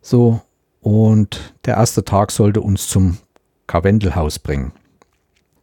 So, 0.01 0.41
und 0.81 1.53
der 1.65 1.75
erste 1.75 2.03
Tag 2.03 2.31
sollte 2.31 2.61
uns 2.61 2.87
zum 2.87 3.17
Karwendelhaus 3.67 4.39
bringen. 4.39 4.73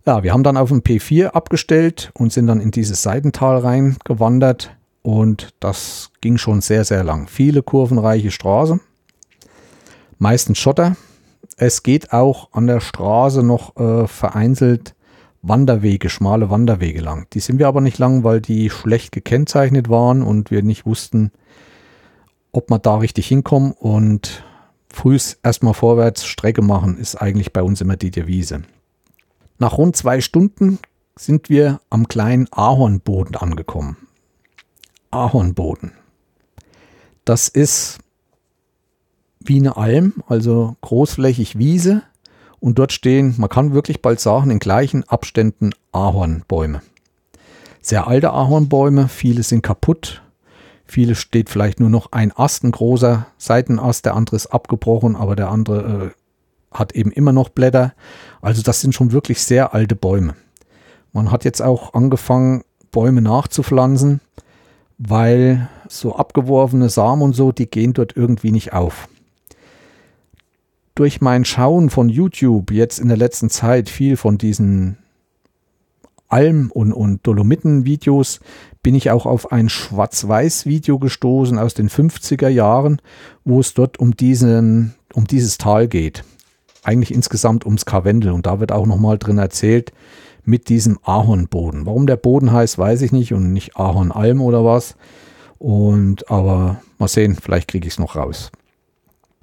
Ja, 0.06 0.22
wir 0.22 0.32
haben 0.32 0.42
dann 0.42 0.56
auf 0.56 0.70
dem 0.70 0.80
P4 0.80 1.26
abgestellt 1.26 2.10
und 2.14 2.32
sind 2.32 2.46
dann 2.46 2.60
in 2.60 2.70
dieses 2.70 3.02
Seitental 3.02 3.58
reingewandert 3.58 4.74
und 5.02 5.50
das 5.60 6.10
ging 6.20 6.38
schon 6.38 6.60
sehr, 6.60 6.84
sehr 6.84 7.04
lang. 7.04 7.28
Viele 7.28 7.62
kurvenreiche 7.62 8.30
Straße, 8.30 8.80
meistens 10.18 10.58
Schotter. 10.58 10.96
Es 11.56 11.82
geht 11.82 12.12
auch 12.12 12.52
an 12.52 12.66
der 12.66 12.80
Straße 12.80 13.42
noch 13.42 13.76
äh, 13.76 14.06
vereinzelt 14.06 14.94
Wanderwege, 15.48 16.10
schmale 16.10 16.50
Wanderwege 16.50 17.00
lang. 17.00 17.26
Die 17.32 17.40
sind 17.40 17.58
wir 17.58 17.68
aber 17.68 17.80
nicht 17.80 17.98
lang, 17.98 18.24
weil 18.24 18.40
die 18.40 18.70
schlecht 18.70 19.12
gekennzeichnet 19.12 19.88
waren 19.88 20.22
und 20.22 20.50
wir 20.50 20.62
nicht 20.62 20.86
wussten, 20.86 21.32
ob 22.52 22.70
wir 22.70 22.78
da 22.78 22.96
richtig 22.96 23.26
hinkommen. 23.26 23.72
Und 23.72 24.44
frühs 24.90 25.38
erstmal 25.42 25.74
vorwärts 25.74 26.26
Strecke 26.26 26.62
machen 26.62 26.98
ist 26.98 27.16
eigentlich 27.16 27.52
bei 27.52 27.62
uns 27.62 27.80
immer 27.80 27.96
die 27.96 28.10
Devise. 28.10 28.62
Nach 29.58 29.76
rund 29.76 29.96
zwei 29.96 30.20
Stunden 30.20 30.78
sind 31.16 31.48
wir 31.50 31.80
am 31.90 32.08
kleinen 32.08 32.46
Ahornboden 32.52 33.36
angekommen. 33.36 33.96
Ahornboden. 35.10 35.92
Das 37.24 37.48
ist 37.48 37.98
wie 39.40 39.58
eine 39.58 39.76
Alm, 39.76 40.22
also 40.26 40.76
großflächig 40.80 41.58
Wiese 41.58 42.02
und 42.60 42.78
dort 42.78 42.92
stehen, 42.92 43.34
man 43.38 43.48
kann 43.48 43.72
wirklich 43.72 44.02
bald 44.02 44.20
sagen, 44.20 44.50
in 44.50 44.58
gleichen 44.58 45.04
Abständen 45.04 45.70
Ahornbäume. 45.92 46.82
Sehr 47.80 48.06
alte 48.06 48.30
Ahornbäume, 48.32 49.08
viele 49.08 49.42
sind 49.42 49.62
kaputt. 49.62 50.22
Viele 50.84 51.14
steht 51.14 51.50
vielleicht 51.50 51.80
nur 51.80 51.90
noch 51.90 52.12
ein 52.12 52.32
Ast, 52.34 52.64
ein 52.64 52.70
großer 52.70 53.26
Seitenast, 53.36 54.04
der 54.04 54.16
andere 54.16 54.36
ist 54.36 54.46
abgebrochen, 54.46 55.16
aber 55.16 55.36
der 55.36 55.50
andere 55.50 56.12
äh, 56.12 56.76
hat 56.76 56.92
eben 56.92 57.12
immer 57.12 57.32
noch 57.32 57.50
Blätter. 57.50 57.92
Also 58.40 58.62
das 58.62 58.80
sind 58.80 58.94
schon 58.94 59.12
wirklich 59.12 59.42
sehr 59.42 59.74
alte 59.74 59.94
Bäume. 59.94 60.34
Man 61.12 61.30
hat 61.30 61.44
jetzt 61.44 61.62
auch 61.62 61.94
angefangen, 61.94 62.62
Bäume 62.90 63.20
nachzupflanzen, 63.20 64.20
weil 64.96 65.68
so 65.88 66.16
abgeworfene 66.16 66.88
Samen 66.88 67.22
und 67.22 67.34
so, 67.34 67.52
die 67.52 67.66
gehen 67.66 67.92
dort 67.92 68.16
irgendwie 68.16 68.50
nicht 68.50 68.72
auf 68.72 69.08
durch 70.98 71.20
mein 71.20 71.44
Schauen 71.44 71.90
von 71.90 72.08
YouTube 72.08 72.72
jetzt 72.72 72.98
in 72.98 73.06
der 73.06 73.16
letzten 73.16 73.50
Zeit 73.50 73.88
viel 73.88 74.16
von 74.16 74.36
diesen 74.36 74.98
Alm- 76.26 76.72
und, 76.72 76.92
und 76.92 77.24
Dolomiten-Videos 77.24 78.40
bin 78.82 78.96
ich 78.96 79.12
auch 79.12 79.24
auf 79.24 79.52
ein 79.52 79.68
Schwarz-Weiß-Video 79.68 80.98
gestoßen 80.98 81.56
aus 81.56 81.74
den 81.74 81.88
50er 81.88 82.48
Jahren, 82.48 83.00
wo 83.44 83.60
es 83.60 83.74
dort 83.74 84.00
um, 84.00 84.16
diesen, 84.16 84.96
um 85.14 85.28
dieses 85.28 85.56
Tal 85.56 85.86
geht. 85.86 86.24
Eigentlich 86.82 87.14
insgesamt 87.14 87.64
ums 87.64 87.84
Karwendel. 87.84 88.32
Und 88.32 88.46
da 88.46 88.58
wird 88.58 88.72
auch 88.72 88.86
nochmal 88.86 89.18
drin 89.18 89.38
erzählt 89.38 89.92
mit 90.44 90.68
diesem 90.68 90.98
Ahornboden. 91.04 91.86
Warum 91.86 92.08
der 92.08 92.16
Boden 92.16 92.50
heißt, 92.50 92.76
weiß 92.76 93.02
ich 93.02 93.12
nicht 93.12 93.32
und 93.32 93.52
nicht 93.52 93.76
Ahornalm 93.76 94.40
oder 94.40 94.64
was. 94.64 94.96
Und 95.58 96.28
aber 96.28 96.80
mal 96.98 97.06
sehen, 97.08 97.36
vielleicht 97.40 97.68
kriege 97.68 97.86
ich 97.86 97.94
es 97.94 97.98
noch 98.00 98.16
raus. 98.16 98.50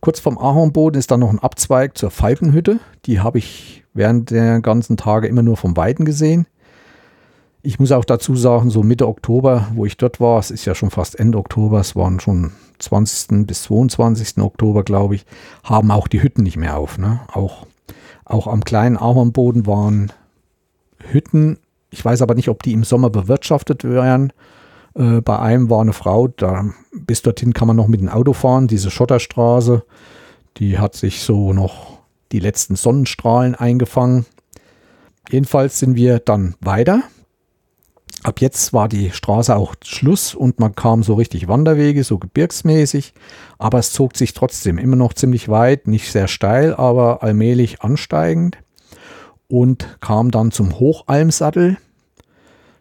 Kurz 0.05 0.19
vom 0.19 0.37
Ahornboden 0.37 0.99
ist 0.99 1.09
dann 1.09 1.21
noch 1.21 1.31
ein 1.31 1.39
Abzweig 1.39 1.97
zur 1.97 2.11
Falkenhütte. 2.11 2.79
Die 3.07 3.21
habe 3.21 3.39
ich 3.39 3.83
während 3.95 4.29
der 4.29 4.61
ganzen 4.61 4.97
Tage 4.97 5.27
immer 5.27 5.41
nur 5.41 5.57
vom 5.57 5.75
Weiten 5.75 6.05
gesehen. 6.05 6.45
Ich 7.63 7.79
muss 7.79 7.91
auch 7.91 8.05
dazu 8.05 8.35
sagen, 8.35 8.69
so 8.69 8.83
Mitte 8.83 9.07
Oktober, 9.07 9.67
wo 9.73 9.83
ich 9.83 9.97
dort 9.97 10.19
war, 10.19 10.37
es 10.37 10.51
ist 10.51 10.65
ja 10.65 10.75
schon 10.75 10.91
fast 10.91 11.17
Ende 11.17 11.39
Oktober, 11.39 11.79
es 11.79 11.95
waren 11.95 12.19
schon 12.19 12.51
20. 12.77 13.47
bis 13.47 13.63
22. 13.63 14.43
Oktober, 14.43 14.83
glaube 14.83 15.15
ich, 15.15 15.25
haben 15.63 15.89
auch 15.89 16.07
die 16.07 16.21
Hütten 16.21 16.43
nicht 16.43 16.57
mehr 16.57 16.77
auf. 16.77 16.99
Ne? 16.99 17.21
Auch, 17.33 17.65
auch 18.25 18.45
am 18.45 18.63
kleinen 18.63 18.97
Ahornboden 18.97 19.65
waren 19.65 20.11
Hütten. 20.99 21.57
Ich 21.89 22.05
weiß 22.05 22.21
aber 22.21 22.35
nicht, 22.35 22.49
ob 22.49 22.61
die 22.61 22.73
im 22.73 22.83
Sommer 22.83 23.09
bewirtschaftet 23.09 23.83
werden 23.83 24.31
äh, 24.95 25.21
bei 25.21 25.39
einem 25.39 25.69
war 25.69 25.81
eine 25.81 25.93
Frau, 25.93 26.27
da 26.27 26.65
bis 26.93 27.21
dorthin 27.21 27.53
kann 27.53 27.67
man 27.67 27.77
noch 27.77 27.87
mit 27.87 28.01
dem 28.01 28.09
Auto 28.09 28.33
fahren, 28.33 28.67
diese 28.67 28.91
Schotterstraße, 28.91 29.83
die 30.57 30.79
hat 30.79 30.95
sich 30.95 31.21
so 31.21 31.53
noch 31.53 31.99
die 32.31 32.39
letzten 32.39 32.75
Sonnenstrahlen 32.75 33.55
eingefangen. 33.55 34.25
Jedenfalls 35.29 35.79
sind 35.79 35.95
wir 35.95 36.19
dann 36.19 36.55
weiter 36.61 37.03
Ab 38.25 38.41
jetzt 38.41 38.73
war 38.73 38.89
die 38.89 39.11
Straße 39.11 39.55
auch 39.55 39.75
Schluss 39.83 40.33
und 40.33 40.59
man 40.59 40.73
kam 40.73 41.03
so 41.03 41.13
richtig 41.13 41.47
Wanderwege, 41.47 42.03
so 42.03 42.17
gebirgsmäßig, 42.17 43.13
aber 43.59 43.77
es 43.77 43.91
zog 43.91 44.17
sich 44.17 44.33
trotzdem 44.33 44.79
immer 44.79 44.95
noch 44.95 45.13
ziemlich 45.13 45.47
weit, 45.47 45.87
nicht 45.87 46.11
sehr 46.11 46.27
steil, 46.27 46.73
aber 46.73 47.21
allmählich 47.21 47.83
ansteigend 47.83 48.57
und 49.47 49.99
kam 50.01 50.31
dann 50.31 50.49
zum 50.49 50.79
Hochalmsattel. 50.79 51.77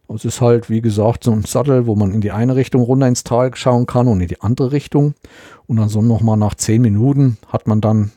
Das 0.08 0.24
ist 0.24 0.40
halt, 0.40 0.68
wie 0.68 0.80
gesagt, 0.80 1.24
so 1.24 1.32
ein 1.32 1.44
Sattel, 1.44 1.86
wo 1.86 1.96
man 1.96 2.12
in 2.12 2.20
die 2.20 2.30
eine 2.30 2.56
Richtung 2.56 2.82
runter 2.82 3.08
ins 3.08 3.24
Tal 3.24 3.54
schauen 3.56 3.86
kann 3.86 4.06
und 4.06 4.20
in 4.20 4.28
die 4.28 4.40
andere 4.40 4.72
Richtung. 4.72 5.14
Und 5.66 5.76
dann 5.76 5.88
so 5.88 6.02
nochmal 6.02 6.36
nach 6.36 6.54
zehn 6.54 6.82
Minuten 6.82 7.38
hat 7.48 7.66
man 7.66 7.80
dann 7.80 8.12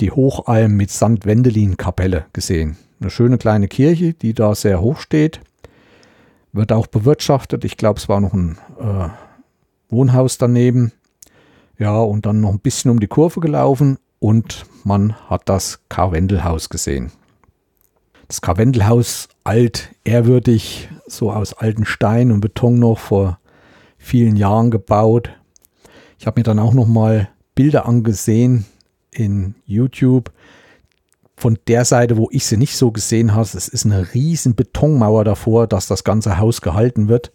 die 0.00 0.10
Hochalm 0.10 0.76
mit 0.76 0.90
St. 0.90 1.24
Wendelin-Kapelle 1.24 2.26
gesehen. 2.32 2.76
Eine 3.00 3.10
schöne 3.10 3.38
kleine 3.38 3.68
Kirche, 3.68 4.14
die 4.14 4.34
da 4.34 4.54
sehr 4.54 4.80
hoch 4.80 4.98
steht. 4.98 5.40
Wird 6.52 6.72
auch 6.72 6.86
bewirtschaftet. 6.86 7.64
Ich 7.64 7.76
glaube, 7.76 7.98
es 7.98 8.08
war 8.08 8.20
noch 8.20 8.32
ein 8.32 8.58
äh, 8.78 9.08
Wohnhaus 9.90 10.38
daneben. 10.38 10.92
Ja, 11.78 11.98
und 11.98 12.24
dann 12.24 12.40
noch 12.40 12.52
ein 12.52 12.60
bisschen 12.60 12.90
um 12.90 13.00
die 13.00 13.06
Kurve 13.06 13.40
gelaufen 13.40 13.98
und 14.18 14.64
man 14.84 15.14
hat 15.28 15.42
das 15.48 15.80
Karwendelhaus 15.88 16.70
gesehen. 16.70 17.12
Das 18.28 18.40
Karwendelhaus 18.40 19.28
alt, 19.44 19.90
ehrwürdig, 20.04 20.88
so 21.06 21.30
aus 21.30 21.52
alten 21.52 21.84
Stein 21.84 22.32
und 22.32 22.40
Beton 22.40 22.78
noch 22.78 22.98
vor 22.98 23.38
vielen 23.98 24.36
Jahren 24.36 24.70
gebaut. 24.70 25.30
Ich 26.18 26.26
habe 26.26 26.40
mir 26.40 26.44
dann 26.44 26.58
auch 26.58 26.74
noch 26.74 26.86
mal 26.86 27.28
Bilder 27.54 27.86
angesehen 27.86 28.66
in 29.10 29.54
YouTube 29.64 30.32
von 31.36 31.58
der 31.68 31.84
Seite, 31.84 32.16
wo 32.16 32.28
ich 32.30 32.46
sie 32.46 32.56
nicht 32.56 32.76
so 32.76 32.90
gesehen 32.90 33.34
habe. 33.34 33.42
Es 33.42 33.68
ist 33.68 33.84
eine 33.84 34.14
riesen 34.14 34.54
Betonmauer 34.54 35.24
davor, 35.24 35.66
dass 35.66 35.86
das 35.86 36.04
ganze 36.04 36.38
Haus 36.38 36.60
gehalten 36.60 37.08
wird. 37.08 37.32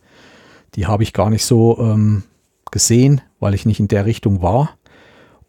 Die 0.75 0.87
habe 0.87 1.03
ich 1.03 1.13
gar 1.13 1.29
nicht 1.29 1.45
so 1.45 1.77
ähm, 1.79 2.23
gesehen, 2.71 3.21
weil 3.39 3.53
ich 3.53 3.65
nicht 3.65 3.79
in 3.79 3.87
der 3.87 4.05
Richtung 4.05 4.41
war. 4.41 4.77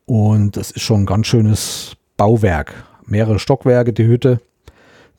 Und 0.04 0.56
es 0.56 0.70
ist 0.70 0.82
schon 0.82 1.02
ein 1.02 1.06
ganz 1.06 1.26
schönes 1.26 1.96
Bauwerk. 2.16 2.74
Mehrere 3.06 3.38
Stockwerke, 3.38 3.92
die 3.92 4.06
Hütte. 4.06 4.40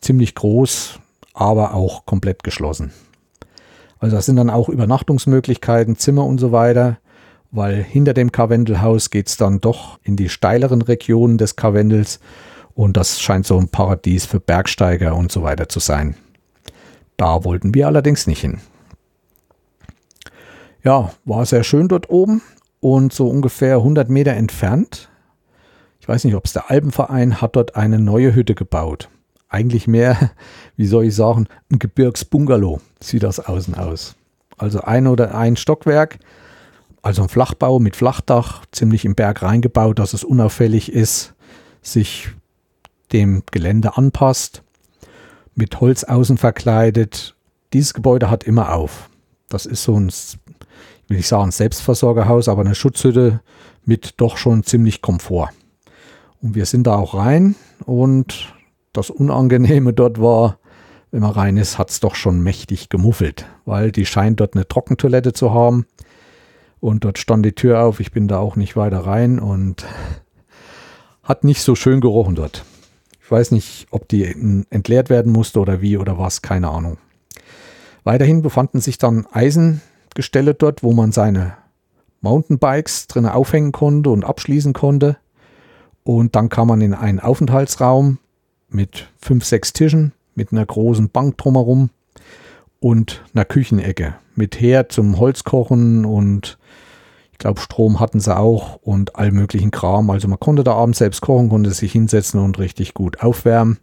Ziemlich 0.01 0.35
groß, 0.35 0.99
aber 1.33 1.73
auch 1.73 2.05
komplett 2.05 2.43
geschlossen. 2.43 2.93
Also 3.99 4.15
das 4.15 4.25
sind 4.25 4.35
dann 4.35 4.49
auch 4.49 4.69
Übernachtungsmöglichkeiten, 4.69 5.95
Zimmer 5.95 6.25
und 6.25 6.37
so 6.37 6.51
weiter, 6.51 6.97
weil 7.51 7.83
hinter 7.83 8.13
dem 8.13 8.31
Karwendelhaus 8.31 9.09
geht 9.09 9.27
es 9.27 9.37
dann 9.37 9.61
doch 9.61 9.99
in 10.03 10.15
die 10.15 10.29
steileren 10.29 10.81
Regionen 10.81 11.37
des 11.37 11.55
Karwendels 11.55 12.19
und 12.75 12.97
das 12.97 13.21
scheint 13.21 13.45
so 13.45 13.57
ein 13.57 13.69
Paradies 13.69 14.25
für 14.25 14.39
Bergsteiger 14.39 15.15
und 15.15 15.31
so 15.31 15.43
weiter 15.43 15.69
zu 15.69 15.79
sein. 15.79 16.15
Da 17.17 17.43
wollten 17.43 17.73
wir 17.73 17.87
allerdings 17.87 18.27
nicht 18.27 18.41
hin. 18.41 18.59
Ja, 20.83 21.13
war 21.23 21.45
sehr 21.45 21.63
schön 21.63 21.87
dort 21.87 22.09
oben 22.09 22.41
und 22.81 23.13
so 23.13 23.29
ungefähr 23.29 23.77
100 23.77 24.09
Meter 24.09 24.33
entfernt. 24.33 25.09
Ich 26.01 26.07
weiß 26.09 26.25
nicht, 26.25 26.35
ob 26.35 26.45
es 26.45 26.51
der 26.51 26.69
Alpenverein 26.69 27.39
hat 27.39 27.55
dort 27.55 27.77
eine 27.77 27.99
neue 27.99 28.35
Hütte 28.35 28.55
gebaut. 28.55 29.09
Eigentlich 29.53 29.87
mehr, 29.87 30.31
wie 30.75 30.87
soll 30.87 31.05
ich 31.05 31.15
sagen, 31.15 31.47
ein 31.71 31.77
Gebirgsbungalow 31.77 32.81
sieht 32.99 33.21
das 33.21 33.39
außen 33.39 33.75
aus. 33.75 34.15
Also 34.57 34.81
ein 34.81 35.05
oder 35.05 35.35
ein 35.35 35.55
Stockwerk, 35.55 36.17
also 37.03 37.21
ein 37.21 37.29
Flachbau 37.29 37.79
mit 37.79 37.95
Flachdach, 37.95 38.65
ziemlich 38.71 39.05
im 39.05 39.13
Berg 39.13 39.43
reingebaut, 39.43 39.99
dass 39.99 40.13
es 40.13 40.23
unauffällig 40.23 40.91
ist, 40.91 41.35
sich 41.83 42.29
dem 43.11 43.43
Gelände 43.51 43.95
anpasst, 43.95 44.63
mit 45.53 45.79
Holz 45.79 46.03
außen 46.03 46.37
verkleidet. 46.37 47.35
Dieses 47.73 47.93
Gebäude 47.93 48.31
hat 48.31 48.43
immer 48.45 48.73
auf. 48.73 49.07
Das 49.49 49.67
ist 49.67 49.83
so 49.83 49.99
ein, 49.99 50.11
will 51.09 51.19
ich 51.19 51.27
sagen, 51.27 51.51
Selbstversorgerhaus, 51.51 52.47
aber 52.47 52.61
eine 52.61 52.73
Schutzhütte 52.73 53.41
mit 53.85 54.15
doch 54.17 54.37
schon 54.37 54.63
ziemlich 54.63 55.03
Komfort. 55.03 55.49
Und 56.41 56.55
wir 56.55 56.65
sind 56.65 56.87
da 56.87 56.95
auch 56.95 57.13
rein 57.13 57.53
und 57.85 58.51
das 58.93 59.09
Unangenehme 59.09 59.93
dort 59.93 60.21
war, 60.21 60.59
wenn 61.11 61.21
man 61.21 61.31
rein 61.31 61.57
ist, 61.57 61.77
hat 61.77 61.89
es 61.89 61.99
doch 61.99 62.15
schon 62.15 62.41
mächtig 62.41 62.89
gemuffelt, 62.89 63.45
weil 63.65 63.91
die 63.91 64.05
scheint 64.05 64.39
dort 64.39 64.55
eine 64.55 64.67
Trockentoilette 64.67 65.33
zu 65.33 65.53
haben. 65.53 65.85
Und 66.79 67.03
dort 67.03 67.17
stand 67.17 67.45
die 67.45 67.53
Tür 67.53 67.83
auf, 67.83 67.99
ich 67.99 68.11
bin 68.11 68.27
da 68.27 68.39
auch 68.39 68.55
nicht 68.55 68.75
weiter 68.75 68.99
rein 68.99 69.39
und 69.39 69.85
hat 71.23 71.43
nicht 71.43 71.61
so 71.61 71.75
schön 71.75 72.01
gerochen 72.01 72.35
dort. 72.35 72.65
Ich 73.21 73.29
weiß 73.31 73.51
nicht, 73.51 73.87
ob 73.91 74.07
die 74.07 74.25
entleert 74.69 75.09
werden 75.09 75.31
musste 75.31 75.59
oder 75.59 75.81
wie 75.81 75.97
oder 75.97 76.17
was, 76.17 76.41
keine 76.41 76.69
Ahnung. 76.69 76.97
Weiterhin 78.03 78.41
befanden 78.41 78.81
sich 78.81 78.97
dann 78.97 79.25
Eisengestelle 79.31 80.55
dort, 80.55 80.83
wo 80.83 80.93
man 80.93 81.11
seine 81.11 81.53
Mountainbikes 82.21 83.07
drin 83.07 83.27
aufhängen 83.27 83.71
konnte 83.71 84.09
und 84.09 84.25
abschließen 84.25 84.73
konnte. 84.73 85.17
Und 86.03 86.35
dann 86.35 86.49
kam 86.49 86.67
man 86.67 86.81
in 86.81 86.93
einen 86.93 87.19
Aufenthaltsraum 87.19 88.17
mit 88.73 89.07
fünf, 89.19 89.45
sechs 89.45 89.73
Tischen, 89.73 90.13
mit 90.35 90.51
einer 90.51 90.65
großen 90.65 91.09
Bank 91.09 91.37
drumherum 91.37 91.89
und 92.79 93.23
einer 93.33 93.45
Küchenecke 93.45 94.15
mit 94.35 94.59
Herd 94.59 94.91
zum 94.91 95.19
Holzkochen 95.19 96.05
und 96.05 96.57
ich 97.31 97.37
glaube, 97.39 97.59
Strom 97.59 97.99
hatten 97.99 98.19
sie 98.19 98.35
auch 98.35 98.79
und 98.81 99.15
all 99.15 99.31
möglichen 99.31 99.71
Kram. 99.71 100.09
Also 100.09 100.27
man 100.27 100.39
konnte 100.39 100.63
da 100.63 100.73
abends 100.73 100.99
selbst 100.99 101.21
kochen, 101.21 101.49
konnte 101.49 101.71
sich 101.71 101.91
hinsetzen 101.91 102.39
und 102.39 102.59
richtig 102.59 102.93
gut 102.93 103.21
aufwärmen. 103.21 103.79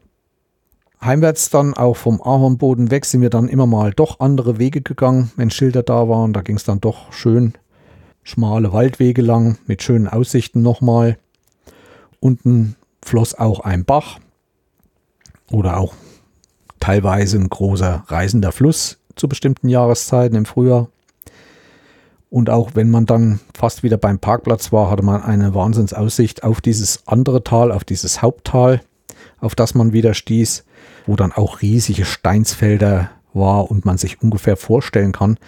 heimwärts 1.05 1.51
dann 1.51 1.75
auch 1.75 1.97
vom 1.97 2.23
Ahornboden 2.23 2.91
weg 2.91 3.05
sind 3.05 3.21
wir 3.21 3.31
dann 3.31 3.49
immer 3.49 3.67
mal 3.67 3.93
doch 3.93 4.21
andere 4.21 4.59
Wege 4.59 4.81
gegangen, 4.81 5.33
wenn 5.37 5.51
Schilder 5.51 5.83
da 5.83 6.09
waren. 6.09 6.33
Da 6.33 6.43
ging 6.43 6.57
es 6.57 6.65
dann 6.65 6.81
doch 6.81 7.13
schön 7.13 7.55
schmale 8.23 8.73
Waldwege 8.73 9.23
lang 9.23 9.59
mit 9.67 9.83
schönen 9.83 10.09
Aussichten 10.09 10.63
nochmal. 10.63 11.19
Unten 12.21 12.77
floss 13.05 13.35
auch 13.35 13.61
ein 13.61 13.85
Bach 13.85 14.21
oder 15.51 15.79
auch 15.79 15.95
teilweise 16.79 17.39
ein 17.39 17.49
großer 17.49 18.05
reißender 18.07 18.53
Fluss 18.53 18.99
zu 19.17 19.29
bestimmten 19.29 19.69
Jahreszeiten 19.69 20.37
im 20.37 20.47
Frühjahr. 20.47 20.89
Und 22.33 22.51
auch 22.51 22.71
wenn 22.75 22.91
man 22.91 23.07
dann 23.07 23.41
fast 23.55 23.83
wieder 23.83 23.99
beim 23.99 24.19
Parkplatz 24.19 24.73
war, 24.73 24.91
hatte 24.91 25.03
man 25.03 25.23
eine 25.23 25.55
Wahnsinnsaussicht 25.55 26.43
auf 26.43 26.61
dieses 26.61 27.07
andere 27.07 27.45
Tal, 27.45 27.71
auf 27.71 27.85
dieses 27.85 28.23
Haupttal, 28.23 28.81
auf 29.39 29.55
das 29.55 29.75
man 29.75 29.93
wieder 29.93 30.15
stieß 30.15 30.65
wo 31.07 31.17
dann 31.17 31.33
auch 31.33 31.63
riesige 31.63 32.05
Steinsfelder 32.05 33.11
war 33.35 33.71
und 33.71 33.85
man 33.85 33.99
sich 33.99 34.23
ungefähr 34.23 34.57
vorstellen 34.57 35.13
kann, 35.13 35.39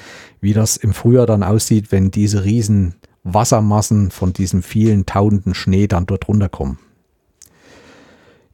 wie 0.41 0.53
das 0.53 0.77
im 0.77 0.95
Frühjahr 0.95 1.27
dann 1.27 1.43
aussieht, 1.43 1.93
wenn 1.93 2.11
diese 2.11 2.45
riesen 2.45 2.95
Wassermassen 3.25 4.11
von 4.11 4.33
diesem 4.33 4.63
vielen 4.63 5.07
tausenden 5.07 5.55
Schnee 5.55 5.87
dann 5.87 6.07
dort 6.07 6.29
runterkommen. 6.29 6.79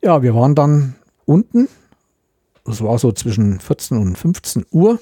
Ja, 0.03 0.23
wir 0.23 0.35
waren 0.35 0.55
dann 0.55 0.95
unten. 1.27 1.69
Das 2.65 2.83
war 2.83 2.99
so 2.99 3.13
zwischen 3.13 3.61
14 3.61 3.99
und 3.99 4.17
15 4.17 4.67
Uhr. 4.71 4.99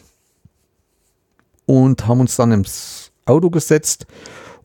Und 1.67 2.07
haben 2.07 2.21
uns 2.21 2.37
dann 2.37 2.51
ins 2.51 3.13
Auto 3.29 3.51
gesetzt 3.51 4.07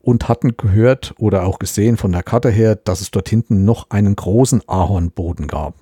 und 0.01 0.27
hatten 0.27 0.57
gehört 0.57 1.13
oder 1.17 1.45
auch 1.45 1.59
gesehen 1.59 1.97
von 1.97 2.11
der 2.11 2.23
Karte 2.23 2.49
her, 2.49 2.75
dass 2.75 3.01
es 3.01 3.11
dort 3.11 3.29
hinten 3.29 3.65
noch 3.65 3.89
einen 3.89 4.15
großen 4.15 4.61
Ahornboden 4.67 5.47
gab. 5.47 5.75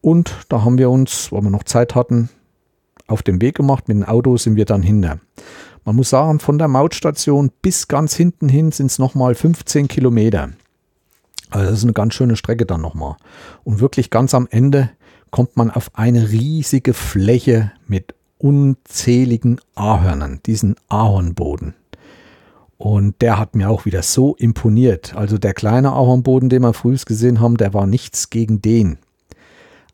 Und 0.00 0.34
da 0.48 0.64
haben 0.64 0.78
wir 0.78 0.90
uns, 0.90 1.30
weil 1.30 1.42
wir 1.42 1.50
noch 1.50 1.62
Zeit 1.62 1.94
hatten, 1.94 2.28
auf 3.06 3.22
den 3.22 3.40
Weg 3.40 3.56
gemacht. 3.56 3.88
Mit 3.88 3.96
dem 3.96 4.04
Auto 4.04 4.36
sind 4.36 4.56
wir 4.56 4.64
dann 4.64 4.82
hinter. 4.82 5.20
Man 5.84 5.96
muss 5.96 6.10
sagen, 6.10 6.40
von 6.40 6.58
der 6.58 6.68
Mautstation 6.68 7.50
bis 7.62 7.88
ganz 7.88 8.14
hinten 8.14 8.48
hin 8.48 8.72
sind 8.72 8.86
es 8.86 8.98
nochmal 8.98 9.34
15 9.34 9.88
Kilometer. 9.88 10.50
Also 11.50 11.66
das 11.66 11.78
ist 11.78 11.84
eine 11.84 11.92
ganz 11.92 12.14
schöne 12.14 12.36
Strecke 12.36 12.66
dann 12.66 12.80
nochmal. 12.80 13.16
Und 13.62 13.80
wirklich 13.80 14.10
ganz 14.10 14.34
am 14.34 14.48
Ende 14.50 14.90
kommt 15.30 15.56
man 15.56 15.70
auf 15.70 15.90
eine 15.94 16.30
riesige 16.30 16.94
Fläche 16.94 17.72
mit 17.86 18.14
unzähligen 18.42 19.60
Ahörnern, 19.74 20.40
diesen 20.44 20.76
Ahornboden. 20.88 21.74
Und 22.76 23.22
der 23.22 23.38
hat 23.38 23.54
mir 23.54 23.70
auch 23.70 23.84
wieder 23.84 24.02
so 24.02 24.34
imponiert. 24.34 25.14
Also 25.14 25.38
der 25.38 25.54
kleine 25.54 25.92
Ahornboden, 25.92 26.48
den 26.48 26.62
wir 26.62 26.72
frühest 26.72 27.06
gesehen 27.06 27.40
haben, 27.40 27.56
der 27.56 27.72
war 27.72 27.86
nichts 27.86 28.28
gegen 28.28 28.60
den. 28.60 28.98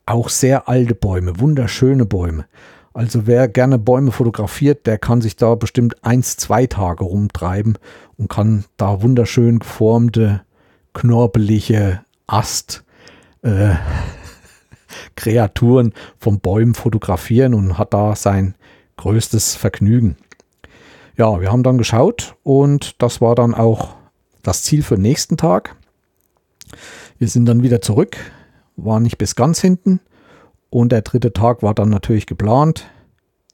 Auch 0.06 0.30
sehr 0.30 0.68
alte 0.68 0.94
Bäume, 0.94 1.38
wunderschöne 1.38 2.06
Bäume. 2.06 2.46
Also 2.94 3.26
wer 3.26 3.46
gerne 3.46 3.78
Bäume 3.78 4.10
fotografiert, 4.10 4.86
der 4.86 4.96
kann 4.96 5.20
sich 5.20 5.36
da 5.36 5.54
bestimmt 5.54 6.02
eins, 6.02 6.38
zwei 6.38 6.66
Tage 6.66 7.04
rumtreiben 7.04 7.76
und 8.16 8.28
kann 8.28 8.64
da 8.78 9.02
wunderschön 9.02 9.58
geformte 9.58 10.40
knorpelige 10.94 12.00
Ast 12.26 12.84
äh, 13.42 13.74
Kreaturen 15.16 15.92
von 16.18 16.40
Bäumen 16.40 16.74
fotografieren 16.74 17.54
und 17.54 17.78
hat 17.78 17.94
da 17.94 18.14
sein 18.14 18.54
größtes 18.96 19.54
Vergnügen. 19.54 20.16
Ja, 21.16 21.40
wir 21.40 21.50
haben 21.50 21.62
dann 21.62 21.78
geschaut 21.78 22.36
und 22.42 23.02
das 23.02 23.20
war 23.20 23.34
dann 23.34 23.54
auch 23.54 23.96
das 24.42 24.62
Ziel 24.62 24.82
für 24.82 24.94
den 24.94 25.02
nächsten 25.02 25.36
Tag. 25.36 25.76
Wir 27.18 27.28
sind 27.28 27.46
dann 27.46 27.62
wieder 27.62 27.80
zurück, 27.80 28.16
waren 28.76 29.02
nicht 29.02 29.18
bis 29.18 29.34
ganz 29.34 29.60
hinten 29.60 30.00
und 30.70 30.92
der 30.92 31.02
dritte 31.02 31.32
Tag 31.32 31.62
war 31.62 31.74
dann 31.74 31.88
natürlich 31.88 32.26
geplant 32.26 32.88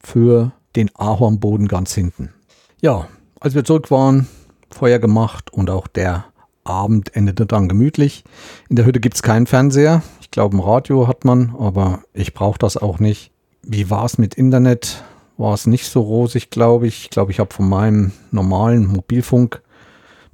für 0.02 0.52
den 0.76 0.90
Ahornboden 0.94 1.68
ganz 1.68 1.94
hinten. 1.94 2.34
Ja, 2.82 3.08
als 3.40 3.54
wir 3.54 3.64
zurück 3.64 3.90
waren, 3.90 4.28
Feuer 4.70 4.98
gemacht 4.98 5.52
und 5.52 5.70
auch 5.70 5.86
der 5.86 6.26
Abend 6.64 7.14
endete 7.14 7.46
dann 7.46 7.68
gemütlich. 7.68 8.24
In 8.68 8.76
der 8.76 8.86
Hütte 8.86 9.00
gibt 9.00 9.14
es 9.14 9.22
keinen 9.22 9.46
Fernseher. 9.46 10.02
Glaube, 10.34 10.56
ein 10.56 10.60
Radio 10.60 11.06
hat 11.06 11.24
man, 11.24 11.54
aber 11.60 12.02
ich 12.12 12.34
brauche 12.34 12.58
das 12.58 12.76
auch 12.76 12.98
nicht. 12.98 13.30
Wie 13.62 13.88
war 13.88 14.04
es 14.04 14.18
mit 14.18 14.34
Internet? 14.34 15.04
War 15.36 15.54
es 15.54 15.68
nicht 15.68 15.86
so 15.86 16.00
rosig, 16.00 16.50
glaube 16.50 16.88
ich. 16.88 17.02
Ich 17.02 17.10
glaube, 17.10 17.30
ich 17.30 17.38
habe 17.38 17.54
von 17.54 17.68
meinem 17.68 18.10
normalen 18.32 18.84
Mobilfunk 18.84 19.62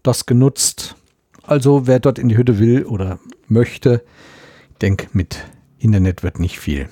das 0.02 0.24
genutzt. 0.24 0.96
Also 1.42 1.86
wer 1.86 2.00
dort 2.00 2.18
in 2.18 2.30
die 2.30 2.38
Hütte 2.38 2.58
will 2.58 2.86
oder 2.86 3.18
möchte, 3.46 4.02
denke, 4.80 5.08
mit 5.12 5.44
Internet 5.78 6.22
wird 6.22 6.40
nicht 6.40 6.58
viel. 6.58 6.88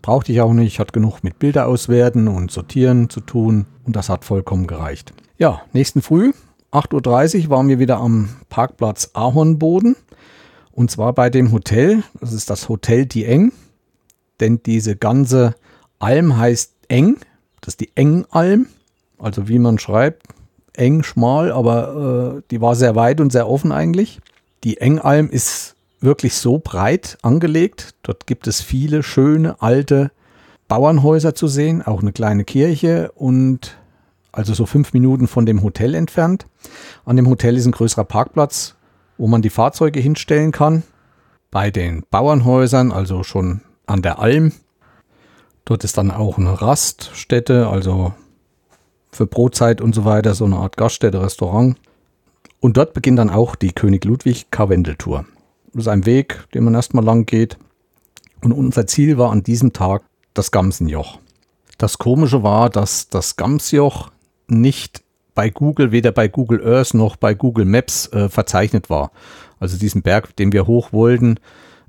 Brauchte 0.00 0.32
ich 0.32 0.40
auch 0.40 0.54
nicht, 0.54 0.78
hat 0.78 0.94
genug 0.94 1.22
mit 1.22 1.38
Bilder 1.38 1.66
auswerten 1.66 2.26
und 2.26 2.50
sortieren 2.50 3.10
zu 3.10 3.20
tun 3.20 3.66
und 3.84 3.96
das 3.96 4.08
hat 4.08 4.24
vollkommen 4.24 4.66
gereicht. 4.66 5.12
Ja, 5.36 5.60
nächsten 5.74 6.00
Früh 6.00 6.32
8.30 6.72 7.44
Uhr 7.44 7.50
waren 7.50 7.68
wir 7.68 7.78
wieder 7.78 7.98
am 7.98 8.28
Parkplatz 8.48 9.10
Ahornboden. 9.14 9.96
Und 10.78 10.92
zwar 10.92 11.12
bei 11.12 11.28
dem 11.28 11.50
Hotel. 11.50 12.04
Das 12.20 12.32
ist 12.32 12.50
das 12.50 12.68
Hotel 12.68 13.04
Die 13.04 13.24
Eng. 13.24 13.50
Denn 14.38 14.62
diese 14.64 14.94
ganze 14.94 15.56
Alm 15.98 16.36
heißt 16.36 16.72
Eng. 16.86 17.16
Das 17.60 17.72
ist 17.72 17.80
die 17.80 17.90
Engalm. 17.96 18.66
Also 19.18 19.48
wie 19.48 19.58
man 19.58 19.80
schreibt, 19.80 20.22
eng, 20.74 21.02
schmal, 21.02 21.50
aber 21.50 22.36
äh, 22.36 22.42
die 22.52 22.60
war 22.60 22.76
sehr 22.76 22.94
weit 22.94 23.20
und 23.20 23.32
sehr 23.32 23.48
offen 23.48 23.72
eigentlich. 23.72 24.20
Die 24.62 24.80
Engalm 24.80 25.28
ist 25.30 25.74
wirklich 25.98 26.34
so 26.34 26.60
breit 26.62 27.18
angelegt. 27.22 27.96
Dort 28.04 28.28
gibt 28.28 28.46
es 28.46 28.60
viele 28.60 29.02
schöne 29.02 29.60
alte 29.60 30.12
Bauernhäuser 30.68 31.34
zu 31.34 31.48
sehen, 31.48 31.82
auch 31.82 32.02
eine 32.02 32.12
kleine 32.12 32.44
Kirche 32.44 33.10
und 33.16 33.76
also 34.30 34.54
so 34.54 34.64
fünf 34.64 34.92
Minuten 34.92 35.26
von 35.26 35.44
dem 35.44 35.64
Hotel 35.64 35.96
entfernt. 35.96 36.46
An 37.04 37.16
dem 37.16 37.28
Hotel 37.28 37.56
ist 37.56 37.66
ein 37.66 37.72
größerer 37.72 38.04
Parkplatz, 38.04 38.76
wo 39.18 39.26
man 39.26 39.42
die 39.42 39.50
Fahrzeuge 39.50 40.00
hinstellen 40.00 40.52
kann. 40.52 40.82
Bei 41.50 41.70
den 41.70 42.04
Bauernhäusern, 42.10 42.92
also 42.92 43.22
schon 43.22 43.62
an 43.86 44.02
der 44.02 44.18
Alm. 44.18 44.52
Dort 45.64 45.84
ist 45.84 45.98
dann 45.98 46.10
auch 46.10 46.38
eine 46.38 46.60
Raststätte, 46.60 47.68
also 47.68 48.14
für 49.10 49.26
Brotzeit 49.26 49.80
und 49.80 49.94
so 49.94 50.04
weiter, 50.04 50.34
so 50.34 50.44
eine 50.44 50.56
Art 50.56 50.76
Gaststätte, 50.76 51.20
Restaurant. 51.20 51.76
Und 52.60 52.76
dort 52.76 52.94
beginnt 52.94 53.18
dann 53.18 53.30
auch 53.30 53.54
die 53.54 53.72
König 53.72 54.04
Ludwig 54.04 54.50
Karwendeltour. 54.50 55.26
Das 55.72 55.84
ist 55.84 55.88
ein 55.88 56.06
Weg, 56.06 56.44
den 56.54 56.64
man 56.64 56.74
erstmal 56.74 57.04
lang 57.04 57.26
geht. 57.26 57.58
Und 58.42 58.52
unser 58.52 58.86
Ziel 58.86 59.18
war 59.18 59.30
an 59.30 59.42
diesem 59.42 59.72
Tag 59.72 60.02
das 60.34 60.50
Gamsenjoch. 60.50 61.18
Das 61.76 61.98
Komische 61.98 62.42
war, 62.42 62.70
dass 62.70 63.08
das 63.08 63.36
Gamsjoch 63.36 64.10
nicht 64.48 65.02
bei 65.38 65.50
Google, 65.50 65.92
weder 65.92 66.10
bei 66.10 66.26
Google 66.26 66.66
Earth 66.66 66.94
noch 66.94 67.14
bei 67.14 67.32
Google 67.32 67.64
Maps 67.64 68.12
äh, 68.12 68.28
verzeichnet 68.28 68.90
war. 68.90 69.12
Also 69.60 69.78
diesen 69.78 70.02
Berg, 70.02 70.34
den 70.34 70.52
wir 70.52 70.66
hoch 70.66 70.92
wollten. 70.92 71.38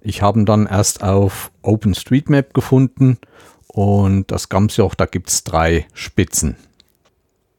Ich 0.02 0.22
habe 0.22 0.40
ihn 0.40 0.46
dann 0.46 0.68
erst 0.68 1.02
auf 1.02 1.50
OpenStreetMap 1.64 2.54
gefunden 2.54 3.18
und 3.66 4.30
das 4.30 4.50
Gamsjoch, 4.50 4.94
da 4.94 5.08
gibt 5.08 5.30
es 5.30 5.44
drei 5.44 5.88
Spitzen. 5.94 6.58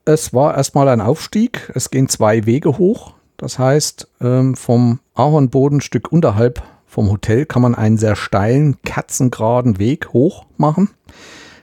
Es 0.04 0.32
war 0.32 0.56
erstmal 0.56 0.86
ein 0.86 1.00
Aufstieg. 1.00 1.72
Es 1.74 1.90
gehen 1.90 2.08
zwei 2.08 2.46
Wege 2.46 2.78
hoch. 2.78 3.14
Das 3.36 3.58
heißt, 3.58 4.06
ähm, 4.20 4.54
vom 4.54 5.00
Ahornbodenstück 5.14 6.12
unterhalb 6.12 6.62
vom 6.86 7.10
Hotel 7.10 7.46
kann 7.46 7.62
man 7.62 7.74
einen 7.74 7.98
sehr 7.98 8.14
steilen, 8.14 8.80
kerzengeraden 8.82 9.80
Weg 9.80 10.12
hoch 10.12 10.46
machen. 10.56 10.90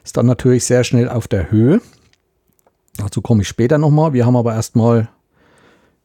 Ist 0.03 0.17
dann 0.17 0.25
natürlich 0.25 0.65
sehr 0.65 0.83
schnell 0.83 1.07
auf 1.07 1.29
der 1.29 1.49
Höhe. 1.49 1.79
Dazu 2.97 3.21
komme 3.21 3.43
ich 3.43 3.47
später 3.47 3.77
nochmal. 3.77 4.13
Wir 4.13 4.25
haben 4.25 4.35
aber 4.35 4.53
erstmal 4.53 5.09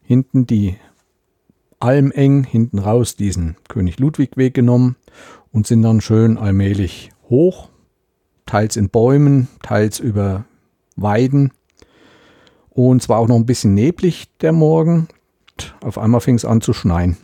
hinten 0.03 0.47
die 0.47 0.77
Almeng, 1.81 2.45
hinten 2.45 2.79
raus 2.79 3.17
diesen 3.17 3.57
König 3.69 3.99
Ludwig 3.99 4.37
Weg 4.37 4.55
genommen 4.55 4.97
und 5.53 5.67
sind 5.67 5.83
dann 5.83 6.01
schön 6.01 6.39
allmählich 6.39 7.11
hoch, 7.29 7.71
teils 8.47 8.77
in 8.77 8.89
Bäumen, 8.89 9.49
teils 9.63 9.99
über 9.99 10.45
Weiden. 10.97 11.53
Und 12.71 13.03
zwar 13.03 13.19
auch 13.19 13.29
noch 13.29 13.37
ein 13.37 13.47
bisschen 13.47 13.75
neblig 13.75 14.29
der 14.41 14.53
Morgen. 14.53 15.09
Auf 15.83 15.99
einmal 15.99 16.21
fing 16.21 16.37
es 16.37 16.45
an 16.45 16.61
zu 16.61 16.73
schneien. 16.73 17.17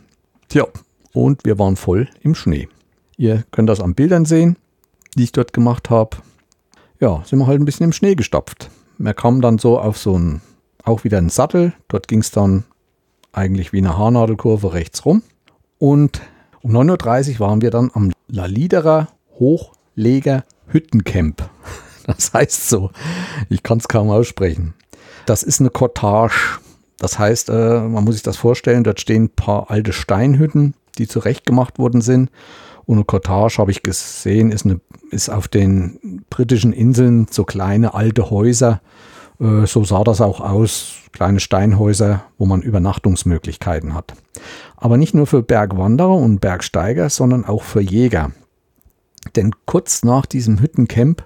Tja, 0.49 0.65
und 1.13 1.45
wir 1.45 1.57
waren 1.57 1.75
voll 1.75 2.09
im 2.21 2.35
Schnee. 2.35 2.67
Ihr 3.17 3.43
könnt 3.51 3.69
das 3.69 3.79
an 3.79 3.95
Bildern 3.95 4.25
sehen, 4.25 4.57
die 5.15 5.23
ich 5.23 5.31
dort 5.31 5.53
gemacht 5.53 5.89
habe. 5.89 6.17
Ja, 6.99 7.23
sind 7.25 7.39
wir 7.39 7.47
halt 7.47 7.61
ein 7.61 7.65
bisschen 7.65 7.85
im 7.85 7.93
Schnee 7.93 8.15
gestapft. 8.15 8.69
Wir 9.01 9.13
kamen 9.13 9.41
dann 9.41 9.57
so 9.59 9.79
auf 9.79 9.97
so 9.97 10.15
einen, 10.15 10.41
auch 10.83 11.05
wieder 11.05 11.19
einen 11.19 11.29
Sattel. 11.29 11.71
Dort 11.87 12.09
ging 12.09 12.19
es 12.19 12.31
dann 12.31 12.65
eigentlich 13.31 13.71
wie 13.71 13.77
eine 13.77 13.97
Haarnadelkurve 13.97 14.73
rechts 14.73 15.05
rum. 15.05 15.23
Und 15.77 16.21
um 16.61 16.71
9.30 16.75 17.35
Uhr 17.35 17.39
waren 17.39 17.61
wir 17.61 17.71
dann 17.71 17.91
am 17.93 18.11
La 18.27 18.45
Liderer 18.45 19.07
Hochleger 19.39 20.43
Hüttencamp. 20.67 21.49
Das 22.07 22.33
heißt 22.33 22.69
so, 22.69 22.89
ich 23.49 23.61
kann 23.61 23.77
es 23.77 23.87
kaum 23.87 24.09
aussprechen. 24.09 24.73
Das 25.27 25.43
ist 25.43 25.59
eine 25.59 25.69
Cottage. 25.69 26.57
Das 26.97 27.19
heißt, 27.19 27.49
äh, 27.49 27.81
man 27.81 28.03
muss 28.03 28.15
sich 28.15 28.23
das 28.23 28.35
vorstellen, 28.35 28.83
dort 28.83 28.99
stehen 28.99 29.25
ein 29.25 29.29
paar 29.29 29.69
alte 29.69 29.93
Steinhütten, 29.93 30.73
die 30.97 31.07
zurechtgemacht 31.07 31.77
worden 31.77 32.01
sind. 32.01 32.31
Eine 32.89 33.03
Cottage, 33.03 33.57
habe 33.59 33.71
ich 33.71 33.83
gesehen, 33.83 34.51
ist, 34.51 34.65
eine, 34.65 34.81
ist 35.11 35.29
auf 35.29 35.47
den 35.47 36.23
britischen 36.29 36.73
Inseln 36.73 37.27
so 37.29 37.43
kleine 37.43 37.93
alte 37.93 38.31
Häuser. 38.31 38.81
Äh, 39.39 39.67
so 39.67 39.83
sah 39.83 40.03
das 40.03 40.21
auch 40.21 40.41
aus. 40.41 40.95
Kleine 41.11 41.39
Steinhäuser, 41.39 42.23
wo 42.37 42.45
man 42.45 42.61
Übernachtungsmöglichkeiten 42.61 43.93
hat. 43.93 44.13
Aber 44.77 44.97
nicht 44.97 45.13
nur 45.13 45.27
für 45.27 45.43
Bergwanderer 45.43 46.15
und 46.15 46.39
Bergsteiger, 46.39 47.09
sondern 47.09 47.45
auch 47.45 47.63
für 47.63 47.81
Jäger. 47.81 48.31
Denn 49.35 49.51
kurz 49.65 50.03
nach 50.03 50.25
diesem 50.25 50.59
Hüttencamp 50.59 51.23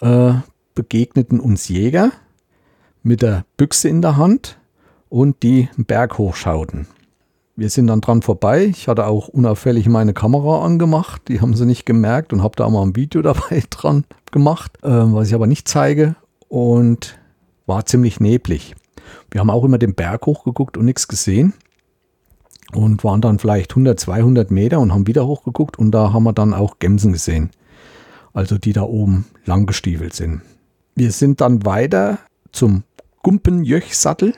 äh, 0.00 0.34
begegneten 0.74 1.40
uns 1.40 1.68
Jäger 1.68 2.12
mit 3.02 3.22
der 3.22 3.44
Büchse 3.56 3.88
in 3.88 4.02
der 4.02 4.16
Hand 4.16 4.58
und 5.08 5.42
die 5.42 5.68
Berg 5.76 6.18
hochschauten. 6.18 6.86
Wir 7.56 7.70
sind 7.70 7.86
dann 7.86 8.00
dran 8.00 8.22
vorbei. 8.22 8.64
Ich 8.64 8.88
hatte 8.88 9.06
auch 9.06 9.28
unauffällig 9.28 9.88
meine 9.88 10.12
Kamera 10.12 10.64
angemacht. 10.64 11.22
Die 11.28 11.40
haben 11.40 11.54
sie 11.54 11.66
nicht 11.66 11.86
gemerkt 11.86 12.32
und 12.32 12.42
habe 12.42 12.56
da 12.56 12.68
mal 12.68 12.82
ein 12.82 12.96
Video 12.96 13.22
dabei 13.22 13.62
dran 13.70 14.04
gemacht, 14.32 14.72
äh, 14.82 14.88
was 14.88 15.28
ich 15.28 15.34
aber 15.34 15.46
nicht 15.46 15.68
zeige. 15.68 16.16
Und 16.48 17.18
war 17.66 17.86
ziemlich 17.86 18.18
neblig. 18.20 18.74
Wir 19.30 19.40
haben 19.40 19.50
auch 19.50 19.64
immer 19.64 19.78
den 19.78 19.94
Berg 19.94 20.26
hochgeguckt 20.26 20.76
und 20.76 20.84
nichts 20.84 21.08
gesehen. 21.08 21.54
und 22.72 23.04
waren 23.04 23.20
dann 23.20 23.38
vielleicht 23.38 23.72
100, 23.72 24.00
200 24.00 24.50
Meter 24.50 24.80
und 24.80 24.92
haben 24.92 25.06
wieder 25.06 25.26
hochgeguckt 25.26 25.78
und 25.78 25.92
da 25.92 26.12
haben 26.12 26.24
wir 26.24 26.32
dann 26.32 26.54
auch 26.54 26.78
Gemsen 26.80 27.12
gesehen. 27.12 27.50
Also 28.32 28.58
die 28.58 28.72
da 28.72 28.82
oben 28.82 29.26
lang 29.44 29.66
gestiefelt 29.66 30.14
sind. 30.14 30.42
Wir 30.96 31.12
sind 31.12 31.40
dann 31.40 31.64
weiter 31.64 32.18
zum 32.50 32.82
Gumpenjöchsattel. 33.22 34.34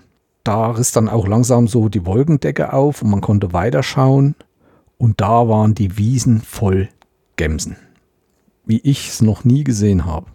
Da 0.46 0.70
riss 0.70 0.92
dann 0.92 1.08
auch 1.08 1.26
langsam 1.26 1.66
so 1.66 1.88
die 1.88 2.06
Wolkendecke 2.06 2.72
auf 2.72 3.02
und 3.02 3.10
man 3.10 3.20
konnte 3.20 3.52
weiterschauen. 3.52 4.36
Und 4.96 5.20
da 5.20 5.48
waren 5.48 5.74
die 5.74 5.98
Wiesen 5.98 6.40
voll 6.40 6.88
Gemsen. 7.34 7.76
Wie 8.64 8.78
ich 8.78 9.08
es 9.08 9.22
noch 9.22 9.42
nie 9.42 9.64
gesehen 9.64 10.04
habe. 10.04 10.26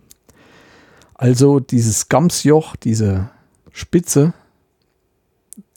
Also 1.13 1.61
dieses 1.61 2.09
Gamsjoch, 2.09 2.75
diese 2.75 3.29
Spitze, 3.71 4.33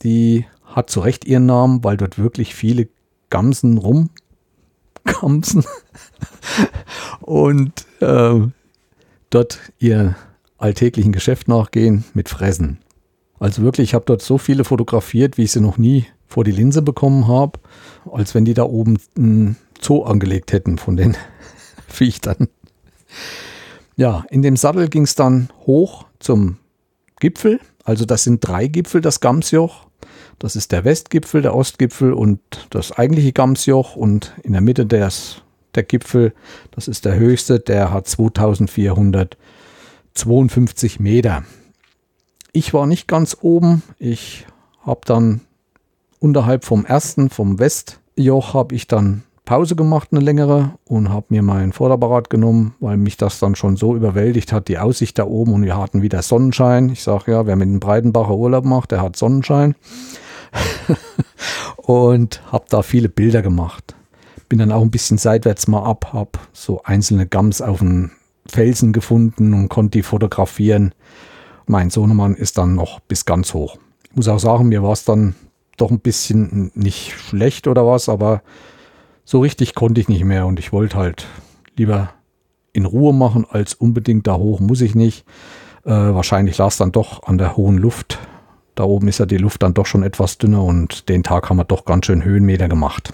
die 0.01 0.45
hat 0.65 0.89
zu 0.89 0.99
Recht 0.99 1.23
ihren 1.23 1.45
Namen, 1.45 1.85
weil 1.85 1.95
dort 1.95 2.17
wirklich 2.17 2.55
viele 2.55 2.89
Gamsen 3.29 3.77
rumgamsen 3.77 5.63
und 7.21 7.85
äh, 8.01 8.41
dort 9.29 9.71
ihr 9.79 10.15
alltäglichen 10.57 11.13
Geschäft 11.13 11.47
nachgehen 11.47 12.03
mit 12.13 12.27
Fressen. 12.27 12.79
Also 13.39 13.63
wirklich, 13.63 13.89
ich 13.89 13.93
habe 13.93 14.05
dort 14.05 14.21
so 14.21 14.37
viele 14.37 14.63
fotografiert, 14.63 15.37
wie 15.37 15.43
ich 15.43 15.51
sie 15.51 15.61
noch 15.61 15.77
nie 15.77 16.05
vor 16.27 16.43
die 16.43 16.51
Linse 16.51 16.81
bekommen 16.81 17.27
habe, 17.27 17.59
als 18.11 18.33
wenn 18.33 18.45
die 18.45 18.53
da 18.53 18.63
oben 18.63 18.97
ein 19.17 19.57
Zoo 19.81 20.03
angelegt 20.03 20.53
hätten 20.53 20.77
von 20.77 20.95
den 20.95 21.17
Viechtern. 21.87 22.47
Ja, 23.95 24.25
in 24.29 24.41
dem 24.41 24.57
Sattel 24.57 24.89
ging 24.89 25.03
es 25.03 25.15
dann 25.15 25.49
hoch 25.65 26.05
zum 26.19 26.57
Gipfel. 27.19 27.59
Also 27.83 28.05
das 28.05 28.23
sind 28.23 28.45
drei 28.45 28.67
Gipfel, 28.67 29.01
das 29.01 29.19
Gamsjoch. 29.19 29.85
Das 30.39 30.55
ist 30.55 30.71
der 30.71 30.83
Westgipfel, 30.83 31.41
der 31.41 31.55
Ostgipfel 31.55 32.13
und 32.13 32.39
das 32.69 32.91
eigentliche 32.91 33.31
Gamsjoch. 33.31 33.95
Und 33.95 34.33
in 34.43 34.51
der 34.51 34.61
Mitte 34.61 34.85
des, 34.85 35.41
der 35.75 35.83
Gipfel, 35.83 36.33
das 36.71 36.89
ist 36.89 37.05
der 37.05 37.15
höchste, 37.15 37.59
der 37.59 37.91
hat 37.91 38.07
2452 38.07 40.99
Meter. 40.99 41.43
Ich 42.55 42.73
war 42.73 42.87
nicht 42.87 43.09
ganz 43.09 43.35
oben. 43.41 43.83
Ich 43.99 44.47
habe 44.85 45.01
dann 45.03 45.41
unterhalb 46.19 46.63
vom 46.63 46.85
ersten, 46.85 47.29
vom 47.29 47.59
Westjoch, 47.59 48.53
habe 48.53 48.73
ich 48.73 48.87
dann 48.87 49.23
Pause 49.43 49.75
gemacht, 49.75 50.07
eine 50.11 50.21
längere, 50.21 50.71
und 50.85 51.09
habe 51.09 51.25
mir 51.31 51.41
mein 51.41 51.73
Vorderapparat 51.73 52.29
genommen, 52.29 52.73
weil 52.79 52.95
mich 52.95 53.17
das 53.17 53.39
dann 53.39 53.55
schon 53.55 53.75
so 53.75 53.93
überwältigt 53.93 54.53
hat, 54.53 54.69
die 54.69 54.79
Aussicht 54.79 55.19
da 55.19 55.25
oben 55.25 55.51
und 55.51 55.63
wir 55.63 55.75
hatten 55.75 56.01
wieder 56.01 56.21
Sonnenschein. 56.21 56.87
Ich 56.87 57.03
sage 57.03 57.33
ja, 57.33 57.45
wer 57.45 57.57
mit 57.57 57.67
dem 57.67 57.81
Breitenbacher 57.81 58.37
Urlaub 58.37 58.63
macht, 58.63 58.91
der 58.91 59.01
hat 59.01 59.17
Sonnenschein. 59.17 59.75
und 61.75 62.41
habe 62.53 62.65
da 62.69 62.83
viele 62.83 63.09
Bilder 63.09 63.41
gemacht. 63.41 63.95
Bin 64.47 64.59
dann 64.59 64.71
auch 64.71 64.81
ein 64.81 64.91
bisschen 64.91 65.17
seitwärts 65.17 65.67
mal 65.67 65.83
ab, 65.83 66.13
habe 66.13 66.39
so 66.53 66.81
einzelne 66.85 67.27
Gams 67.27 67.61
auf 67.61 67.79
dem 67.79 68.11
Felsen 68.47 68.93
gefunden 68.93 69.53
und 69.53 69.67
konnte 69.67 69.97
die 69.97 70.03
fotografieren. 70.03 70.93
Mein 71.67 71.89
Sohnemann 71.89 72.35
ist 72.35 72.57
dann 72.57 72.75
noch 72.75 72.99
bis 72.99 73.25
ganz 73.25 73.53
hoch. 73.53 73.77
Ich 74.09 74.15
muss 74.15 74.27
auch 74.27 74.39
sagen, 74.39 74.69
mir 74.69 74.83
war 74.83 74.93
es 74.93 75.05
dann 75.05 75.35
doch 75.77 75.91
ein 75.91 75.99
bisschen 75.99 76.71
nicht 76.75 77.13
schlecht 77.13 77.67
oder 77.67 77.85
was, 77.85 78.07
aber 78.07 78.41
so 79.25 79.39
richtig 79.39 79.75
konnte 79.75 79.99
ich 79.99 80.07
nicht 80.07 80.23
mehr 80.23 80.45
und 80.45 80.59
ich 80.59 80.71
wollte 80.71 80.97
halt 80.97 81.27
lieber 81.75 82.11
in 82.73 82.85
Ruhe 82.85 83.13
machen, 83.13 83.45
als 83.49 83.73
unbedingt 83.73 84.27
da 84.27 84.35
hoch 84.35 84.59
muss 84.59 84.81
ich 84.81 84.95
nicht. 84.95 85.25
Äh, 85.83 85.91
wahrscheinlich 85.91 86.57
lag 86.57 86.67
es 86.67 86.77
dann 86.77 86.91
doch 86.91 87.23
an 87.23 87.37
der 87.37 87.57
hohen 87.57 87.77
Luft. 87.77 88.19
Da 88.75 88.83
oben 88.83 89.07
ist 89.07 89.19
ja 89.19 89.25
die 89.25 89.37
Luft 89.37 89.63
dann 89.63 89.73
doch 89.73 89.85
schon 89.85 90.03
etwas 90.03 90.37
dünner 90.37 90.63
und 90.63 91.09
den 91.09 91.23
Tag 91.23 91.49
haben 91.49 91.57
wir 91.57 91.63
doch 91.63 91.85
ganz 91.85 92.05
schön 92.05 92.23
Höhenmeter 92.23 92.67
gemacht. 92.67 93.13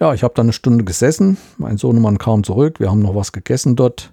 Ja, 0.00 0.14
ich 0.14 0.22
habe 0.22 0.34
dann 0.34 0.46
eine 0.46 0.52
Stunde 0.52 0.84
gesessen. 0.84 1.38
Mein 1.56 1.76
Sohnemann 1.76 2.18
kam 2.18 2.44
zurück. 2.44 2.78
Wir 2.78 2.90
haben 2.90 3.00
noch 3.00 3.14
was 3.14 3.32
gegessen 3.32 3.74
dort. 3.74 4.12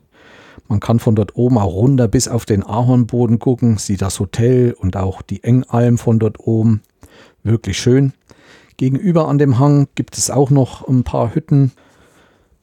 Man 0.68 0.80
kann 0.80 1.00
von 1.00 1.16
dort 1.16 1.36
oben 1.36 1.58
auch 1.58 1.74
runter 1.74 2.08
bis 2.08 2.28
auf 2.28 2.46
den 2.46 2.64
Ahornboden 2.64 3.40
gucken, 3.40 3.78
sieht 3.78 4.02
das 4.02 4.20
Hotel 4.20 4.74
und 4.74 4.98
auch 4.98 5.22
die 5.22 5.44
Engalm 5.44 5.98
von 5.98 6.20
dort 6.20 6.40
oben. 6.40 6.82
Wirklich 7.44 7.78
schön. 7.78 8.14
Gegenüber 8.78 9.28
an 9.28 9.38
dem 9.38 9.60
Hang 9.60 9.88
gibt 9.96 10.18
es 10.18 10.30
auch 10.30 10.50
noch 10.50 10.88
ein 10.88 11.04
paar 11.04 11.34
Hütten. 11.34 11.72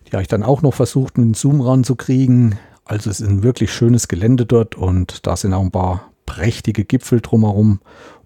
Die 0.06 0.12
habe 0.12 0.22
ich 0.22 0.28
dann 0.28 0.42
auch 0.42 0.62
noch 0.62 0.74
versucht, 0.74 1.16
mit 1.16 1.26
dem 1.26 1.34
Zoom 1.34 1.60
ranzukriegen. 1.60 2.58
Also 2.84 3.08
es 3.08 3.20
ist 3.20 3.28
ein 3.28 3.42
wirklich 3.42 3.72
schönes 3.72 4.08
Gelände 4.08 4.44
dort 4.44 4.74
und 4.74 5.26
da 5.26 5.36
sind 5.36 5.54
auch 5.54 5.62
ein 5.62 5.70
paar 5.70 6.10
prächtige 6.26 6.84
Gipfel 6.84 7.20
drumherum. 7.20 7.80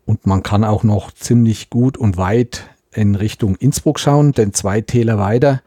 Und 0.05 0.27
man 0.27 0.43
kann 0.43 0.65
auch 0.65 0.83
noch 0.83 1.13
ziemlich 1.13 1.71
gut 1.71 1.97
und 1.99 2.17
weit 2.17 2.69
in 2.93 3.15
Richtung 3.15 3.57
Innsbruck 3.57 4.01
schauen, 4.01 4.33
denn 4.33 4.55
zwei 4.55 4.81
Täler 4.81 5.19
weiter 5.19 5.63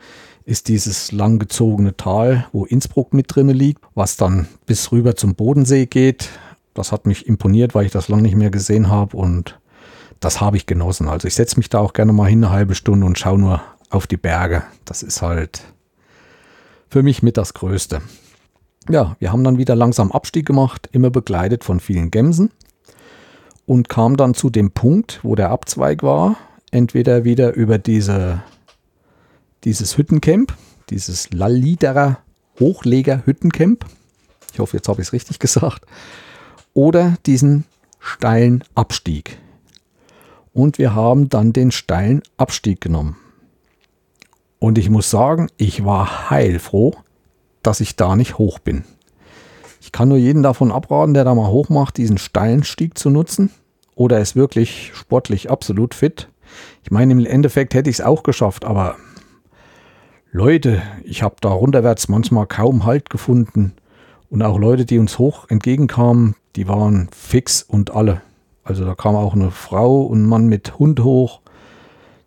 ist 0.50 0.68
dieses 0.68 1.12
langgezogene 1.12 1.96
Tal, 1.96 2.48
wo 2.52 2.66
Innsbruck 2.66 3.14
mit 3.14 3.34
drinne 3.34 3.54
liegt, 3.54 3.84
was 3.94 4.18
dann 4.18 4.48
bis 4.66 4.92
rüber 4.92 5.16
zum 5.16 5.36
Bodensee 5.36 5.86
geht. 5.86 6.30
Das 6.74 6.92
hat 6.92 7.06
mich 7.06 7.28
imponiert, 7.28 7.76
weil 7.76 7.86
ich 7.86 7.92
das 7.92 8.10
lange 8.10 8.24
nicht 8.24 8.36
mehr 8.36 8.50
gesehen 8.50 8.90
habe 8.90 9.16
und 9.16 9.60
das 10.20 10.42
habe 10.42 10.58
ich 10.58 10.66
genossen. 10.66 11.08
Also 11.08 11.28
ich 11.28 11.36
setze 11.36 11.58
mich 11.58 11.70
da 11.70 11.80
auch 11.80 11.94
gerne 11.94 12.14
mal 12.14 12.28
hin, 12.28 12.44
eine 12.44 12.52
halbe 12.52 12.74
Stunde 12.74 13.06
und 13.06 13.20
schaue 13.20 13.38
nur 13.38 13.62
auf 13.92 14.08
die 14.08 14.18
Berge. 14.18 14.64
Das 14.86 15.04
ist 15.04 15.22
halt 15.22 15.62
für 16.90 17.04
mich 17.04 17.22
mit 17.22 17.38
das 17.38 17.54
Größte. 17.54 18.02
Ja, 18.90 19.16
wir 19.20 19.32
haben 19.32 19.44
dann 19.44 19.60
wieder 19.60 19.76
langsam 19.76 20.12
Abstieg 20.12 20.48
gemacht, 20.48 20.90
immer 20.92 21.12
begleitet 21.12 21.64
von 21.64 21.80
vielen 21.80 22.10
Gemsen 22.10 22.50
und 23.68 23.88
kam 23.88 24.18
dann 24.18 24.34
zu 24.34 24.50
dem 24.50 24.72
Punkt, 24.72 25.20
wo 25.22 25.36
der 25.36 25.52
Abzweig 25.52 26.02
war. 26.02 26.38
Entweder 26.72 27.24
wieder 27.24 27.54
über 27.54 27.78
diese, 27.78 28.42
dieses 29.64 29.98
Hüttencamp, 29.98 30.56
dieses 30.90 31.32
Lalliderer 31.32 32.20
Hochleger 32.60 33.26
Hüttencamp. 33.26 33.86
Ich 34.54 34.60
hoffe, 34.60 34.78
jetzt 34.78 34.88
habe 34.88 35.02
ich 35.02 35.08
es 35.08 35.14
richtig 35.14 35.40
gesagt. 35.40 35.86
Oder 36.74 37.16
diesen 37.26 37.66
steilen 38.00 38.64
Abstieg 38.76 39.40
und 40.54 40.78
wir 40.78 40.96
haben 40.96 41.30
dann 41.30 41.54
den 41.54 41.72
steilen 41.72 42.22
Abstieg 42.38 42.82
genommen. 42.82 43.18
Und 44.60 44.78
ich 44.78 44.90
muss 44.90 45.10
sagen, 45.10 45.50
ich 45.58 45.86
war 45.86 46.30
heilfroh, 46.30 46.96
dass 47.64 47.80
ich 47.80 47.96
da 47.96 48.16
nicht 48.16 48.38
hoch 48.38 48.60
bin. 48.60 48.84
Ich 49.82 49.92
kann 49.92 50.10
nur 50.10 50.18
jeden 50.18 50.44
davon 50.44 50.72
abraten, 50.72 51.14
der 51.14 51.24
da 51.24 51.34
mal 51.34 51.50
hoch 51.50 51.70
macht, 51.70 51.98
diesen 51.98 52.18
steilen 52.18 52.64
Stieg 52.64 52.98
zu 52.98 53.10
nutzen. 53.10 53.52
Oder 53.96 54.20
ist 54.20 54.36
wirklich 54.36 54.92
sportlich 54.94 55.50
absolut 55.50 55.94
fit. 55.94 56.28
Ich 56.84 56.92
meine, 56.92 57.14
im 57.14 57.26
Endeffekt 57.26 57.74
hätte 57.74 57.90
ich 57.90 57.98
es 57.98 58.06
auch 58.06 58.24
geschafft, 58.24 58.66
aber 58.66 58.98
Leute, 60.32 60.84
ich 61.04 61.24
habe 61.24 61.38
da 61.42 61.50
runterwärts 61.50 62.08
manchmal 62.08 62.46
kaum 62.46 62.86
Halt 62.86 63.10
gefunden. 63.10 63.74
Und 64.30 64.44
auch 64.44 64.60
Leute, 64.60 64.86
die 64.86 65.00
uns 65.00 65.18
hoch 65.18 65.50
entgegenkamen, 65.50 66.36
die 66.56 66.68
waren 66.68 67.10
fix 67.12 67.64
und 67.64 67.90
alle. 67.96 68.22
Also 68.64 68.86
da 68.86 68.94
kam 68.94 69.16
auch 69.16 69.34
eine 69.34 69.50
Frau 69.50 70.04
und 70.04 70.22
ein 70.22 70.28
Mann 70.28 70.46
mit 70.46 70.78
Hund 70.78 71.00
hoch, 71.00 71.42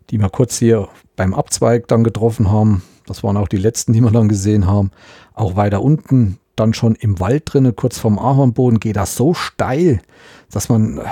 die 0.09 0.17
wir 0.17 0.29
kurz 0.29 0.57
hier 0.57 0.89
beim 1.15 1.33
Abzweig 1.33 1.87
dann 1.87 2.03
getroffen 2.03 2.51
haben. 2.51 2.83
Das 3.05 3.23
waren 3.23 3.37
auch 3.37 3.47
die 3.47 3.57
letzten, 3.57 3.93
die 3.93 4.01
wir 4.01 4.11
dann 4.11 4.27
gesehen 4.27 4.67
haben. 4.67 4.91
Auch 5.33 5.55
weiter 5.55 5.81
unten, 5.81 6.39
dann 6.57 6.73
schon 6.73 6.95
im 6.95 7.21
Wald 7.21 7.43
drinne, 7.45 7.71
kurz 7.71 7.99
vorm 7.99 8.19
Ahornboden, 8.19 8.81
geht 8.81 8.97
das 8.97 9.15
so 9.15 9.33
steil, 9.33 10.01
dass 10.51 10.67
man 10.67 10.97
äh, 10.97 11.03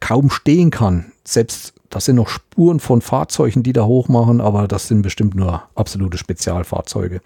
kaum 0.00 0.28
stehen 0.28 0.70
kann. 0.70 1.12
Selbst 1.24 1.72
das 1.92 2.06
sind 2.06 2.16
noch 2.16 2.28
Spuren 2.28 2.80
von 2.80 3.00
Fahrzeugen, 3.00 3.62
die 3.62 3.72
da 3.72 3.84
hochmachen, 3.84 4.40
aber 4.40 4.66
das 4.66 4.88
sind 4.88 5.02
bestimmt 5.02 5.34
nur 5.34 5.62
absolute 5.74 6.18
Spezialfahrzeuge. 6.18 7.20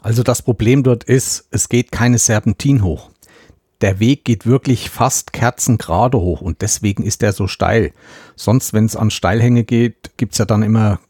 Also 0.00 0.22
das 0.22 0.42
Problem 0.42 0.82
dort 0.82 1.04
ist, 1.04 1.46
es 1.50 1.68
geht 1.68 1.92
keine 1.92 2.18
Serpentin 2.18 2.82
hoch 2.82 3.10
der 3.80 4.00
Weg 4.00 4.24
geht 4.24 4.46
wirklich 4.46 4.90
fast 4.90 5.32
kerzengerade 5.32 6.18
hoch 6.18 6.40
und 6.40 6.62
deswegen 6.62 7.02
ist 7.04 7.22
er 7.22 7.32
so 7.32 7.46
steil. 7.46 7.92
Sonst, 8.34 8.72
wenn 8.72 8.86
es 8.86 8.96
an 8.96 9.10
Steilhänge 9.10 9.64
geht, 9.64 10.16
gibt 10.16 10.32
es 10.32 10.38
ja 10.38 10.44
dann 10.44 10.62
immer, 10.62 11.00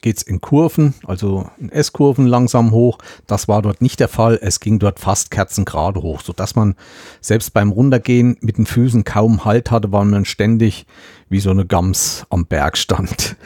geht 0.00 0.18
es 0.18 0.22
in 0.22 0.40
Kurven, 0.40 0.94
also 1.06 1.48
in 1.58 1.70
S-Kurven 1.70 2.26
langsam 2.26 2.70
hoch. 2.70 2.98
Das 3.26 3.48
war 3.48 3.62
dort 3.62 3.82
nicht 3.82 4.00
der 4.00 4.08
Fall. 4.08 4.38
Es 4.40 4.60
ging 4.60 4.78
dort 4.78 5.00
fast 5.00 5.30
kerzengerade 5.30 6.02
hoch, 6.02 6.20
sodass 6.20 6.54
man 6.54 6.74
selbst 7.20 7.52
beim 7.52 7.70
Runtergehen 7.70 8.36
mit 8.40 8.58
den 8.58 8.66
Füßen 8.66 9.04
kaum 9.04 9.44
Halt 9.44 9.70
hatte, 9.70 9.92
weil 9.92 10.04
man 10.04 10.24
ständig 10.24 10.86
wie 11.28 11.40
so 11.40 11.50
eine 11.50 11.66
Gams 11.66 12.26
am 12.30 12.46
Berg 12.46 12.76
stand. 12.76 13.36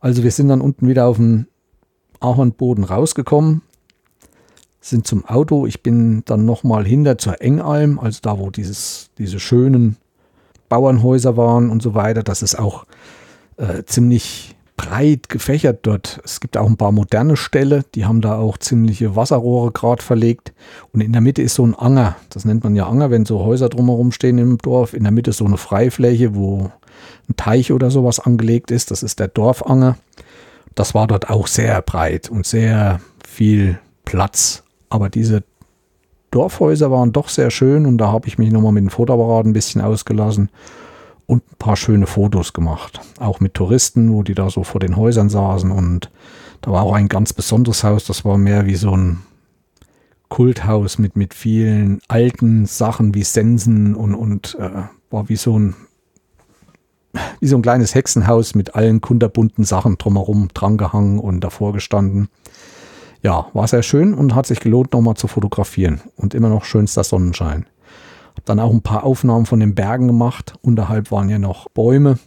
Also 0.00 0.22
wir 0.22 0.30
sind 0.30 0.48
dann 0.48 0.60
unten 0.60 0.86
wieder 0.86 1.06
auf 1.06 1.16
dem 1.16 1.46
Ahornboden 2.20 2.84
rausgekommen 2.84 3.62
sind 4.80 5.06
zum 5.06 5.24
Auto. 5.24 5.66
Ich 5.66 5.82
bin 5.82 6.22
dann 6.24 6.44
nochmal 6.44 6.84
hinter 6.84 7.18
zur 7.18 7.40
Engalm, 7.42 7.98
also 7.98 8.20
da, 8.22 8.38
wo 8.38 8.50
dieses, 8.50 9.10
diese 9.18 9.40
schönen 9.40 9.96
Bauernhäuser 10.68 11.36
waren 11.36 11.70
und 11.70 11.82
so 11.82 11.94
weiter. 11.94 12.22
Das 12.22 12.42
ist 12.42 12.58
auch 12.58 12.86
äh, 13.56 13.84
ziemlich 13.84 14.56
breit 14.78 15.28
gefächert 15.28 15.80
dort. 15.82 16.20
Es 16.24 16.40
gibt 16.40 16.56
auch 16.56 16.66
ein 16.66 16.78
paar 16.78 16.92
moderne 16.92 17.36
Ställe, 17.36 17.84
die 17.94 18.06
haben 18.06 18.22
da 18.22 18.38
auch 18.38 18.56
ziemliche 18.56 19.16
Wasserrohre 19.16 19.72
gerade 19.72 20.02
verlegt. 20.02 20.54
Und 20.92 21.02
in 21.02 21.12
der 21.12 21.20
Mitte 21.20 21.42
ist 21.42 21.56
so 21.56 21.66
ein 21.66 21.74
Anger. 21.74 22.16
Das 22.30 22.46
nennt 22.46 22.64
man 22.64 22.74
ja 22.74 22.86
Anger, 22.86 23.10
wenn 23.10 23.26
so 23.26 23.40
Häuser 23.40 23.68
drumherum 23.68 24.12
stehen 24.12 24.38
im 24.38 24.56
Dorf. 24.56 24.94
In 24.94 25.02
der 25.02 25.12
Mitte 25.12 25.30
ist 25.30 25.38
so 25.38 25.44
eine 25.44 25.58
Freifläche, 25.58 26.34
wo 26.34 26.70
ein 27.28 27.36
Teich 27.36 27.72
oder 27.72 27.90
sowas 27.90 28.20
angelegt 28.20 28.70
ist. 28.70 28.90
Das 28.90 29.02
ist 29.02 29.18
der 29.18 29.28
Dorfanger. 29.28 29.98
Das 30.74 30.94
war 30.94 31.08
dort 31.08 31.28
auch 31.28 31.48
sehr 31.48 31.82
breit 31.82 32.30
und 32.30 32.46
sehr 32.46 33.00
viel 33.26 33.78
Platz. 34.04 34.62
Aber 34.88 35.10
diese 35.10 35.42
Dorfhäuser 36.30 36.90
waren 36.90 37.12
doch 37.12 37.28
sehr 37.28 37.50
schön 37.50 37.84
und 37.84 37.98
da 37.98 38.12
habe 38.12 38.28
ich 38.28 38.38
mich 38.38 38.52
nochmal 38.52 38.72
mit 38.72 38.84
dem 38.84 38.90
Fotoapparat 38.90 39.44
ein 39.44 39.52
bisschen 39.52 39.80
ausgelassen 39.80 40.50
und 41.28 41.44
ein 41.52 41.56
paar 41.58 41.76
schöne 41.76 42.06
Fotos 42.06 42.54
gemacht. 42.54 43.00
Auch 43.20 43.38
mit 43.38 43.54
Touristen, 43.54 44.12
wo 44.12 44.22
die 44.22 44.34
da 44.34 44.48
so 44.48 44.64
vor 44.64 44.80
den 44.80 44.96
Häusern 44.96 45.28
saßen 45.28 45.70
und 45.70 46.10
da 46.62 46.72
war 46.72 46.82
auch 46.82 46.94
ein 46.94 47.08
ganz 47.08 47.32
besonderes 47.32 47.84
Haus, 47.84 48.04
das 48.04 48.24
war 48.24 48.38
mehr 48.38 48.66
wie 48.66 48.74
so 48.74 48.96
ein 48.96 49.20
Kulthaus 50.28 50.98
mit, 50.98 51.16
mit 51.16 51.34
vielen 51.34 52.00
alten 52.08 52.66
Sachen 52.66 53.14
wie 53.14 53.22
Sensen 53.22 53.94
und, 53.94 54.14
und 54.14 54.56
äh, 54.58 54.82
war 55.10 55.28
wie 55.28 55.36
so 55.36 55.56
ein 55.58 55.76
wie 57.40 57.46
so 57.46 57.56
ein 57.56 57.62
kleines 57.62 57.94
Hexenhaus 57.94 58.54
mit 58.54 58.74
allen 58.74 59.00
kunterbunten 59.00 59.64
Sachen 59.64 59.96
drumherum 59.96 60.48
drangehangen 60.52 61.18
und 61.18 61.40
davor 61.40 61.72
gestanden. 61.72 62.28
Ja, 63.22 63.48
war 63.52 63.66
sehr 63.66 63.82
schön 63.82 64.14
und 64.14 64.34
hat 64.34 64.46
sich 64.46 64.60
gelohnt, 64.60 64.92
nochmal 64.92 65.16
zu 65.16 65.26
fotografieren. 65.26 66.02
Und 66.16 66.34
immer 66.34 66.48
noch 66.50 66.64
schönster 66.64 67.02
Sonnenschein. 67.04 67.66
Dann 68.44 68.60
auch 68.60 68.72
ein 68.72 68.82
paar 68.82 69.04
Aufnahmen 69.04 69.46
von 69.46 69.60
den 69.60 69.74
Bergen 69.74 70.06
gemacht. 70.06 70.54
Unterhalb 70.62 71.10
waren 71.10 71.28
ja 71.28 71.38
noch 71.38 71.68
Bäume. 71.70 72.18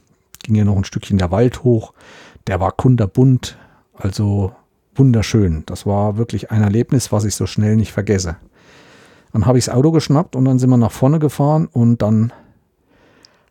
Ging 0.43 0.55
ja 0.55 0.65
noch 0.65 0.75
ein 0.75 0.83
Stückchen 0.83 1.17
der 1.17 1.31
Wald 1.31 1.63
hoch. 1.63 1.93
Der 2.47 2.59
war 2.59 2.71
kunterbunt. 2.71 3.57
Also 3.93 4.51
wunderschön. 4.95 5.63
Das 5.65 5.85
war 5.85 6.17
wirklich 6.17 6.51
ein 6.51 6.61
Erlebnis, 6.61 7.11
was 7.11 7.25
ich 7.25 7.35
so 7.35 7.45
schnell 7.45 7.75
nicht 7.75 7.91
vergesse. 7.91 8.37
Dann 9.33 9.45
habe 9.45 9.57
ich 9.57 9.65
das 9.65 9.73
Auto 9.73 9.91
geschnappt 9.91 10.35
und 10.35 10.45
dann 10.45 10.59
sind 10.59 10.69
wir 10.69 10.77
nach 10.77 10.91
vorne 10.91 11.19
gefahren 11.19 11.67
und 11.71 12.01
dann 12.01 12.33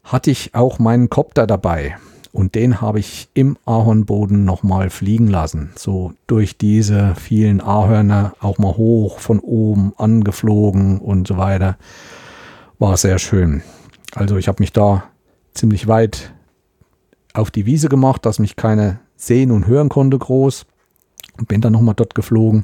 hatte 0.04 0.30
ich 0.30 0.54
auch 0.54 0.78
meinen 0.78 1.08
Kopter 1.08 1.46
dabei. 1.46 1.96
Und 2.32 2.54
den 2.54 2.80
habe 2.80 3.00
ich 3.00 3.28
im 3.34 3.56
Ahornboden 3.64 4.44
nochmal 4.44 4.90
fliegen 4.90 5.26
lassen. 5.26 5.70
So 5.76 6.12
durch 6.28 6.56
diese 6.56 7.14
vielen 7.16 7.60
Ahörner 7.60 8.34
auch 8.40 8.58
mal 8.58 8.76
hoch 8.76 9.18
von 9.18 9.40
oben 9.40 9.92
angeflogen 9.96 10.98
und 10.98 11.26
so 11.26 11.36
weiter. 11.38 11.76
War 12.80 12.96
sehr 12.96 13.18
schön. 13.18 13.62
Also 14.14 14.38
ich 14.38 14.48
habe 14.48 14.62
mich 14.62 14.72
da 14.72 15.04
ziemlich 15.52 15.86
weit 15.86 16.32
auf 17.34 17.50
die 17.50 17.66
Wiese 17.66 17.90
gemacht, 17.90 18.24
dass 18.24 18.38
mich 18.38 18.56
keiner 18.56 19.00
sehen 19.16 19.50
und 19.50 19.66
hören 19.66 19.90
konnte 19.90 20.18
groß. 20.18 20.64
Und 21.38 21.46
bin 21.46 21.60
dann 21.60 21.74
nochmal 21.74 21.94
dort 21.94 22.14
geflogen 22.14 22.62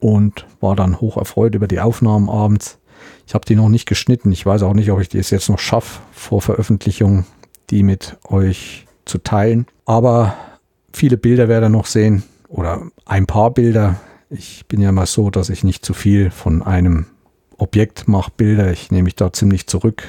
und 0.00 0.44
war 0.60 0.74
dann 0.74 1.00
hoch 1.00 1.16
erfreut 1.16 1.54
über 1.54 1.68
die 1.68 1.78
Aufnahmen 1.78 2.28
abends. 2.28 2.78
Ich 3.26 3.34
habe 3.34 3.44
die 3.44 3.54
noch 3.54 3.68
nicht 3.68 3.86
geschnitten. 3.86 4.32
Ich 4.32 4.44
weiß 4.44 4.62
auch 4.64 4.74
nicht, 4.74 4.90
ob 4.90 5.00
ich 5.00 5.08
das 5.08 5.30
jetzt 5.30 5.48
noch 5.48 5.58
schaffe 5.58 6.00
vor 6.12 6.42
Veröffentlichung 6.42 7.24
die 7.70 7.84
mit 7.84 8.18
euch 8.28 8.86
zu 9.04 9.18
teilen. 9.18 9.66
Aber 9.86 10.34
viele 10.92 11.16
Bilder 11.16 11.48
werdet 11.48 11.68
ihr 11.68 11.70
noch 11.70 11.86
sehen 11.86 12.24
oder 12.48 12.82
ein 13.06 13.26
paar 13.26 13.52
Bilder. 13.52 14.00
Ich 14.30 14.66
bin 14.66 14.80
ja 14.80 14.90
mal 14.90 15.06
so, 15.06 15.30
dass 15.30 15.48
ich 15.48 15.62
nicht 15.62 15.84
zu 15.84 15.94
viel 15.94 16.30
von 16.30 16.62
einem 16.62 17.06
Objekt 17.58 18.08
mache 18.08 18.32
Bilder. 18.36 18.70
Ich 18.72 18.90
nehme 18.90 19.04
mich 19.04 19.16
da 19.16 19.32
ziemlich 19.32 19.66
zurück. 19.66 20.02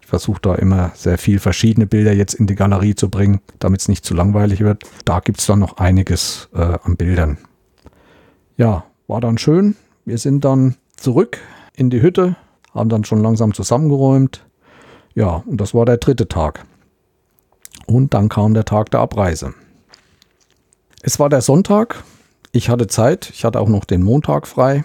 Ich 0.00 0.06
versuche 0.06 0.40
da 0.40 0.54
immer 0.54 0.92
sehr 0.94 1.18
viel 1.18 1.38
verschiedene 1.38 1.86
Bilder 1.86 2.12
jetzt 2.12 2.34
in 2.34 2.46
die 2.46 2.54
Galerie 2.54 2.94
zu 2.94 3.10
bringen, 3.10 3.40
damit 3.58 3.80
es 3.80 3.88
nicht 3.88 4.04
zu 4.04 4.14
langweilig 4.14 4.60
wird. 4.60 4.84
Da 5.04 5.20
gibt 5.20 5.40
es 5.40 5.46
dann 5.46 5.58
noch 5.58 5.76
einiges 5.76 6.48
äh, 6.54 6.78
an 6.82 6.96
Bildern. 6.96 7.38
Ja, 8.56 8.84
war 9.06 9.20
dann 9.20 9.38
schön. 9.38 9.76
Wir 10.04 10.18
sind 10.18 10.44
dann 10.44 10.76
zurück 10.96 11.38
in 11.74 11.90
die 11.90 12.02
Hütte, 12.02 12.36
haben 12.74 12.88
dann 12.88 13.04
schon 13.04 13.22
langsam 13.22 13.54
zusammengeräumt. 13.54 14.46
Ja, 15.14 15.42
und 15.46 15.60
das 15.60 15.74
war 15.74 15.84
der 15.84 15.98
dritte 15.98 16.28
Tag. 16.28 16.64
Und 17.86 18.14
dann 18.14 18.28
kam 18.28 18.54
der 18.54 18.64
Tag 18.64 18.90
der 18.90 19.00
Abreise. 19.00 19.54
Es 21.02 21.18
war 21.18 21.28
der 21.28 21.40
Sonntag. 21.40 22.02
Ich 22.52 22.68
hatte 22.68 22.86
Zeit. 22.86 23.30
Ich 23.30 23.44
hatte 23.44 23.60
auch 23.60 23.68
noch 23.68 23.84
den 23.84 24.02
Montag 24.02 24.46
frei, 24.46 24.84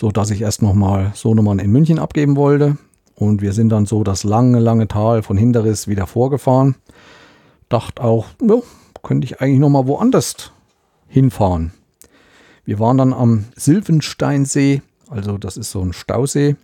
so 0.00 0.10
dass 0.10 0.30
ich 0.30 0.40
erst 0.40 0.62
noch 0.62 0.72
mal 0.72 1.12
Sohnemann 1.14 1.58
in 1.58 1.70
München 1.70 1.98
abgeben 1.98 2.34
wollte. 2.34 2.78
Und 3.16 3.42
wir 3.42 3.52
sind 3.52 3.68
dann 3.68 3.84
so 3.84 4.02
das 4.02 4.24
lange, 4.24 4.58
lange 4.58 4.88
Tal 4.88 5.22
von 5.22 5.36
Hinderriss 5.36 5.88
wieder 5.88 6.06
vorgefahren. 6.06 6.76
Dachte 7.68 8.02
auch, 8.02 8.28
ja, 8.40 8.56
könnte 9.02 9.26
ich 9.26 9.42
eigentlich 9.42 9.58
noch 9.58 9.68
mal 9.68 9.86
woanders 9.86 10.52
hinfahren. 11.06 11.72
Wir 12.64 12.78
waren 12.78 12.96
dann 12.96 13.12
am 13.12 13.44
Silvensteinsee, 13.56 14.80
also 15.10 15.36
das 15.36 15.58
ist 15.58 15.70
so 15.70 15.82
ein 15.82 15.92
Stausee 15.92 16.56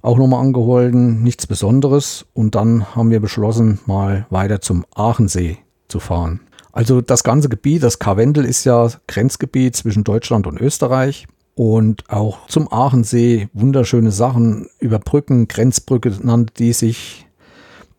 auch 0.00 0.16
nochmal 0.16 0.40
angeholten, 0.40 1.24
nichts 1.24 1.48
Besonderes. 1.48 2.26
Und 2.32 2.54
dann 2.54 2.94
haben 2.94 3.10
wir 3.10 3.18
beschlossen, 3.18 3.80
mal 3.86 4.26
weiter 4.30 4.60
zum 4.60 4.86
Aachensee 4.94 5.58
zu 5.88 5.98
fahren. 5.98 6.40
Also 6.70 7.00
das 7.00 7.24
ganze 7.24 7.48
Gebiet, 7.48 7.82
das 7.82 7.98
Karwendel 7.98 8.44
ist 8.44 8.64
ja 8.64 8.88
Grenzgebiet 9.08 9.74
zwischen 9.74 10.04
Deutschland 10.04 10.46
und 10.46 10.60
Österreich. 10.60 11.26
Und 11.60 12.08
auch 12.08 12.46
zum 12.46 12.72
Aachensee 12.72 13.50
wunderschöne 13.52 14.12
Sachen 14.12 14.70
über 14.78 14.98
Brücken, 14.98 15.46
Grenzbrücke 15.46 16.10
nannte 16.22 16.54
die 16.54 16.72
sich. 16.72 17.26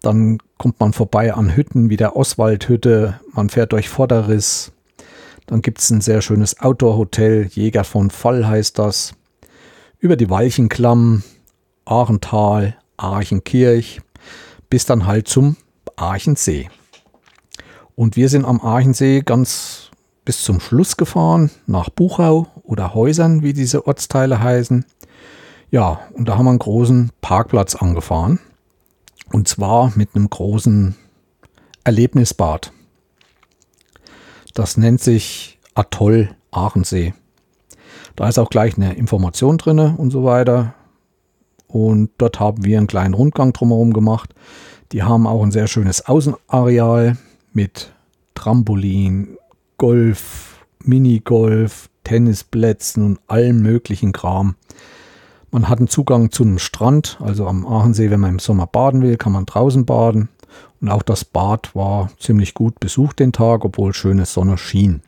Dann 0.02 0.40
kommt 0.58 0.80
man 0.80 0.94
vorbei 0.94 1.32
an 1.36 1.56
Hütten 1.56 1.92
wie 1.92 1.96
der 1.96 2.16
Oswaldhütte, 2.16 3.20
man 3.34 3.50
fährt 3.50 3.74
durch 3.74 3.88
Vorderriss. 3.88 4.72
Dann 5.46 5.62
gibt 5.62 5.78
es 5.78 5.92
ein 5.92 6.02
sehr 6.02 6.24
schönes 6.24 6.60
Outdoor-Hotel, 6.60 7.50
Jäger 7.52 7.84
von 7.84 8.10
Fall 8.10 8.48
heißt 8.48 8.80
das. 8.80 9.14
Über 10.00 10.16
die 10.16 10.32
Walchenklamm, 10.32 11.22
Aachental, 11.86 12.76
Aachenkirch, 12.98 14.02
bis 14.72 14.88
dann 14.88 15.06
halt 15.06 15.28
zum 15.28 15.56
Aachensee. 15.98 16.68
Und 17.94 18.16
wir 18.16 18.28
sind 18.28 18.44
am 18.44 18.60
Aachensee 18.60 19.22
ganz 19.24 19.92
bis 20.26 20.44
zum 20.44 20.60
Schluss 20.60 20.98
gefahren, 20.98 21.52
nach 21.68 21.90
Buchau 21.90 22.48
oder 22.72 22.94
Häusern, 22.94 23.44
wie 23.44 23.52
diese 23.52 23.86
Ortsteile 23.86 24.42
heißen. 24.42 24.86
Ja, 25.72 26.00
und 26.14 26.28
da 26.28 26.38
haben 26.38 26.46
wir 26.46 26.52
einen 26.52 26.60
großen 26.60 27.12
Parkplatz 27.20 27.76
angefahren. 27.76 28.40
Und 29.32 29.48
zwar 29.48 29.92
mit 29.96 30.16
einem 30.16 30.30
großen 30.30 30.96
Erlebnisbad. 31.84 32.72
Das 34.54 34.78
nennt 34.78 35.02
sich 35.02 35.60
Atoll 35.76 36.30
Aachensee. 36.52 37.14
Da 38.16 38.28
ist 38.28 38.40
auch 38.40 38.50
gleich 38.50 38.78
eine 38.78 38.94
Information 38.94 39.58
drin 39.58 39.80
und 39.80 40.12
so 40.12 40.24
weiter. 40.24 40.74
Und 41.68 42.10
dort 42.18 42.40
haben 42.40 42.64
wir 42.64 42.78
einen 42.78 42.88
kleinen 42.88 43.14
Rundgang 43.14 43.54
drumherum 43.54 43.94
gemacht. 43.94 44.34
Die 44.92 45.04
haben 45.04 45.28
auch 45.28 45.44
ein 45.44 45.52
sehr 45.52 45.68
schönes 45.68 46.06
Außenareal 46.06 47.18
mit 47.54 47.94
Trampolin, 48.36 49.38
Golf, 49.78 50.66
Minigolf, 50.84 51.90
Tennisplätzen 52.04 53.04
und 53.06 53.20
allem 53.28 53.62
möglichen 53.62 54.12
Kram. 54.12 54.56
Man 55.52 55.68
hat 55.68 55.80
einen 55.80 55.90
Zugang 55.90 56.32
zu 56.32 56.44
einem 56.44 56.60
Strand, 56.60 57.18
also 57.20 57.46
am 57.46 57.68
Aachensee, 57.68 58.10
wenn 58.10 58.22
man 58.22 58.32
im 58.32 58.40
Sommer 58.40 58.68
baden 58.68 59.02
will, 59.02 59.18
kann 59.18 59.34
man 59.34 59.46
draußen 59.46 59.86
baden. 59.86 60.30
Und 60.80 60.90
auch 60.90 61.04
das 61.04 61.26
Bad 61.26 61.76
war 61.76 62.10
ziemlich 62.20 62.54
gut 62.54 62.80
besucht 62.80 63.20
den 63.20 63.32
Tag, 63.34 63.66
obwohl 63.66 63.94
schöne 63.94 64.26
Sonne 64.26 64.58
schien. 64.58 65.02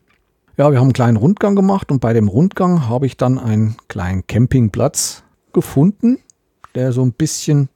Ja, 0.57 0.71
wir 0.71 0.77
haben 0.77 0.85
einen 0.85 0.93
kleinen 0.93 1.17
Rundgang 1.17 1.55
gemacht 1.55 1.91
und 1.91 1.99
bei 1.99 2.13
dem 2.13 2.27
Rundgang 2.27 2.87
habe 2.87 3.05
ich 3.05 3.17
dann 3.17 3.39
einen 3.39 3.75
kleinen 3.87 4.27
Campingplatz 4.27 5.23
gefunden, 5.51 6.19
der 6.75 6.91
so 6.91 7.01
ein 7.01 7.13
bisschen 7.13 7.69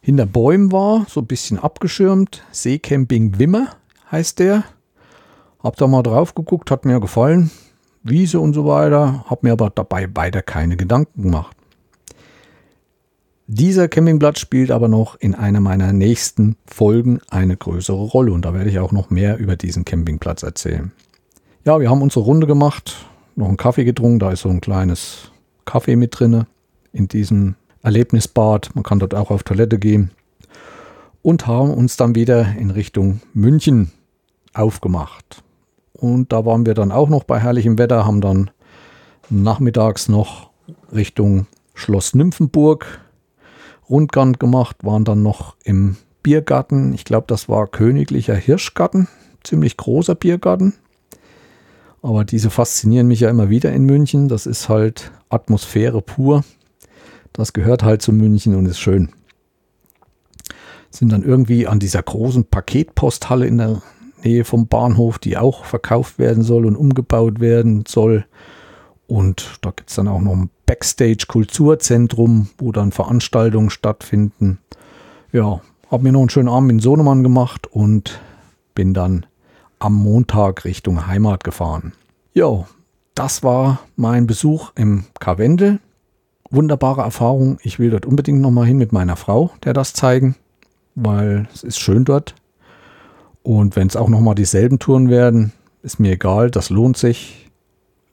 hinter 0.00 0.26
Bäumen 0.26 0.72
war, 0.72 1.06
so 1.08 1.20
ein 1.20 1.26
bisschen 1.26 1.58
abgeschirmt. 1.58 2.42
Seecamping 2.52 3.38
Wimmer 3.38 3.68
heißt 4.10 4.38
der. 4.38 4.64
Hab 5.62 5.76
da 5.76 5.86
mal 5.86 6.02
drauf 6.02 6.34
geguckt, 6.34 6.70
hat 6.70 6.84
mir 6.84 7.00
gefallen. 7.00 7.50
Wiese 8.04 8.38
und 8.38 8.54
so 8.54 8.66
weiter. 8.66 9.24
Hab 9.28 9.42
mir 9.42 9.52
aber 9.52 9.70
dabei 9.70 10.08
weiter 10.14 10.42
keine 10.42 10.76
Gedanken 10.76 11.22
gemacht. 11.22 11.56
Dieser 13.46 13.88
Campingplatz 13.88 14.38
spielt 14.38 14.70
aber 14.70 14.88
noch 14.88 15.16
in 15.16 15.34
einer 15.34 15.60
meiner 15.60 15.92
nächsten 15.92 16.56
Folgen 16.66 17.20
eine 17.28 17.56
größere 17.56 17.96
Rolle 17.96 18.32
und 18.32 18.44
da 18.44 18.54
werde 18.54 18.70
ich 18.70 18.78
auch 18.78 18.92
noch 18.92 19.10
mehr 19.10 19.36
über 19.36 19.56
diesen 19.56 19.84
Campingplatz 19.84 20.42
erzählen. 20.42 20.92
Ja, 21.64 21.78
wir 21.78 21.90
haben 21.90 22.00
unsere 22.00 22.24
Runde 22.24 22.46
gemacht, 22.46 23.06
noch 23.36 23.48
einen 23.48 23.58
Kaffee 23.58 23.84
getrunken, 23.84 24.18
da 24.18 24.32
ist 24.32 24.40
so 24.40 24.48
ein 24.48 24.62
kleines 24.62 25.30
Kaffee 25.66 25.96
mit 25.96 26.18
drinne 26.18 26.46
in 26.92 27.08
diesem 27.08 27.56
Erlebnisbad. 27.82 28.70
Man 28.74 28.82
kann 28.82 28.98
dort 28.98 29.14
auch 29.14 29.30
auf 29.30 29.42
Toilette 29.42 29.78
gehen. 29.78 30.10
Und 31.22 31.46
haben 31.46 31.72
uns 31.72 31.96
dann 31.96 32.14
wieder 32.14 32.54
in 32.58 32.70
Richtung 32.70 33.20
München 33.32 33.92
aufgemacht. 34.52 35.43
Und 36.04 36.32
da 36.32 36.44
waren 36.44 36.66
wir 36.66 36.74
dann 36.74 36.92
auch 36.92 37.08
noch 37.08 37.24
bei 37.24 37.40
herrlichem 37.40 37.78
Wetter, 37.78 38.04
haben 38.04 38.20
dann 38.20 38.50
nachmittags 39.30 40.10
noch 40.10 40.50
Richtung 40.92 41.46
Schloss 41.72 42.14
Nymphenburg 42.14 43.00
Rundgang 43.88 44.34
gemacht, 44.34 44.76
waren 44.82 45.04
dann 45.04 45.22
noch 45.22 45.56
im 45.64 45.96
Biergarten. 46.22 46.92
Ich 46.92 47.06
glaube, 47.06 47.24
das 47.26 47.48
war 47.48 47.66
Königlicher 47.66 48.34
Hirschgarten, 48.34 49.08
ziemlich 49.42 49.78
großer 49.78 50.14
Biergarten. 50.14 50.74
Aber 52.02 52.26
diese 52.26 52.50
faszinieren 52.50 53.06
mich 53.06 53.20
ja 53.20 53.30
immer 53.30 53.48
wieder 53.48 53.72
in 53.72 53.84
München. 53.84 54.28
Das 54.28 54.44
ist 54.44 54.68
halt 54.68 55.10
Atmosphäre 55.30 56.02
pur. 56.02 56.44
Das 57.32 57.54
gehört 57.54 57.82
halt 57.82 58.02
zu 58.02 58.12
München 58.12 58.54
und 58.54 58.66
ist 58.66 58.78
schön. 58.78 59.08
Sind 60.90 61.12
dann 61.12 61.22
irgendwie 61.22 61.66
an 61.66 61.78
dieser 61.78 62.02
großen 62.02 62.44
Paketposthalle 62.44 63.46
in 63.46 63.56
der 63.56 63.82
Nähe 64.24 64.44
vom 64.44 64.66
Bahnhof, 64.66 65.18
die 65.18 65.36
auch 65.36 65.64
verkauft 65.64 66.18
werden 66.18 66.42
soll 66.42 66.66
und 66.66 66.76
umgebaut 66.76 67.40
werden 67.40 67.84
soll. 67.86 68.24
Und 69.06 69.58
da 69.60 69.70
gibt 69.70 69.90
es 69.90 69.96
dann 69.96 70.08
auch 70.08 70.20
noch 70.20 70.32
ein 70.32 70.50
Backstage-Kulturzentrum, 70.66 72.48
wo 72.58 72.72
dann 72.72 72.90
Veranstaltungen 72.90 73.70
stattfinden. 73.70 74.58
Ja, 75.32 75.60
habe 75.90 76.02
mir 76.02 76.12
noch 76.12 76.20
einen 76.20 76.30
schönen 76.30 76.48
Abend 76.48 76.72
in 76.72 76.78
Sohnemann 76.78 77.22
gemacht 77.22 77.66
und 77.66 78.20
bin 78.74 78.94
dann 78.94 79.26
am 79.78 79.94
Montag 79.94 80.64
Richtung 80.64 81.06
Heimat 81.06 81.44
gefahren. 81.44 81.92
Ja, 82.32 82.66
das 83.14 83.42
war 83.42 83.80
mein 83.96 84.26
Besuch 84.26 84.72
im 84.74 85.04
Karwendel. 85.20 85.80
Wunderbare 86.50 87.02
Erfahrung. 87.02 87.58
Ich 87.62 87.78
will 87.78 87.90
dort 87.90 88.06
unbedingt 88.06 88.40
nochmal 88.40 88.66
hin 88.66 88.78
mit 88.78 88.92
meiner 88.92 89.16
Frau, 89.16 89.50
der 89.64 89.72
das 89.72 89.92
zeigen, 89.92 90.36
weil 90.94 91.48
es 91.52 91.62
ist 91.62 91.78
schön 91.78 92.04
dort. 92.04 92.34
Und 93.44 93.76
wenn 93.76 93.86
es 93.86 93.94
auch 93.94 94.08
nochmal 94.08 94.34
dieselben 94.34 94.78
Touren 94.78 95.10
werden, 95.10 95.52
ist 95.82 96.00
mir 96.00 96.12
egal, 96.12 96.50
das 96.50 96.70
lohnt 96.70 96.96
sich. 96.96 97.50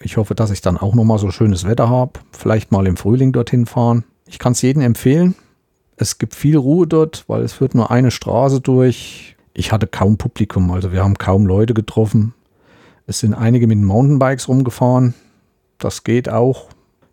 Ich 0.02 0.18
hoffe, 0.18 0.36
dass 0.36 0.52
ich 0.52 0.62
dann 0.62 0.78
auch 0.78 0.94
nochmal 0.94 1.20
so 1.20 1.32
schönes 1.32 1.66
Wetter 1.66 1.90
habe. 1.90 2.20
Vielleicht 2.34 2.72
mal 2.72 2.86
im 2.86 2.98
Frühling 2.98 3.32
dorthin 3.32 3.66
fahren. 3.66 4.04
Ich 4.28 4.40
kann 4.40 4.52
es 4.52 4.62
jedem 4.62 4.82
empfehlen. 4.82 5.36
Es 5.96 6.18
gibt 6.18 6.36
viel 6.36 6.58
Ruhe 6.58 6.86
dort, 6.86 7.24
weil 7.28 7.44
es 7.44 7.54
führt 7.54 7.76
nur 7.76 7.92
eine 7.92 8.12
Straße 8.12 8.60
durch. 8.60 9.38
Ich 9.54 9.72
hatte 9.72 9.88
kaum 9.88 10.18
Publikum, 10.18 10.70
also 10.70 10.92
wir 10.92 11.04
haben 11.04 11.18
kaum 11.18 11.46
Leute 11.46 11.74
getroffen. 11.74 12.34
Es 13.08 13.20
sind 13.20 13.34
einige 13.34 13.68
mit 13.68 13.80
Mountainbikes 13.80 14.50
rumgefahren. 14.50 15.14
Das 15.78 16.04
geht 16.04 16.28
auch. 16.28 16.68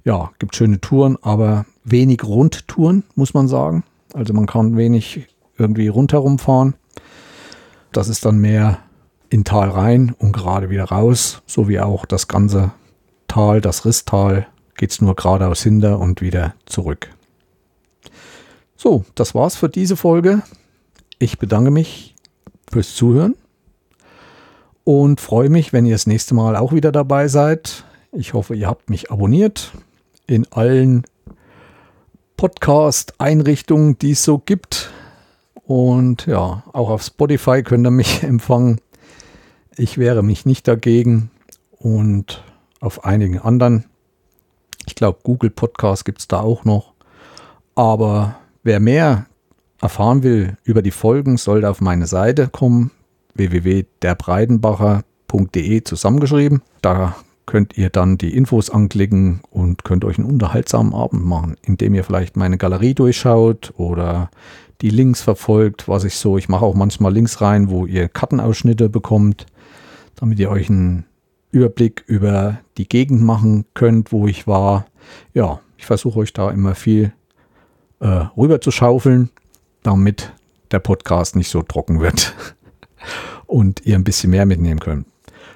Ja, 0.04 0.32
gibt 0.40 0.56
schöne 0.56 0.80
Touren, 0.80 1.18
aber 1.22 1.66
wenig 1.84 2.24
Rundtouren, 2.24 3.04
muss 3.14 3.32
man 3.32 3.46
sagen. 3.46 3.84
Also 4.12 4.32
man 4.34 4.46
kann 4.46 4.76
wenig 4.76 5.28
irgendwie 5.56 5.88
rundherum 5.88 6.38
fahren. 6.38 6.74
Das 7.92 8.08
ist 8.08 8.24
dann 8.24 8.38
mehr 8.38 8.78
in 9.30 9.44
Tal 9.44 9.68
rein 9.68 10.14
und 10.18 10.32
gerade 10.32 10.70
wieder 10.70 10.84
raus, 10.84 11.42
so 11.46 11.68
wie 11.68 11.80
auch 11.80 12.06
das 12.06 12.28
ganze 12.28 12.72
Tal, 13.26 13.60
das 13.60 13.84
Risstal, 13.84 14.46
geht 14.76 14.90
es 14.90 15.00
nur 15.00 15.16
geradeaus 15.16 15.62
hinter 15.62 15.98
und 15.98 16.20
wieder 16.22 16.54
zurück. 16.66 17.10
So, 18.76 19.04
das 19.14 19.34
war's 19.34 19.56
für 19.56 19.68
diese 19.68 19.96
Folge. 19.96 20.42
Ich 21.18 21.38
bedanke 21.38 21.70
mich 21.70 22.14
fürs 22.70 22.94
Zuhören 22.94 23.34
und 24.84 25.20
freue 25.20 25.50
mich, 25.50 25.72
wenn 25.72 25.84
ihr 25.84 25.94
das 25.94 26.06
nächste 26.06 26.34
Mal 26.34 26.56
auch 26.56 26.72
wieder 26.72 26.92
dabei 26.92 27.28
seid. 27.28 27.84
Ich 28.12 28.34
hoffe, 28.34 28.54
ihr 28.54 28.68
habt 28.68 28.88
mich 28.88 29.10
abonniert 29.10 29.72
in 30.26 30.46
allen 30.52 31.04
Podcast-Einrichtungen, 32.36 33.98
die 33.98 34.12
es 34.12 34.22
so 34.22 34.38
gibt. 34.38 34.90
Und 35.68 36.24
ja, 36.24 36.62
auch 36.72 36.88
auf 36.88 37.02
Spotify 37.02 37.62
könnt 37.62 37.86
ihr 37.86 37.90
mich 37.90 38.22
empfangen. 38.22 38.80
Ich 39.76 39.98
wehre 39.98 40.22
mich 40.22 40.46
nicht 40.46 40.66
dagegen. 40.66 41.30
Und 41.78 42.42
auf 42.80 43.04
einigen 43.04 43.38
anderen. 43.38 43.84
Ich 44.86 44.94
glaube, 44.94 45.18
Google 45.22 45.50
Podcast 45.50 46.06
gibt 46.06 46.20
es 46.20 46.28
da 46.28 46.40
auch 46.40 46.64
noch. 46.64 46.94
Aber 47.74 48.36
wer 48.62 48.80
mehr 48.80 49.26
erfahren 49.82 50.22
will 50.22 50.56
über 50.64 50.80
die 50.80 50.90
Folgen, 50.90 51.36
sollte 51.36 51.68
auf 51.68 51.82
meine 51.82 52.06
Seite 52.06 52.48
kommen 52.48 52.90
www.derbreidenbacher.de 53.34 55.84
zusammengeschrieben. 55.84 56.62
Da 56.80 57.14
könnt 57.44 57.76
ihr 57.76 57.90
dann 57.90 58.16
die 58.16 58.34
Infos 58.34 58.70
anklicken 58.70 59.42
und 59.50 59.84
könnt 59.84 60.06
euch 60.06 60.16
einen 60.16 60.30
unterhaltsamen 60.30 60.94
Abend 60.94 61.26
machen, 61.26 61.58
indem 61.62 61.92
ihr 61.92 62.04
vielleicht 62.04 62.38
meine 62.38 62.56
Galerie 62.56 62.94
durchschaut 62.94 63.74
oder 63.76 64.30
die 64.80 64.90
Links 64.90 65.22
verfolgt, 65.22 65.88
was 65.88 66.04
ich 66.04 66.14
so, 66.14 66.38
ich 66.38 66.48
mache 66.48 66.64
auch 66.64 66.74
manchmal 66.74 67.12
Links 67.12 67.40
rein, 67.40 67.70
wo 67.70 67.86
ihr 67.86 68.08
Kartenausschnitte 68.08 68.88
bekommt, 68.88 69.46
damit 70.16 70.38
ihr 70.38 70.50
euch 70.50 70.70
einen 70.70 71.04
Überblick 71.50 72.04
über 72.06 72.58
die 72.76 72.88
Gegend 72.88 73.22
machen 73.22 73.64
könnt, 73.74 74.12
wo 74.12 74.26
ich 74.26 74.46
war. 74.46 74.86
Ja, 75.34 75.60
ich 75.76 75.86
versuche 75.86 76.20
euch 76.20 76.32
da 76.32 76.50
immer 76.50 76.74
viel 76.74 77.12
äh, 78.00 78.26
rüber 78.36 78.60
zu 78.60 78.70
schaufeln, 78.70 79.30
damit 79.82 80.32
der 80.70 80.78
Podcast 80.78 81.34
nicht 81.34 81.50
so 81.50 81.62
trocken 81.62 82.00
wird. 82.00 82.34
und 83.46 83.84
ihr 83.84 83.96
ein 83.96 84.04
bisschen 84.04 84.30
mehr 84.30 84.46
mitnehmen 84.46 84.78
könnt. 84.78 85.06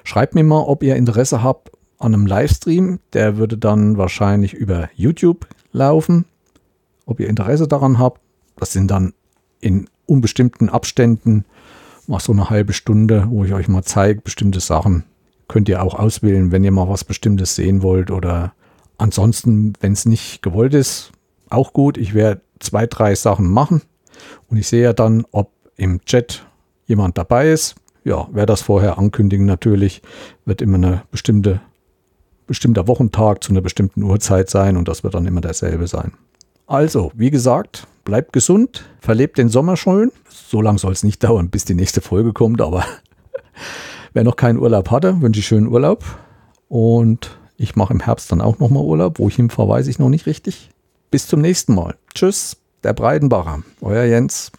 Schreibt 0.03 0.35
mir 0.35 0.43
mal, 0.43 0.61
ob 0.61 0.83
ihr 0.83 0.97
Interesse 0.97 1.43
habt 1.43 1.71
an 1.99 2.13
einem 2.13 2.25
Livestream. 2.25 2.99
Der 3.13 3.37
würde 3.37 3.57
dann 3.57 3.97
wahrscheinlich 3.97 4.53
über 4.53 4.89
YouTube 4.95 5.47
laufen. 5.71 6.25
Ob 7.05 7.19
ihr 7.19 7.29
Interesse 7.29 7.67
daran 7.67 7.99
habt. 7.99 8.19
Das 8.55 8.73
sind 8.73 8.91
dann 8.91 9.13
in 9.59 9.87
unbestimmten 10.05 10.69
Abständen 10.69 11.45
mal 12.07 12.19
so 12.19 12.33
eine 12.33 12.49
halbe 12.49 12.73
Stunde, 12.73 13.25
wo 13.29 13.45
ich 13.45 13.53
euch 13.53 13.67
mal 13.67 13.83
zeige, 13.83 14.21
bestimmte 14.21 14.59
Sachen. 14.59 15.05
Könnt 15.47 15.69
ihr 15.69 15.81
auch 15.81 15.95
auswählen, 15.95 16.51
wenn 16.51 16.63
ihr 16.63 16.71
mal 16.71 16.89
was 16.89 17.03
Bestimmtes 17.03 17.55
sehen 17.55 17.81
wollt. 17.81 18.11
Oder 18.11 18.53
ansonsten, 18.97 19.73
wenn 19.79 19.93
es 19.93 20.05
nicht 20.05 20.41
gewollt 20.41 20.73
ist, 20.73 21.11
auch 21.49 21.73
gut. 21.73 21.97
Ich 21.97 22.13
werde 22.13 22.41
zwei, 22.59 22.87
drei 22.87 23.15
Sachen 23.15 23.47
machen. 23.49 23.81
Und 24.49 24.57
ich 24.57 24.67
sehe 24.67 24.83
ja 24.83 24.93
dann, 24.93 25.25
ob 25.31 25.51
im 25.75 26.03
Chat 26.05 26.45
jemand 26.85 27.17
dabei 27.17 27.51
ist 27.51 27.75
ja, 28.03 28.27
wer 28.31 28.45
das 28.45 28.61
vorher 28.61 28.97
ankündigen 28.97 29.45
natürlich, 29.45 30.01
wird 30.45 30.61
immer 30.61 30.77
eine 30.77 31.03
bestimmte, 31.11 31.61
bestimmter 32.47 32.87
Wochentag 32.87 33.43
zu 33.43 33.51
einer 33.51 33.61
bestimmten 33.61 34.03
Uhrzeit 34.03 34.49
sein 34.49 34.77
und 34.77 34.87
das 34.87 35.03
wird 35.03 35.13
dann 35.13 35.25
immer 35.25 35.41
derselbe 35.41 35.87
sein. 35.87 36.13
Also, 36.67 37.11
wie 37.13 37.29
gesagt, 37.29 37.87
bleibt 38.05 38.33
gesund, 38.33 38.85
verlebt 38.99 39.37
den 39.37 39.49
Sommer 39.49 39.77
schön. 39.77 40.11
So 40.29 40.61
lange 40.61 40.79
soll 40.79 40.93
es 40.93 41.03
nicht 41.03 41.23
dauern, 41.23 41.49
bis 41.49 41.65
die 41.65 41.73
nächste 41.73 42.01
Folge 42.01 42.33
kommt, 42.33 42.61
aber 42.61 42.85
wer 44.13 44.23
noch 44.23 44.35
keinen 44.35 44.59
Urlaub 44.59 44.91
hatte, 44.91 45.21
wünsche 45.21 45.39
ich 45.39 45.47
schönen 45.47 45.67
Urlaub. 45.67 46.03
Und 46.69 47.37
ich 47.57 47.75
mache 47.75 47.93
im 47.93 47.99
Herbst 47.99 48.31
dann 48.31 48.41
auch 48.41 48.59
nochmal 48.59 48.83
Urlaub. 48.83 49.19
Wo 49.19 49.27
ich 49.27 49.35
hinfahre, 49.35 49.69
weiß 49.69 49.87
ich 49.87 49.99
noch 49.99 50.09
nicht 50.09 50.25
richtig. 50.25 50.69
Bis 51.11 51.27
zum 51.27 51.41
nächsten 51.41 51.75
Mal. 51.75 51.95
Tschüss, 52.15 52.57
der 52.83 52.93
Breidenbacher. 52.93 53.63
Euer 53.81 54.05
Jens. 54.05 54.51